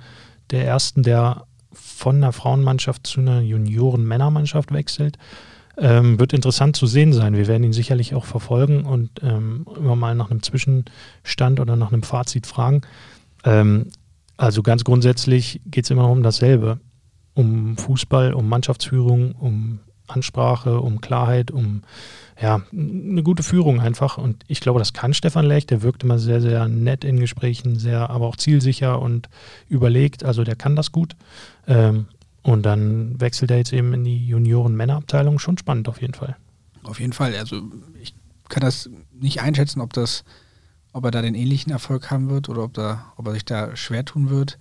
der 0.51 0.65
ersten, 0.65 1.03
der 1.03 1.45
von 1.71 2.17
einer 2.17 2.33
Frauenmannschaft 2.33 3.07
zu 3.07 3.21
einer 3.21 3.41
Junioren-Männermannschaft 3.41 4.73
wechselt. 4.73 5.17
Ähm, 5.79 6.19
wird 6.19 6.33
interessant 6.33 6.75
zu 6.75 6.87
sehen 6.87 7.13
sein. 7.13 7.35
Wir 7.35 7.47
werden 7.47 7.63
ihn 7.63 7.73
sicherlich 7.73 8.15
auch 8.15 8.25
verfolgen 8.25 8.85
und 8.85 9.11
ähm, 9.21 9.67
immer 9.77 9.95
mal 9.95 10.15
nach 10.15 10.31
einem 10.31 10.41
Zwischenstand 10.41 11.59
oder 11.59 11.75
nach 11.75 11.91
einem 11.91 12.01
Fazit 12.01 12.47
fragen. 12.47 12.81
Ähm, 13.43 13.87
also 14.37 14.63
ganz 14.63 14.83
grundsätzlich 14.83 15.61
geht 15.65 15.85
es 15.85 15.91
immer 15.91 16.03
noch 16.03 16.11
um 16.11 16.23
dasselbe. 16.23 16.79
Um 17.35 17.77
Fußball, 17.77 18.33
um 18.33 18.49
Mannschaftsführung, 18.49 19.33
um 19.33 19.79
Ansprache, 20.07 20.79
um 20.79 21.01
Klarheit, 21.01 21.51
um 21.51 21.83
ja, 22.39 22.61
eine 22.71 23.23
gute 23.23 23.43
Führung 23.43 23.79
einfach. 23.79 24.17
Und 24.17 24.43
ich 24.47 24.59
glaube, 24.59 24.79
das 24.79 24.93
kann 24.93 25.13
Stefan 25.13 25.45
Lech. 25.45 25.65
Der 25.65 25.81
wirkt 25.81 26.03
immer 26.03 26.19
sehr, 26.19 26.41
sehr 26.41 26.67
nett 26.67 27.03
in 27.03 27.19
Gesprächen, 27.19 27.77
sehr, 27.77 28.09
aber 28.09 28.27
auch 28.27 28.37
zielsicher 28.37 29.01
und 29.01 29.29
überlegt. 29.67 30.23
Also 30.23 30.43
der 30.43 30.55
kann 30.55 30.75
das 30.75 30.91
gut. 30.91 31.15
Ähm, 31.67 32.07
und 32.47 32.63
dann 32.63 33.19
wechselt 33.19 33.51
er 33.51 33.57
jetzt 33.57 33.73
eben 33.73 33.93
in 33.93 34.05
die 34.05 34.25
Junioren-Männerabteilung. 34.25 35.37
Schon 35.37 35.57
spannend 35.57 35.89
auf 35.89 36.01
jeden 36.01 36.13
Fall. 36.13 36.37
Auf 36.83 37.01
jeden 37.01 37.11
Fall. 37.11 37.35
Also 37.35 37.61
ich 38.01 38.15
kann 38.47 38.61
das 38.61 38.89
nicht 39.11 39.41
einschätzen, 39.41 39.81
ob 39.81 39.91
das, 39.91 40.23
ob 40.93 41.03
er 41.03 41.11
da 41.11 41.21
den 41.21 41.35
ähnlichen 41.35 41.73
Erfolg 41.73 42.09
haben 42.09 42.29
wird 42.29 42.47
oder 42.47 42.63
ob, 42.63 42.73
da, 42.73 43.11
ob 43.17 43.27
er 43.27 43.33
sich 43.33 43.43
da 43.43 43.75
schwer 43.75 44.05
tun 44.05 44.29
wird. 44.29 44.57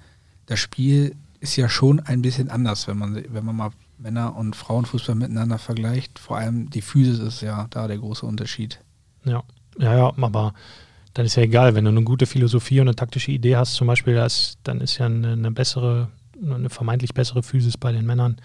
Das 0.47 0.59
Spiel 0.59 1.15
ist 1.39 1.55
ja 1.55 1.69
schon 1.69 2.01
ein 2.01 2.23
bisschen 2.23 2.51
anders, 2.51 2.89
wenn 2.89 2.99
man, 2.99 3.25
wenn 3.29 3.45
man 3.45 3.55
mal 3.55 3.71
Männer- 3.99 4.35
und 4.35 4.57
Frauenfußball 4.57 5.15
miteinander 5.15 5.59
vergleicht. 5.59 6.19
Vor 6.19 6.39
allem 6.39 6.69
die 6.69 6.83
Physis 6.83 7.21
ist 7.21 7.41
ja 7.41 7.69
da 7.71 7.87
der 7.87 7.99
große 7.99 8.27
Unterschied. 8.27 8.81
Ja, 9.25 9.45
ja, 9.79 9.97
ja, 9.97 10.13
aber 10.17 10.55
dann 11.15 11.25
ist 11.25 11.37
ja 11.37 11.45
egal, 11.45 11.75
wenn 11.75 11.85
du 11.85 11.91
eine 11.91 12.03
gute 12.03 12.27
Philosophie 12.27 12.81
und 12.81 12.89
eine 12.89 12.97
taktische 12.97 13.33
Idee 13.33 13.57
hast, 13.57 13.75
zum 13.75 13.87
Beispiel, 13.87 14.15
das, 14.15 14.59
dann 14.65 14.81
ist 14.81 14.99
ja 14.99 15.07
eine, 15.07 15.33
eine, 15.33 15.51
bessere, 15.51 16.09
eine 16.43 16.71
vermeintlich 16.71 17.15
bessere 17.15 17.43
Physis 17.43 17.77
bei 17.77 17.93
den 17.93 18.07
Männern, 18.07 18.37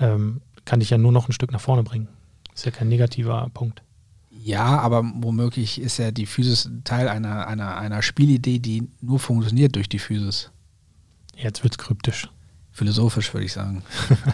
ähm, 0.00 0.40
kann 0.64 0.80
dich 0.80 0.90
ja 0.90 0.98
nur 0.98 1.12
noch 1.12 1.28
ein 1.28 1.32
Stück 1.32 1.52
nach 1.52 1.60
vorne 1.60 1.82
bringen. 1.82 2.08
Ist 2.54 2.64
ja 2.64 2.70
kein 2.70 2.88
negativer 2.88 3.50
Punkt. 3.52 3.82
Ja, 4.30 4.78
aber 4.78 5.02
womöglich 5.16 5.80
ist 5.80 5.98
ja 5.98 6.10
die 6.10 6.26
Physis 6.26 6.70
Teil 6.84 7.08
einer, 7.08 7.46
einer, 7.46 7.76
einer 7.76 8.02
Spielidee, 8.02 8.58
die 8.58 8.88
nur 9.00 9.18
funktioniert 9.18 9.74
durch 9.74 9.88
die 9.88 9.98
Physis. 9.98 10.50
Jetzt 11.36 11.62
wird 11.62 11.74
es 11.74 11.78
kryptisch. 11.78 12.28
Philosophisch, 12.70 13.32
würde 13.32 13.46
ich 13.46 13.52
sagen. 13.52 13.82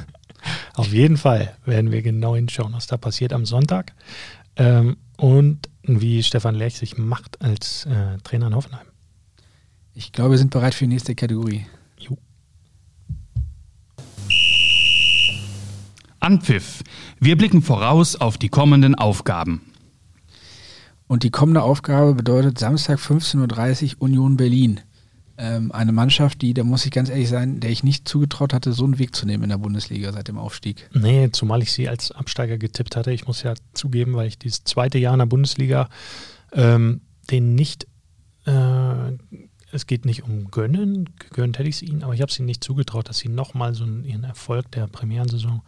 Auf 0.75 0.93
jeden 0.93 1.17
Fall 1.17 1.57
werden 1.65 1.93
wir 1.93 2.03
genau 2.03 2.35
hinschauen, 2.35 2.73
was 2.73 2.87
da 2.87 2.97
passiert 2.97 3.33
am 3.33 3.47
Sonntag 3.47 3.93
ähm, 4.57 4.97
und 5.17 5.69
wie 5.83 6.23
Stefan 6.23 6.55
Lerch 6.55 6.77
sich 6.77 6.97
macht 6.97 7.41
als 7.43 7.87
äh, 7.87 8.19
Trainer 8.25 8.49
in 8.49 8.55
Hoffenheim. 8.55 8.87
Ich 9.95 10.13
glaube, 10.13 10.33
wir 10.33 10.39
sind 10.39 10.51
bereit 10.51 10.75
für 10.75 10.85
die 10.85 10.95
nächste 10.95 11.15
Kategorie. 11.15 11.67
Anpfiff. 16.31 16.85
Wir 17.19 17.37
blicken 17.37 17.61
voraus 17.61 18.15
auf 18.15 18.39
die 18.39 18.51
kommenden 18.51 18.95
Aufgaben. 18.95 19.63
Und 21.09 21.25
die 21.25 21.31
kommende 21.31 21.61
Aufgabe 21.61 22.15
bedeutet 22.15 22.57
Samstag 22.57 23.01
15.30 23.01 23.97
Uhr 23.97 24.03
Union 24.03 24.37
Berlin 24.37 24.81
ähm, 25.39 25.73
eine 25.73 25.91
Mannschaft, 25.91 26.41
die, 26.41 26.55
da 26.55 26.63
muss 26.63 26.87
ich 26.87 26.93
ganz 26.93 27.11
ehrlich 27.11 27.29
sein, 27.29 27.59
der 27.59 27.71
ich 27.71 27.83
nicht 27.83 28.09
zugetraut 28.09 28.55
hatte, 28.55 28.73
so 28.73 28.85
einen 28.85 29.01
Weg 29.01 29.17
zu 29.17 29.27
nehmen 29.27 29.43
in 29.43 29.49
der 29.49 29.59
Bundesliga 29.59 30.13
seit 30.13 30.29
dem 30.29 30.39
Aufstieg. 30.39 30.89
Nee, 30.93 31.31
zumal 31.33 31.63
ich 31.63 31.73
sie 31.73 31.89
als 31.89 32.13
Absteiger 32.13 32.59
getippt 32.59 32.95
hatte. 32.95 33.11
Ich 33.11 33.27
muss 33.27 33.43
ja 33.43 33.55
zugeben, 33.75 34.15
weil 34.15 34.29
ich 34.29 34.39
dieses 34.39 34.63
zweite 34.63 34.99
Jahr 34.99 35.15
in 35.15 35.19
der 35.19 35.27
Bundesliga 35.27 35.89
ähm, 36.53 37.01
den 37.29 37.57
nicht, 37.57 37.89
äh, 38.47 38.53
es 39.73 39.87
geht 39.87 40.05
nicht 40.05 40.25
um 40.25 40.51
Gönnen, 40.51 41.09
gegönnt 41.19 41.59
hätte 41.59 41.69
ich 41.69 41.77
es 41.77 41.83
ihnen, 41.83 42.03
aber 42.03 42.15
ich 42.15 42.21
habe 42.21 42.31
es 42.31 42.39
ihnen 42.39 42.47
nicht 42.47 42.65
zugetraut, 42.65 43.09
dass 43.09 43.19
sie 43.19 43.29
nochmal 43.29 43.75
so 43.75 43.85
ihren 43.85 44.25
Erfolg 44.25 44.71
der 44.73 44.87
Premierensaison 44.87 45.63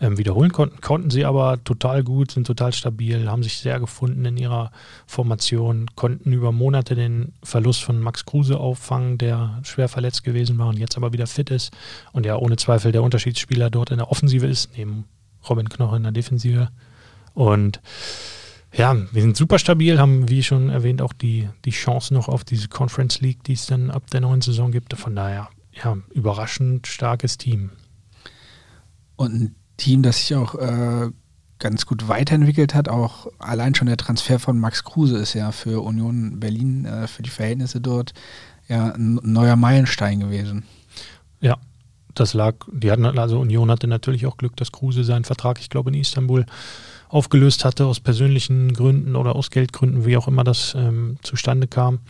ähm, 0.00 0.18
wiederholen 0.18 0.52
konnten. 0.52 0.80
Konnten 0.80 1.10
sie 1.10 1.24
aber 1.24 1.62
total 1.64 2.04
gut, 2.04 2.30
sind 2.30 2.46
total 2.46 2.72
stabil, 2.72 3.28
haben 3.30 3.42
sich 3.42 3.58
sehr 3.58 3.80
gefunden 3.80 4.24
in 4.24 4.36
ihrer 4.36 4.70
Formation, 5.06 5.86
konnten 5.94 6.32
über 6.32 6.52
Monate 6.52 6.94
den 6.94 7.32
Verlust 7.42 7.82
von 7.82 8.00
Max 8.00 8.24
Kruse 8.26 8.58
auffangen, 8.58 9.18
der 9.18 9.60
schwer 9.62 9.88
verletzt 9.88 10.24
gewesen 10.24 10.58
war 10.58 10.68
und 10.68 10.78
jetzt 10.78 10.96
aber 10.96 11.12
wieder 11.12 11.26
fit 11.26 11.50
ist 11.50 11.72
und 12.12 12.26
ja 12.26 12.36
ohne 12.36 12.56
Zweifel 12.56 12.92
der 12.92 13.02
Unterschiedsspieler 13.02 13.70
dort 13.70 13.90
in 13.90 13.98
der 13.98 14.10
Offensive 14.10 14.46
ist, 14.46 14.76
neben 14.76 15.04
Robin 15.48 15.68
Knoche 15.68 15.96
in 15.96 16.02
der 16.02 16.12
Defensive. 16.12 16.68
Und 17.34 17.80
ja, 18.76 18.94
wir 19.12 19.22
sind 19.22 19.36
super 19.36 19.58
stabil, 19.58 19.98
haben, 19.98 20.28
wie 20.28 20.42
schon 20.42 20.68
erwähnt, 20.68 21.00
auch 21.00 21.12
die, 21.12 21.48
die 21.64 21.70
Chance 21.70 22.12
noch 22.12 22.28
auf 22.28 22.44
diese 22.44 22.68
Conference 22.68 23.20
League, 23.20 23.42
die 23.44 23.54
es 23.54 23.66
dann 23.66 23.90
ab 23.90 24.10
der 24.10 24.20
neuen 24.20 24.42
Saison 24.42 24.70
gibt. 24.70 24.94
Von 24.94 25.16
daher, 25.16 25.48
ja, 25.72 25.96
überraschend 26.12 26.86
starkes 26.86 27.38
Team. 27.38 27.70
Und 29.16 29.54
Team, 29.78 30.02
das 30.02 30.18
sich 30.18 30.36
auch 30.36 30.54
äh, 30.56 31.10
ganz 31.58 31.86
gut 31.86 32.08
weiterentwickelt 32.08 32.74
hat. 32.74 32.88
Auch 32.88 33.28
allein 33.38 33.74
schon 33.74 33.86
der 33.86 33.96
Transfer 33.96 34.38
von 34.38 34.58
Max 34.58 34.84
Kruse 34.84 35.16
ist 35.16 35.34
ja 35.34 35.52
für 35.52 35.82
Union 35.82 36.38
Berlin, 36.38 36.84
äh, 36.84 37.06
für 37.06 37.22
die 37.22 37.30
Verhältnisse 37.30 37.80
dort, 37.80 38.12
ja 38.68 38.92
ein 38.92 39.20
neuer 39.22 39.56
Meilenstein 39.56 40.20
gewesen. 40.20 40.64
Ja, 41.40 41.56
das 42.20 42.34
lag, 42.34 42.54
die 42.72 42.90
hatten, 42.90 43.04
also 43.04 43.38
Union 43.38 43.70
hatte 43.70 43.86
natürlich 43.86 44.26
auch 44.26 44.36
Glück, 44.36 44.56
dass 44.56 44.72
Kruse 44.72 45.04
seinen 45.04 45.24
Vertrag, 45.24 45.60
ich 45.60 45.70
glaube, 45.70 45.90
in 45.90 45.94
Istanbul 45.94 46.46
aufgelöst 47.08 47.64
hatte, 47.64 47.86
aus 47.86 48.00
persönlichen 48.00 48.72
Gründen 48.72 49.16
oder 49.16 49.36
aus 49.36 49.50
Geldgründen, 49.50 50.04
wie 50.04 50.16
auch 50.16 50.28
immer 50.28 50.44
das 50.44 50.74
ähm, 50.76 51.18
zustande 51.22 51.66
kam. 51.66 52.00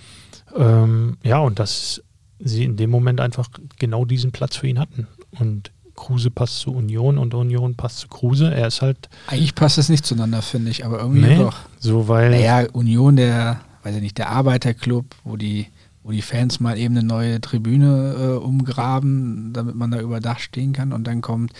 Ähm, 0.57 1.19
ja, 1.23 1.39
und 1.39 1.59
dass 1.59 2.03
sie 2.39 2.65
in 2.65 2.77
dem 2.77 2.91
Moment 2.91 3.21
einfach 3.21 3.49
genau 3.79 4.05
diesen 4.05 4.33
Platz 4.33 4.57
für 4.57 4.69
ihn 4.69 4.79
hatten. 4.79 5.07
Und 5.39 5.71
Kruse 5.95 6.31
passt 6.31 6.59
zu 6.61 6.73
Union 6.73 7.19
und 7.19 7.35
Union 7.35 7.75
passt 7.75 7.99
zu 7.99 8.09
Kruse. 8.09 8.53
Er 8.55 8.69
ist 8.69 8.83
halt. 8.83 9.09
Eigentlich 9.27 9.55
passt 9.55 9.79
es 9.79 9.89
nicht 9.89 10.05
zueinander, 10.05 10.43
finde 10.43 10.71
ich, 10.71 10.85
aber 10.85 11.01
irgendwie 11.01 11.21
nee, 11.21 11.39
doch. 11.39 11.57
So, 11.79 12.09
weil. 12.09 12.31
Naja, 12.31 12.69
Union, 12.73 13.17
der, 13.17 13.61
weiß 13.83 13.97
ich 13.97 14.03
nicht, 14.03 14.19
der 14.19 14.31
Arbeiterclub, 14.31 15.07
wo 15.25 15.37
die, 15.37 15.69
wo 16.07 16.13
die 16.13 16.23
Fans 16.23 16.61
mal 16.61 16.79
eben 16.79 16.97
eine 16.97 17.05
neue 17.05 17.41
Tribüne 17.41 18.15
äh, 18.17 18.37
umgraben, 18.37 19.53
damit 19.53 19.75
man 19.75 19.91
da 19.91 19.99
über 20.01 20.21
Dach 20.21 20.39
stehen 20.39 20.73
kann. 20.73 20.93
Und 20.93 21.05
dann 21.09 21.21
kommt 21.21 21.53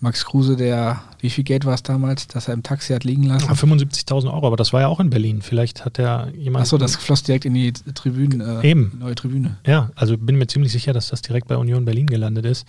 Max 0.00 0.24
Kruse, 0.24 0.56
der, 0.56 1.02
wie 1.18 1.28
viel 1.28 1.44
Geld 1.44 1.66
war 1.66 1.74
es 1.74 1.82
damals, 1.82 2.26
dass 2.26 2.48
er 2.48 2.54
im 2.54 2.62
Taxi 2.62 2.94
hat 2.94 3.04
liegen 3.04 3.24
lassen? 3.24 3.46
75.000 3.46 4.32
Euro, 4.32 4.46
aber 4.46 4.56
das 4.56 4.72
war 4.72 4.80
ja 4.80 4.88
auch 4.88 5.00
in 5.00 5.10
Berlin. 5.10 5.42
Vielleicht 5.42 5.84
hat 5.84 5.98
er 5.98 6.32
jemand. 6.34 6.62
Achso, 6.62 6.78
das 6.78 6.96
floss 6.96 7.24
direkt 7.24 7.44
in 7.44 7.52
die 7.52 7.72
Tribüne. 7.72 8.62
Äh, 8.62 8.70
eben. 8.70 8.96
Neue 8.98 9.14
Tribüne. 9.14 9.58
Ja, 9.66 9.90
also 9.96 10.16
bin 10.16 10.36
mir 10.36 10.46
ziemlich 10.46 10.72
sicher, 10.72 10.94
dass 10.94 11.08
das 11.08 11.20
direkt 11.20 11.48
bei 11.48 11.58
Union 11.58 11.84
Berlin 11.84 12.06
gelandet 12.06 12.46
ist. 12.46 12.66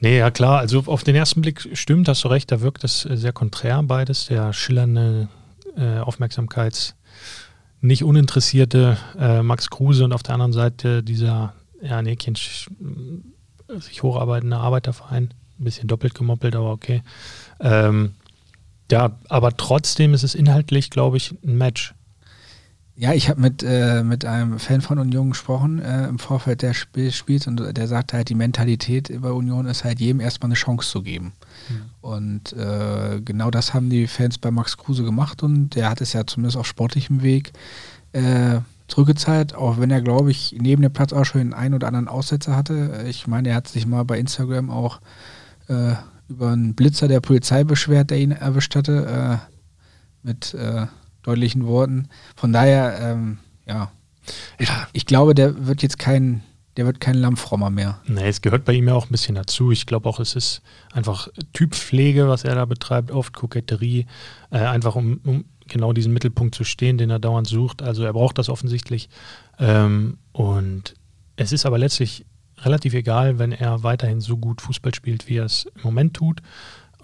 Nee, 0.00 0.18
ja 0.18 0.32
klar, 0.32 0.58
also 0.58 0.82
auf 0.86 1.04
den 1.04 1.14
ersten 1.14 1.40
Blick 1.40 1.68
stimmt, 1.72 2.08
hast 2.08 2.24
du 2.24 2.28
recht, 2.28 2.50
da 2.50 2.60
wirkt 2.60 2.82
es 2.82 3.04
äh, 3.04 3.16
sehr 3.16 3.32
konträr 3.32 3.80
beides, 3.84 4.26
der 4.26 4.52
schillernde 4.52 5.28
äh, 5.76 5.98
Aufmerksamkeits, 5.98 6.96
nicht 7.80 8.04
uninteressierte 8.04 8.96
äh, 9.18 9.42
Max 9.42 9.70
Kruse 9.70 10.04
und 10.04 10.12
auf 10.12 10.22
der 10.22 10.34
anderen 10.34 10.52
Seite 10.52 11.02
dieser 11.02 11.54
ja, 11.80 12.02
Näkchen 12.02 12.34
äh, 12.34 13.78
sich 13.80 14.02
hocharbeitende 14.02 14.56
Arbeiterverein, 14.56 15.34
ein 15.58 15.64
bisschen 15.64 15.88
doppelt 15.88 16.14
gemoppelt, 16.14 16.56
aber 16.56 16.70
okay. 16.70 17.02
Ähm, 17.60 18.14
ja, 18.90 19.18
aber 19.28 19.56
trotzdem 19.56 20.14
ist 20.14 20.22
es 20.22 20.34
inhaltlich, 20.34 20.90
glaube 20.90 21.18
ich, 21.18 21.34
ein 21.44 21.56
Match. 21.56 21.94
Ja, 23.00 23.12
ich 23.12 23.28
habe 23.28 23.40
mit, 23.40 23.62
äh, 23.62 24.02
mit 24.02 24.24
einem 24.24 24.58
Fan 24.58 24.80
von 24.80 24.98
Union 24.98 25.30
gesprochen 25.30 25.78
äh, 25.78 26.08
im 26.08 26.18
Vorfeld 26.18 26.62
des 26.62 26.76
Spiel, 26.76 27.12
Spiels 27.12 27.46
und 27.46 27.76
der 27.76 27.86
sagte 27.86 28.16
halt, 28.16 28.28
die 28.28 28.34
Mentalität 28.34 29.08
über 29.08 29.34
Union 29.34 29.66
ist 29.66 29.84
halt 29.84 30.00
jedem 30.00 30.18
erstmal 30.18 30.48
eine 30.48 30.56
Chance 30.56 30.90
zu 30.90 31.02
geben. 31.04 31.32
Mhm. 31.68 31.82
Und 32.00 32.52
äh, 32.54 33.20
genau 33.24 33.52
das 33.52 33.72
haben 33.72 33.88
die 33.88 34.08
Fans 34.08 34.38
bei 34.38 34.50
Max 34.50 34.76
Kruse 34.76 35.04
gemacht 35.04 35.44
und 35.44 35.76
der 35.76 35.90
hat 35.90 36.00
es 36.00 36.12
ja 36.12 36.26
zumindest 36.26 36.56
auf 36.56 36.66
sportlichem 36.66 37.22
Weg 37.22 37.52
äh, 38.14 38.58
zurückgezahlt, 38.88 39.54
auch 39.54 39.78
wenn 39.78 39.92
er, 39.92 40.02
glaube 40.02 40.32
ich, 40.32 40.56
neben 40.58 40.82
dem 40.82 40.92
Platz 40.92 41.12
auch 41.12 41.24
schon 41.24 41.40
den 41.40 41.54
einen 41.54 41.74
oder 41.74 41.86
anderen 41.86 42.08
Aussetzer 42.08 42.56
hatte. 42.56 43.04
Ich 43.06 43.28
meine, 43.28 43.50
er 43.50 43.54
hat 43.54 43.68
sich 43.68 43.86
mal 43.86 44.04
bei 44.04 44.18
Instagram 44.18 44.70
auch 44.70 45.00
äh, 45.68 45.94
über 46.28 46.50
einen 46.50 46.74
Blitzer 46.74 47.06
der 47.06 47.20
Polizei 47.20 47.62
beschwert, 47.62 48.10
der 48.10 48.18
ihn 48.18 48.32
erwischt 48.32 48.74
hatte, 48.74 49.40
äh, 49.44 50.26
mit 50.26 50.56
deutlichen 51.28 51.66
Worten. 51.66 52.08
Von 52.36 52.52
daher, 52.52 52.98
ähm, 53.00 53.38
ja. 53.66 53.90
Ich, 54.58 54.68
ich, 54.92 55.06
glaube, 55.06 55.34
der 55.34 55.66
wird 55.66 55.82
jetzt 55.82 55.98
kein, 55.98 56.42
der 56.76 56.86
wird 56.86 57.00
kein 57.00 57.14
Lammfrommer 57.14 57.70
mehr. 57.70 58.00
Nee, 58.06 58.28
es 58.28 58.40
gehört 58.40 58.64
bei 58.64 58.72
ihm 58.72 58.88
ja 58.88 58.94
auch 58.94 59.06
ein 59.06 59.12
bisschen 59.12 59.34
dazu. 59.34 59.70
Ich 59.70 59.86
glaube 59.86 60.08
auch, 60.08 60.20
es 60.20 60.34
ist 60.34 60.62
einfach 60.92 61.28
Typpflege, 61.52 62.28
was 62.28 62.44
er 62.44 62.54
da 62.54 62.64
betreibt, 62.64 63.10
oft 63.10 63.32
Koketterie, 63.34 64.06
äh, 64.50 64.58
einfach 64.58 64.96
um, 64.96 65.20
um, 65.24 65.44
genau 65.66 65.92
diesen 65.92 66.12
Mittelpunkt 66.12 66.54
zu 66.54 66.64
stehen, 66.64 66.98
den 66.98 67.10
er 67.10 67.18
dauernd 67.18 67.46
sucht. 67.46 67.82
Also 67.82 68.04
er 68.04 68.12
braucht 68.12 68.38
das 68.38 68.48
offensichtlich. 68.48 69.08
Ähm, 69.58 70.18
und 70.32 70.94
es 71.36 71.52
ist 71.52 71.66
aber 71.66 71.78
letztlich 71.78 72.24
relativ 72.58 72.94
egal, 72.94 73.38
wenn 73.38 73.52
er 73.52 73.82
weiterhin 73.82 74.20
so 74.20 74.36
gut 74.36 74.60
Fußball 74.60 74.94
spielt, 74.94 75.28
wie 75.28 75.36
er 75.36 75.44
es 75.44 75.66
im 75.76 75.82
Moment 75.82 76.14
tut 76.14 76.40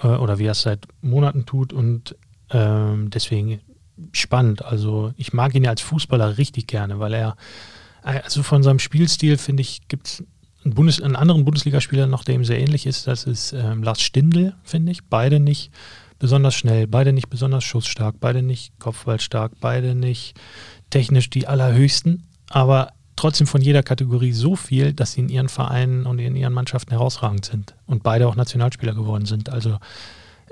äh, 0.02 0.08
oder 0.08 0.38
wie 0.38 0.46
er 0.46 0.52
es 0.52 0.62
seit 0.62 0.86
Monaten 1.02 1.46
tut. 1.46 1.72
Und 1.72 2.16
ähm, 2.50 3.10
deswegen 3.10 3.60
spannend. 4.12 4.64
Also 4.64 5.12
ich 5.16 5.32
mag 5.32 5.54
ihn 5.54 5.64
ja 5.64 5.70
als 5.70 5.80
Fußballer 5.80 6.38
richtig 6.38 6.66
gerne, 6.66 6.98
weil 6.98 7.14
er, 7.14 7.36
also 8.02 8.42
von 8.42 8.62
seinem 8.62 8.78
Spielstil 8.78 9.38
finde 9.38 9.62
ich, 9.62 9.88
gibt 9.88 10.06
es 10.06 10.24
einen, 10.64 10.74
Bundes-, 10.74 11.00
einen 11.00 11.16
anderen 11.16 11.44
Bundesligaspieler 11.44 12.06
noch, 12.06 12.24
der 12.24 12.34
ihm 12.34 12.44
sehr 12.44 12.60
ähnlich 12.60 12.86
ist. 12.86 13.06
Das 13.06 13.24
ist 13.24 13.52
ähm, 13.52 13.82
Lars 13.82 14.00
Stindl, 14.00 14.54
finde 14.62 14.92
ich. 14.92 15.04
Beide 15.04 15.40
nicht 15.40 15.70
besonders 16.18 16.54
schnell, 16.54 16.86
beide 16.86 17.12
nicht 17.12 17.28
besonders 17.28 17.64
schussstark, 17.64 18.16
beide 18.20 18.42
nicht 18.42 18.78
kopfballstark, 18.78 19.52
beide 19.60 19.94
nicht 19.94 20.34
technisch 20.90 21.30
die 21.30 21.46
allerhöchsten, 21.46 22.24
aber 22.50 22.92
trotzdem 23.16 23.46
von 23.46 23.60
jeder 23.60 23.82
Kategorie 23.82 24.32
so 24.32 24.56
viel, 24.56 24.92
dass 24.92 25.12
sie 25.12 25.20
in 25.20 25.28
ihren 25.28 25.48
Vereinen 25.48 26.06
und 26.06 26.18
in 26.18 26.36
ihren 26.36 26.52
Mannschaften 26.52 26.92
herausragend 26.92 27.44
sind 27.44 27.74
und 27.86 28.02
beide 28.02 28.28
auch 28.28 28.36
Nationalspieler 28.36 28.94
geworden 28.94 29.26
sind. 29.26 29.50
Also 29.50 29.78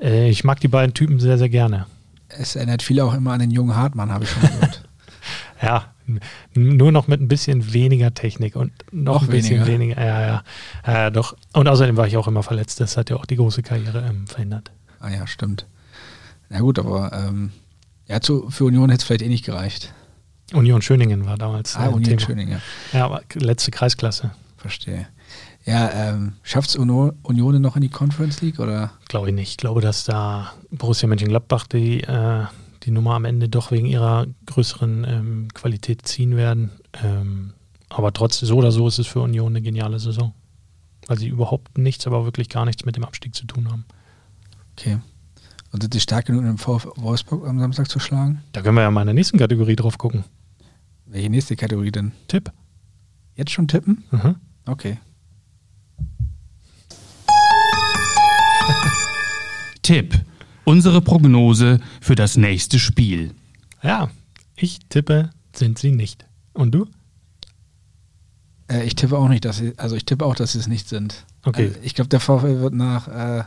Äh, 0.02 0.30
ich 0.30 0.44
mag 0.44 0.60
die 0.60 0.68
beiden 0.68 0.94
Typen 0.94 1.20
sehr, 1.20 1.38
sehr 1.38 1.48
gerne. 1.48 1.86
Es 2.38 2.56
erinnert 2.56 2.82
viele 2.82 3.04
auch 3.04 3.14
immer 3.14 3.32
an 3.32 3.40
den 3.40 3.50
jungen 3.50 3.76
Hartmann, 3.76 4.10
habe 4.10 4.24
ich 4.24 4.30
schon 4.30 4.42
gehört. 4.42 4.88
ja, 5.62 5.92
nur 6.54 6.92
noch 6.92 7.06
mit 7.06 7.20
ein 7.20 7.28
bisschen 7.28 7.72
weniger 7.72 8.14
Technik 8.14 8.56
und 8.56 8.72
noch, 8.90 9.14
noch 9.14 9.22
ein 9.22 9.28
bisschen 9.28 9.66
weniger. 9.66 10.00
weniger. 10.00 10.04
Ja, 10.04 10.42
ja. 10.84 11.06
Äh, 11.06 11.12
doch. 11.12 11.36
Und 11.52 11.68
außerdem 11.68 11.96
war 11.96 12.06
ich 12.06 12.16
auch 12.16 12.28
immer 12.28 12.42
verletzt. 12.42 12.80
Das 12.80 12.96
hat 12.96 13.10
ja 13.10 13.16
auch 13.16 13.26
die 13.26 13.36
große 13.36 13.62
Karriere 13.62 14.04
ähm, 14.08 14.26
verhindert. 14.26 14.72
Ah 15.00 15.10
ja, 15.10 15.26
stimmt. 15.26 15.66
Na 16.48 16.60
gut, 16.60 16.78
aber 16.78 17.12
ähm, 17.12 17.52
ja, 18.08 18.20
zu, 18.20 18.50
für 18.50 18.64
Union 18.64 18.90
hätte 18.90 19.02
es 19.02 19.04
vielleicht 19.06 19.22
eh 19.22 19.28
nicht 19.28 19.44
gereicht. 19.44 19.92
Union 20.52 20.82
Schöningen 20.82 21.24
war 21.24 21.38
damals. 21.38 21.76
Ah, 21.76 21.86
Union 21.86 22.04
Thema. 22.04 22.20
Schöningen. 22.20 22.62
Ja, 22.92 23.06
aber 23.06 23.22
letzte 23.34 23.70
Kreisklasse. 23.70 24.32
Verstehe. 24.56 25.06
Ja, 25.64 25.90
ähm, 25.92 26.32
schafft 26.42 26.70
es 26.70 26.76
Union 26.76 27.62
noch 27.62 27.76
in 27.76 27.82
die 27.82 27.88
Conference 27.88 28.40
League 28.40 28.58
oder? 28.58 28.92
Glaube 29.08 29.28
ich 29.28 29.34
nicht. 29.34 29.50
Ich 29.50 29.56
glaube, 29.56 29.80
dass 29.80 30.04
da 30.04 30.52
Borussia 30.70 31.08
Mönchengladbach 31.08 31.66
die, 31.66 32.02
äh, 32.02 32.44
die 32.82 32.90
Nummer 32.90 33.14
am 33.14 33.24
Ende 33.24 33.48
doch 33.48 33.70
wegen 33.70 33.86
ihrer 33.86 34.26
größeren 34.46 35.04
ähm, 35.08 35.48
Qualität 35.54 36.06
ziehen 36.06 36.36
werden. 36.36 36.70
Ähm, 37.02 37.52
aber 37.88 38.12
trotzdem, 38.12 38.48
so 38.48 38.56
oder 38.56 38.72
so 38.72 38.88
ist 38.88 38.98
es 38.98 39.06
für 39.06 39.20
Union 39.20 39.52
eine 39.52 39.62
geniale 39.62 40.00
Saison. 40.00 40.34
Weil 41.06 41.18
sie 41.18 41.28
überhaupt 41.28 41.78
nichts, 41.78 42.06
aber 42.06 42.24
wirklich 42.24 42.48
gar 42.48 42.64
nichts 42.64 42.84
mit 42.84 42.96
dem 42.96 43.04
Abstieg 43.04 43.34
zu 43.34 43.46
tun 43.46 43.70
haben. 43.70 43.84
Okay. 44.72 44.98
Und 45.70 45.82
sind 45.82 45.94
sie 45.94 46.00
stark 46.00 46.26
genug, 46.26 46.44
im 46.44 46.58
VfW 46.58 46.90
Wolfsburg 46.96 47.46
am 47.46 47.58
Samstag 47.58 47.88
zu 47.88 47.98
schlagen? 47.98 48.42
Da 48.52 48.62
können 48.62 48.76
wir 48.76 48.82
ja 48.82 48.90
mal 48.90 49.02
in 49.02 49.06
der 49.06 49.14
nächsten 49.14 49.38
Kategorie 49.38 49.76
drauf 49.76 49.96
gucken. 49.96 50.24
Welche 51.06 51.30
nächste 51.30 51.56
Kategorie 51.56 51.90
denn? 51.90 52.12
Tipp. 52.28 52.52
Jetzt 53.36 53.52
schon 53.52 53.68
tippen? 53.68 54.04
Mhm. 54.10 54.36
Okay. 54.66 54.98
Tipp. 59.82 60.14
Unsere 60.64 61.00
Prognose 61.00 61.80
für 62.00 62.14
das 62.14 62.36
nächste 62.36 62.78
Spiel. 62.78 63.34
Ja, 63.82 64.10
ich 64.54 64.78
tippe, 64.88 65.30
sind 65.54 65.78
sie 65.78 65.90
nicht. 65.90 66.24
Und 66.52 66.72
du? 66.72 66.86
Äh, 68.68 68.84
ich 68.84 68.94
tippe 68.94 69.18
auch 69.18 69.28
nicht, 69.28 69.44
dass 69.44 69.56
sie, 69.56 69.72
also 69.76 69.96
ich 69.96 70.04
tippe 70.04 70.24
auch, 70.24 70.34
dass 70.34 70.52
sie 70.52 70.58
es 70.58 70.68
nicht 70.68 70.88
sind. 70.88 71.26
Okay. 71.44 71.68
Also 71.68 71.80
ich 71.82 71.94
glaube, 71.94 72.08
der 72.08 72.20
VfL 72.20 72.60
wird 72.60 72.74
nach, 72.74 73.08
äh, 73.08 73.44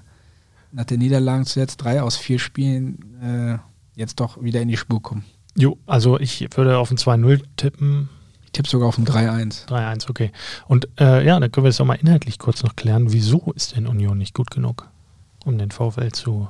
nach 0.71 0.85
den 0.85 0.99
Niederlagen 0.99 1.45
zuletzt 1.45 1.81
drei 1.83 2.01
aus 2.01 2.17
vier 2.17 2.39
Spielen 2.39 3.15
äh, 3.21 3.57
jetzt 3.95 4.19
doch 4.19 4.41
wieder 4.43 4.61
in 4.61 4.67
die 4.67 4.77
Spur 4.77 5.01
kommen. 5.01 5.23
Jo, 5.57 5.77
also 5.85 6.19
ich 6.19 6.45
würde 6.55 6.77
auf 6.77 6.91
ein 6.91 6.97
2-0 6.97 7.41
tippen. 7.55 8.09
Ich 8.43 8.51
tippe 8.51 8.69
sogar 8.69 8.89
auf 8.89 8.97
ein 8.97 9.05
3-1. 9.05 9.67
3-1, 9.67 10.09
okay. 10.09 10.31
Und 10.67 10.89
äh, 10.99 11.25
ja, 11.25 11.39
dann 11.39 11.49
können 11.49 11.63
wir 11.63 11.69
es 11.69 11.79
auch 11.79 11.85
mal 11.85 11.95
inhaltlich 11.95 12.39
kurz 12.39 12.61
noch 12.63 12.75
klären. 12.75 13.13
Wieso 13.13 13.53
ist 13.53 13.75
denn 13.75 13.87
Union 13.87 14.17
nicht 14.17 14.33
gut 14.33 14.51
genug, 14.51 14.89
um 15.45 15.57
den 15.57 15.71
VfL 15.71 16.11
zu 16.11 16.49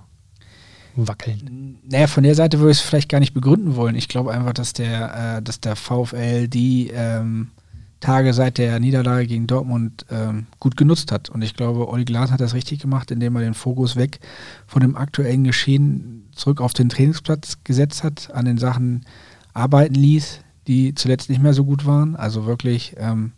wackeln? 0.96 1.80
Naja, 1.84 2.08
von 2.08 2.24
der 2.24 2.36
Seite 2.36 2.60
würde 2.60 2.72
ich 2.72 2.80
es 2.80 2.84
vielleicht 2.84 3.10
gar 3.10 3.20
nicht 3.20 3.34
begründen 3.34 3.76
wollen. 3.76 3.96
Ich 3.96 4.08
glaube 4.08 4.32
einfach, 4.32 4.54
dass 4.54 4.74
der, 4.74 5.38
äh, 5.38 5.41
dass 5.41 5.60
der 5.60 5.76
VfL 5.76 6.48
die 6.48 6.89
ähm, 6.93 7.52
Tage 8.00 8.34
seit 8.34 8.58
der 8.58 8.80
Niederlage 8.80 9.28
gegen 9.28 9.48
Dortmund 9.48 10.06
ähm, 10.10 10.48
gut 10.60 10.78
genutzt 10.78 11.12
hat. 11.12 11.30
Und 11.30 11.41
ich 11.41 11.56
glaube, 11.56 11.88
Olli 11.88 12.06
Glas 12.06 12.32
hat 12.32 12.41
das 12.41 12.54
richtig 12.54 12.80
gemacht, 12.80 13.12
indem 13.12 13.36
er 13.36 13.41
den 13.41 13.54
Fokus 13.54 13.96
weg 13.96 14.20
von 14.68 14.82
dem 14.82 14.96
aktuellen 14.96 15.43
Geschehen 15.43 16.30
zurück 16.34 16.62
auf 16.62 16.74
den 16.74 16.89
Trainingsplatz 16.89 17.60
gesetzt 17.64 18.04
hat, 18.04 18.32
an 18.34 18.46
den 18.46 18.58
Sachen 18.58 19.06
arbeiten 19.54 19.96
ließ, 19.96 20.41
die 20.68 20.93
zuletzt 20.93 21.30
nicht 21.30 21.41
mehr 21.41 21.54
so 21.54 21.66
gut 21.66 21.86
waren. 21.86 22.16
Also 22.16 22.46
wirklich, 22.46 22.96
ähm, 22.98 23.32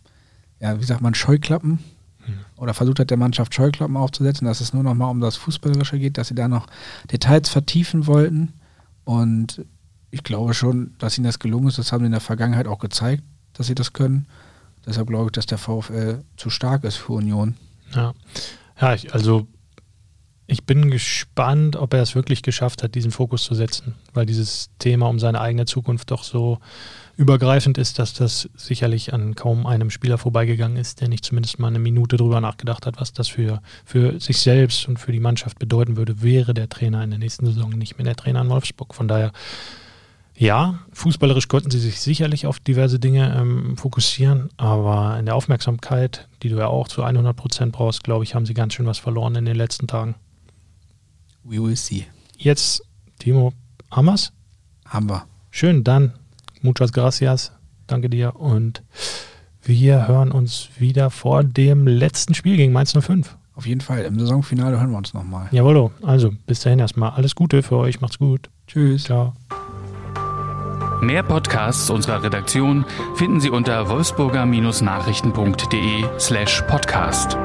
ja, 0.59 0.79
wie 0.79 0.85
sagt 0.85 1.01
man, 1.01 1.13
Scheuklappen. 1.13 1.79
Oder 2.57 2.73
versucht 2.73 2.99
hat, 2.99 3.09
der 3.09 3.17
Mannschaft 3.17 3.53
Scheuklappen 3.53 3.97
aufzusetzen, 3.97 4.45
dass 4.45 4.61
es 4.61 4.73
nur 4.73 4.83
noch 4.83 4.95
mal 4.95 5.09
um 5.09 5.19
das 5.19 5.35
Fußballerische 5.35 5.99
geht, 5.99 6.17
dass 6.17 6.29
sie 6.29 6.35
da 6.35 6.47
noch 6.47 6.67
Details 7.11 7.49
vertiefen 7.49 8.07
wollten. 8.07 8.53
Und 9.05 9.63
ich 10.09 10.23
glaube 10.23 10.53
schon, 10.53 10.95
dass 10.97 11.17
ihnen 11.17 11.25
das 11.25 11.39
gelungen 11.39 11.67
ist. 11.67 11.77
Das 11.77 11.91
haben 11.91 12.01
sie 12.01 12.07
in 12.07 12.11
der 12.11 12.21
Vergangenheit 12.21 12.67
auch 12.67 12.79
gezeigt, 12.79 13.23
dass 13.53 13.67
sie 13.67 13.75
das 13.75 13.93
können. 13.93 14.27
Deshalb 14.85 15.07
glaube 15.07 15.25
ich, 15.27 15.31
dass 15.33 15.45
der 15.45 15.57
VfL 15.57 16.23
zu 16.37 16.49
stark 16.49 16.83
ist 16.83 16.95
für 16.95 17.13
Union. 17.13 17.55
Ja, 17.93 18.13
ja 18.81 18.93
ich, 18.93 19.13
also 19.13 19.47
ich 20.47 20.63
bin 20.63 20.89
gespannt, 20.89 21.75
ob 21.75 21.93
er 21.93 22.01
es 22.01 22.15
wirklich 22.15 22.41
geschafft 22.41 22.81
hat, 22.81 22.95
diesen 22.95 23.11
Fokus 23.11 23.43
zu 23.43 23.53
setzen, 23.53 23.95
weil 24.13 24.25
dieses 24.25 24.69
Thema 24.79 25.07
um 25.07 25.19
seine 25.19 25.41
eigene 25.41 25.65
Zukunft 25.65 26.09
doch 26.09 26.23
so 26.23 26.59
übergreifend 27.17 27.77
ist, 27.77 27.99
dass 27.99 28.13
das 28.13 28.49
sicherlich 28.55 29.13
an 29.13 29.35
kaum 29.35 29.65
einem 29.65 29.89
Spieler 29.89 30.17
vorbeigegangen 30.17 30.77
ist, 30.77 31.01
der 31.01 31.09
nicht 31.09 31.25
zumindest 31.25 31.59
mal 31.59 31.67
eine 31.67 31.79
Minute 31.79 32.15
drüber 32.15 32.39
nachgedacht 32.39 32.85
hat, 32.85 33.01
was 33.01 33.11
das 33.11 33.27
für, 33.27 33.61
für 33.83 34.19
sich 34.21 34.37
selbst 34.37 34.87
und 34.87 34.99
für 34.99 35.11
die 35.11 35.19
Mannschaft 35.19 35.59
bedeuten 35.59 35.97
würde, 35.97 36.21
wäre 36.21 36.53
der 36.53 36.69
Trainer 36.69 37.03
in 37.03 37.09
der 37.09 37.19
nächsten 37.19 37.45
Saison 37.45 37.71
nicht 37.71 37.97
mehr 37.97 38.05
der 38.05 38.15
Trainer 38.15 38.41
in 38.41 38.49
Wolfsburg. 38.49 38.95
Von 38.95 39.09
daher 39.09 39.33
ja, 40.39 40.79
fußballerisch 40.93 41.47
konnten 41.47 41.71
sie 41.71 41.79
sich 41.79 41.99
sicherlich 41.99 42.45
auf 42.45 42.59
diverse 42.59 42.99
Dinge 42.99 43.35
ähm, 43.35 43.75
fokussieren, 43.75 44.49
aber 44.55 45.17
in 45.19 45.25
der 45.25 45.35
Aufmerksamkeit, 45.35 46.29
die 46.43 46.49
du 46.49 46.57
ja 46.57 46.67
auch 46.67 46.87
zu 46.87 47.03
100 47.03 47.35
Prozent 47.35 47.73
brauchst, 47.73 48.03
glaube 48.03 48.23
ich, 48.23 48.35
haben 48.35 48.45
sie 48.45 48.53
ganz 48.53 48.75
schön 48.75 48.85
was 48.85 48.99
verloren 48.99 49.35
in 49.35 49.45
den 49.45 49.55
letzten 49.55 49.87
Tagen. 49.87 50.15
We 51.47 51.63
will 51.63 51.77
see. 51.77 52.05
Jetzt, 52.37 52.83
Timo, 53.19 53.53
haben 53.89 54.05
wir's? 54.05 54.33
Haben 54.85 55.09
wir. 55.09 55.25
Schön, 55.49 55.83
dann 55.83 56.13
muchas 56.61 56.91
gracias. 56.91 57.51
Danke 57.87 58.09
dir 58.09 58.35
und 58.35 58.83
wir 59.63 60.07
hören 60.07 60.31
uns 60.31 60.69
wieder 60.77 61.09
vor 61.09 61.43
dem 61.43 61.87
letzten 61.87 62.33
Spiel 62.33 62.57
gegen 62.57 62.73
Mainz 62.73 62.93
05. 62.93 63.37
Auf 63.55 63.65
jeden 63.65 63.81
Fall. 63.81 64.03
Im 64.03 64.19
Saisonfinale 64.19 64.79
hören 64.79 64.91
wir 64.91 64.97
uns 64.97 65.13
nochmal. 65.13 65.47
Jawollo. 65.51 65.91
Also, 66.03 66.31
bis 66.45 66.59
dahin 66.59 66.79
erstmal. 66.79 67.11
Alles 67.11 67.33
Gute 67.33 67.63
für 67.63 67.77
euch. 67.77 68.01
Macht's 68.01 68.19
gut. 68.19 68.49
Tschüss. 68.67 69.05
Ciao. 69.05 69.33
Mehr 71.01 71.23
Podcasts 71.23 71.89
unserer 71.89 72.21
Redaktion 72.23 72.85
finden 73.15 73.39
Sie 73.39 73.49
unter 73.49 73.89
wolfsburger-nachrichten.de 73.89 76.05
slash 76.19 76.61
podcast. 76.67 77.37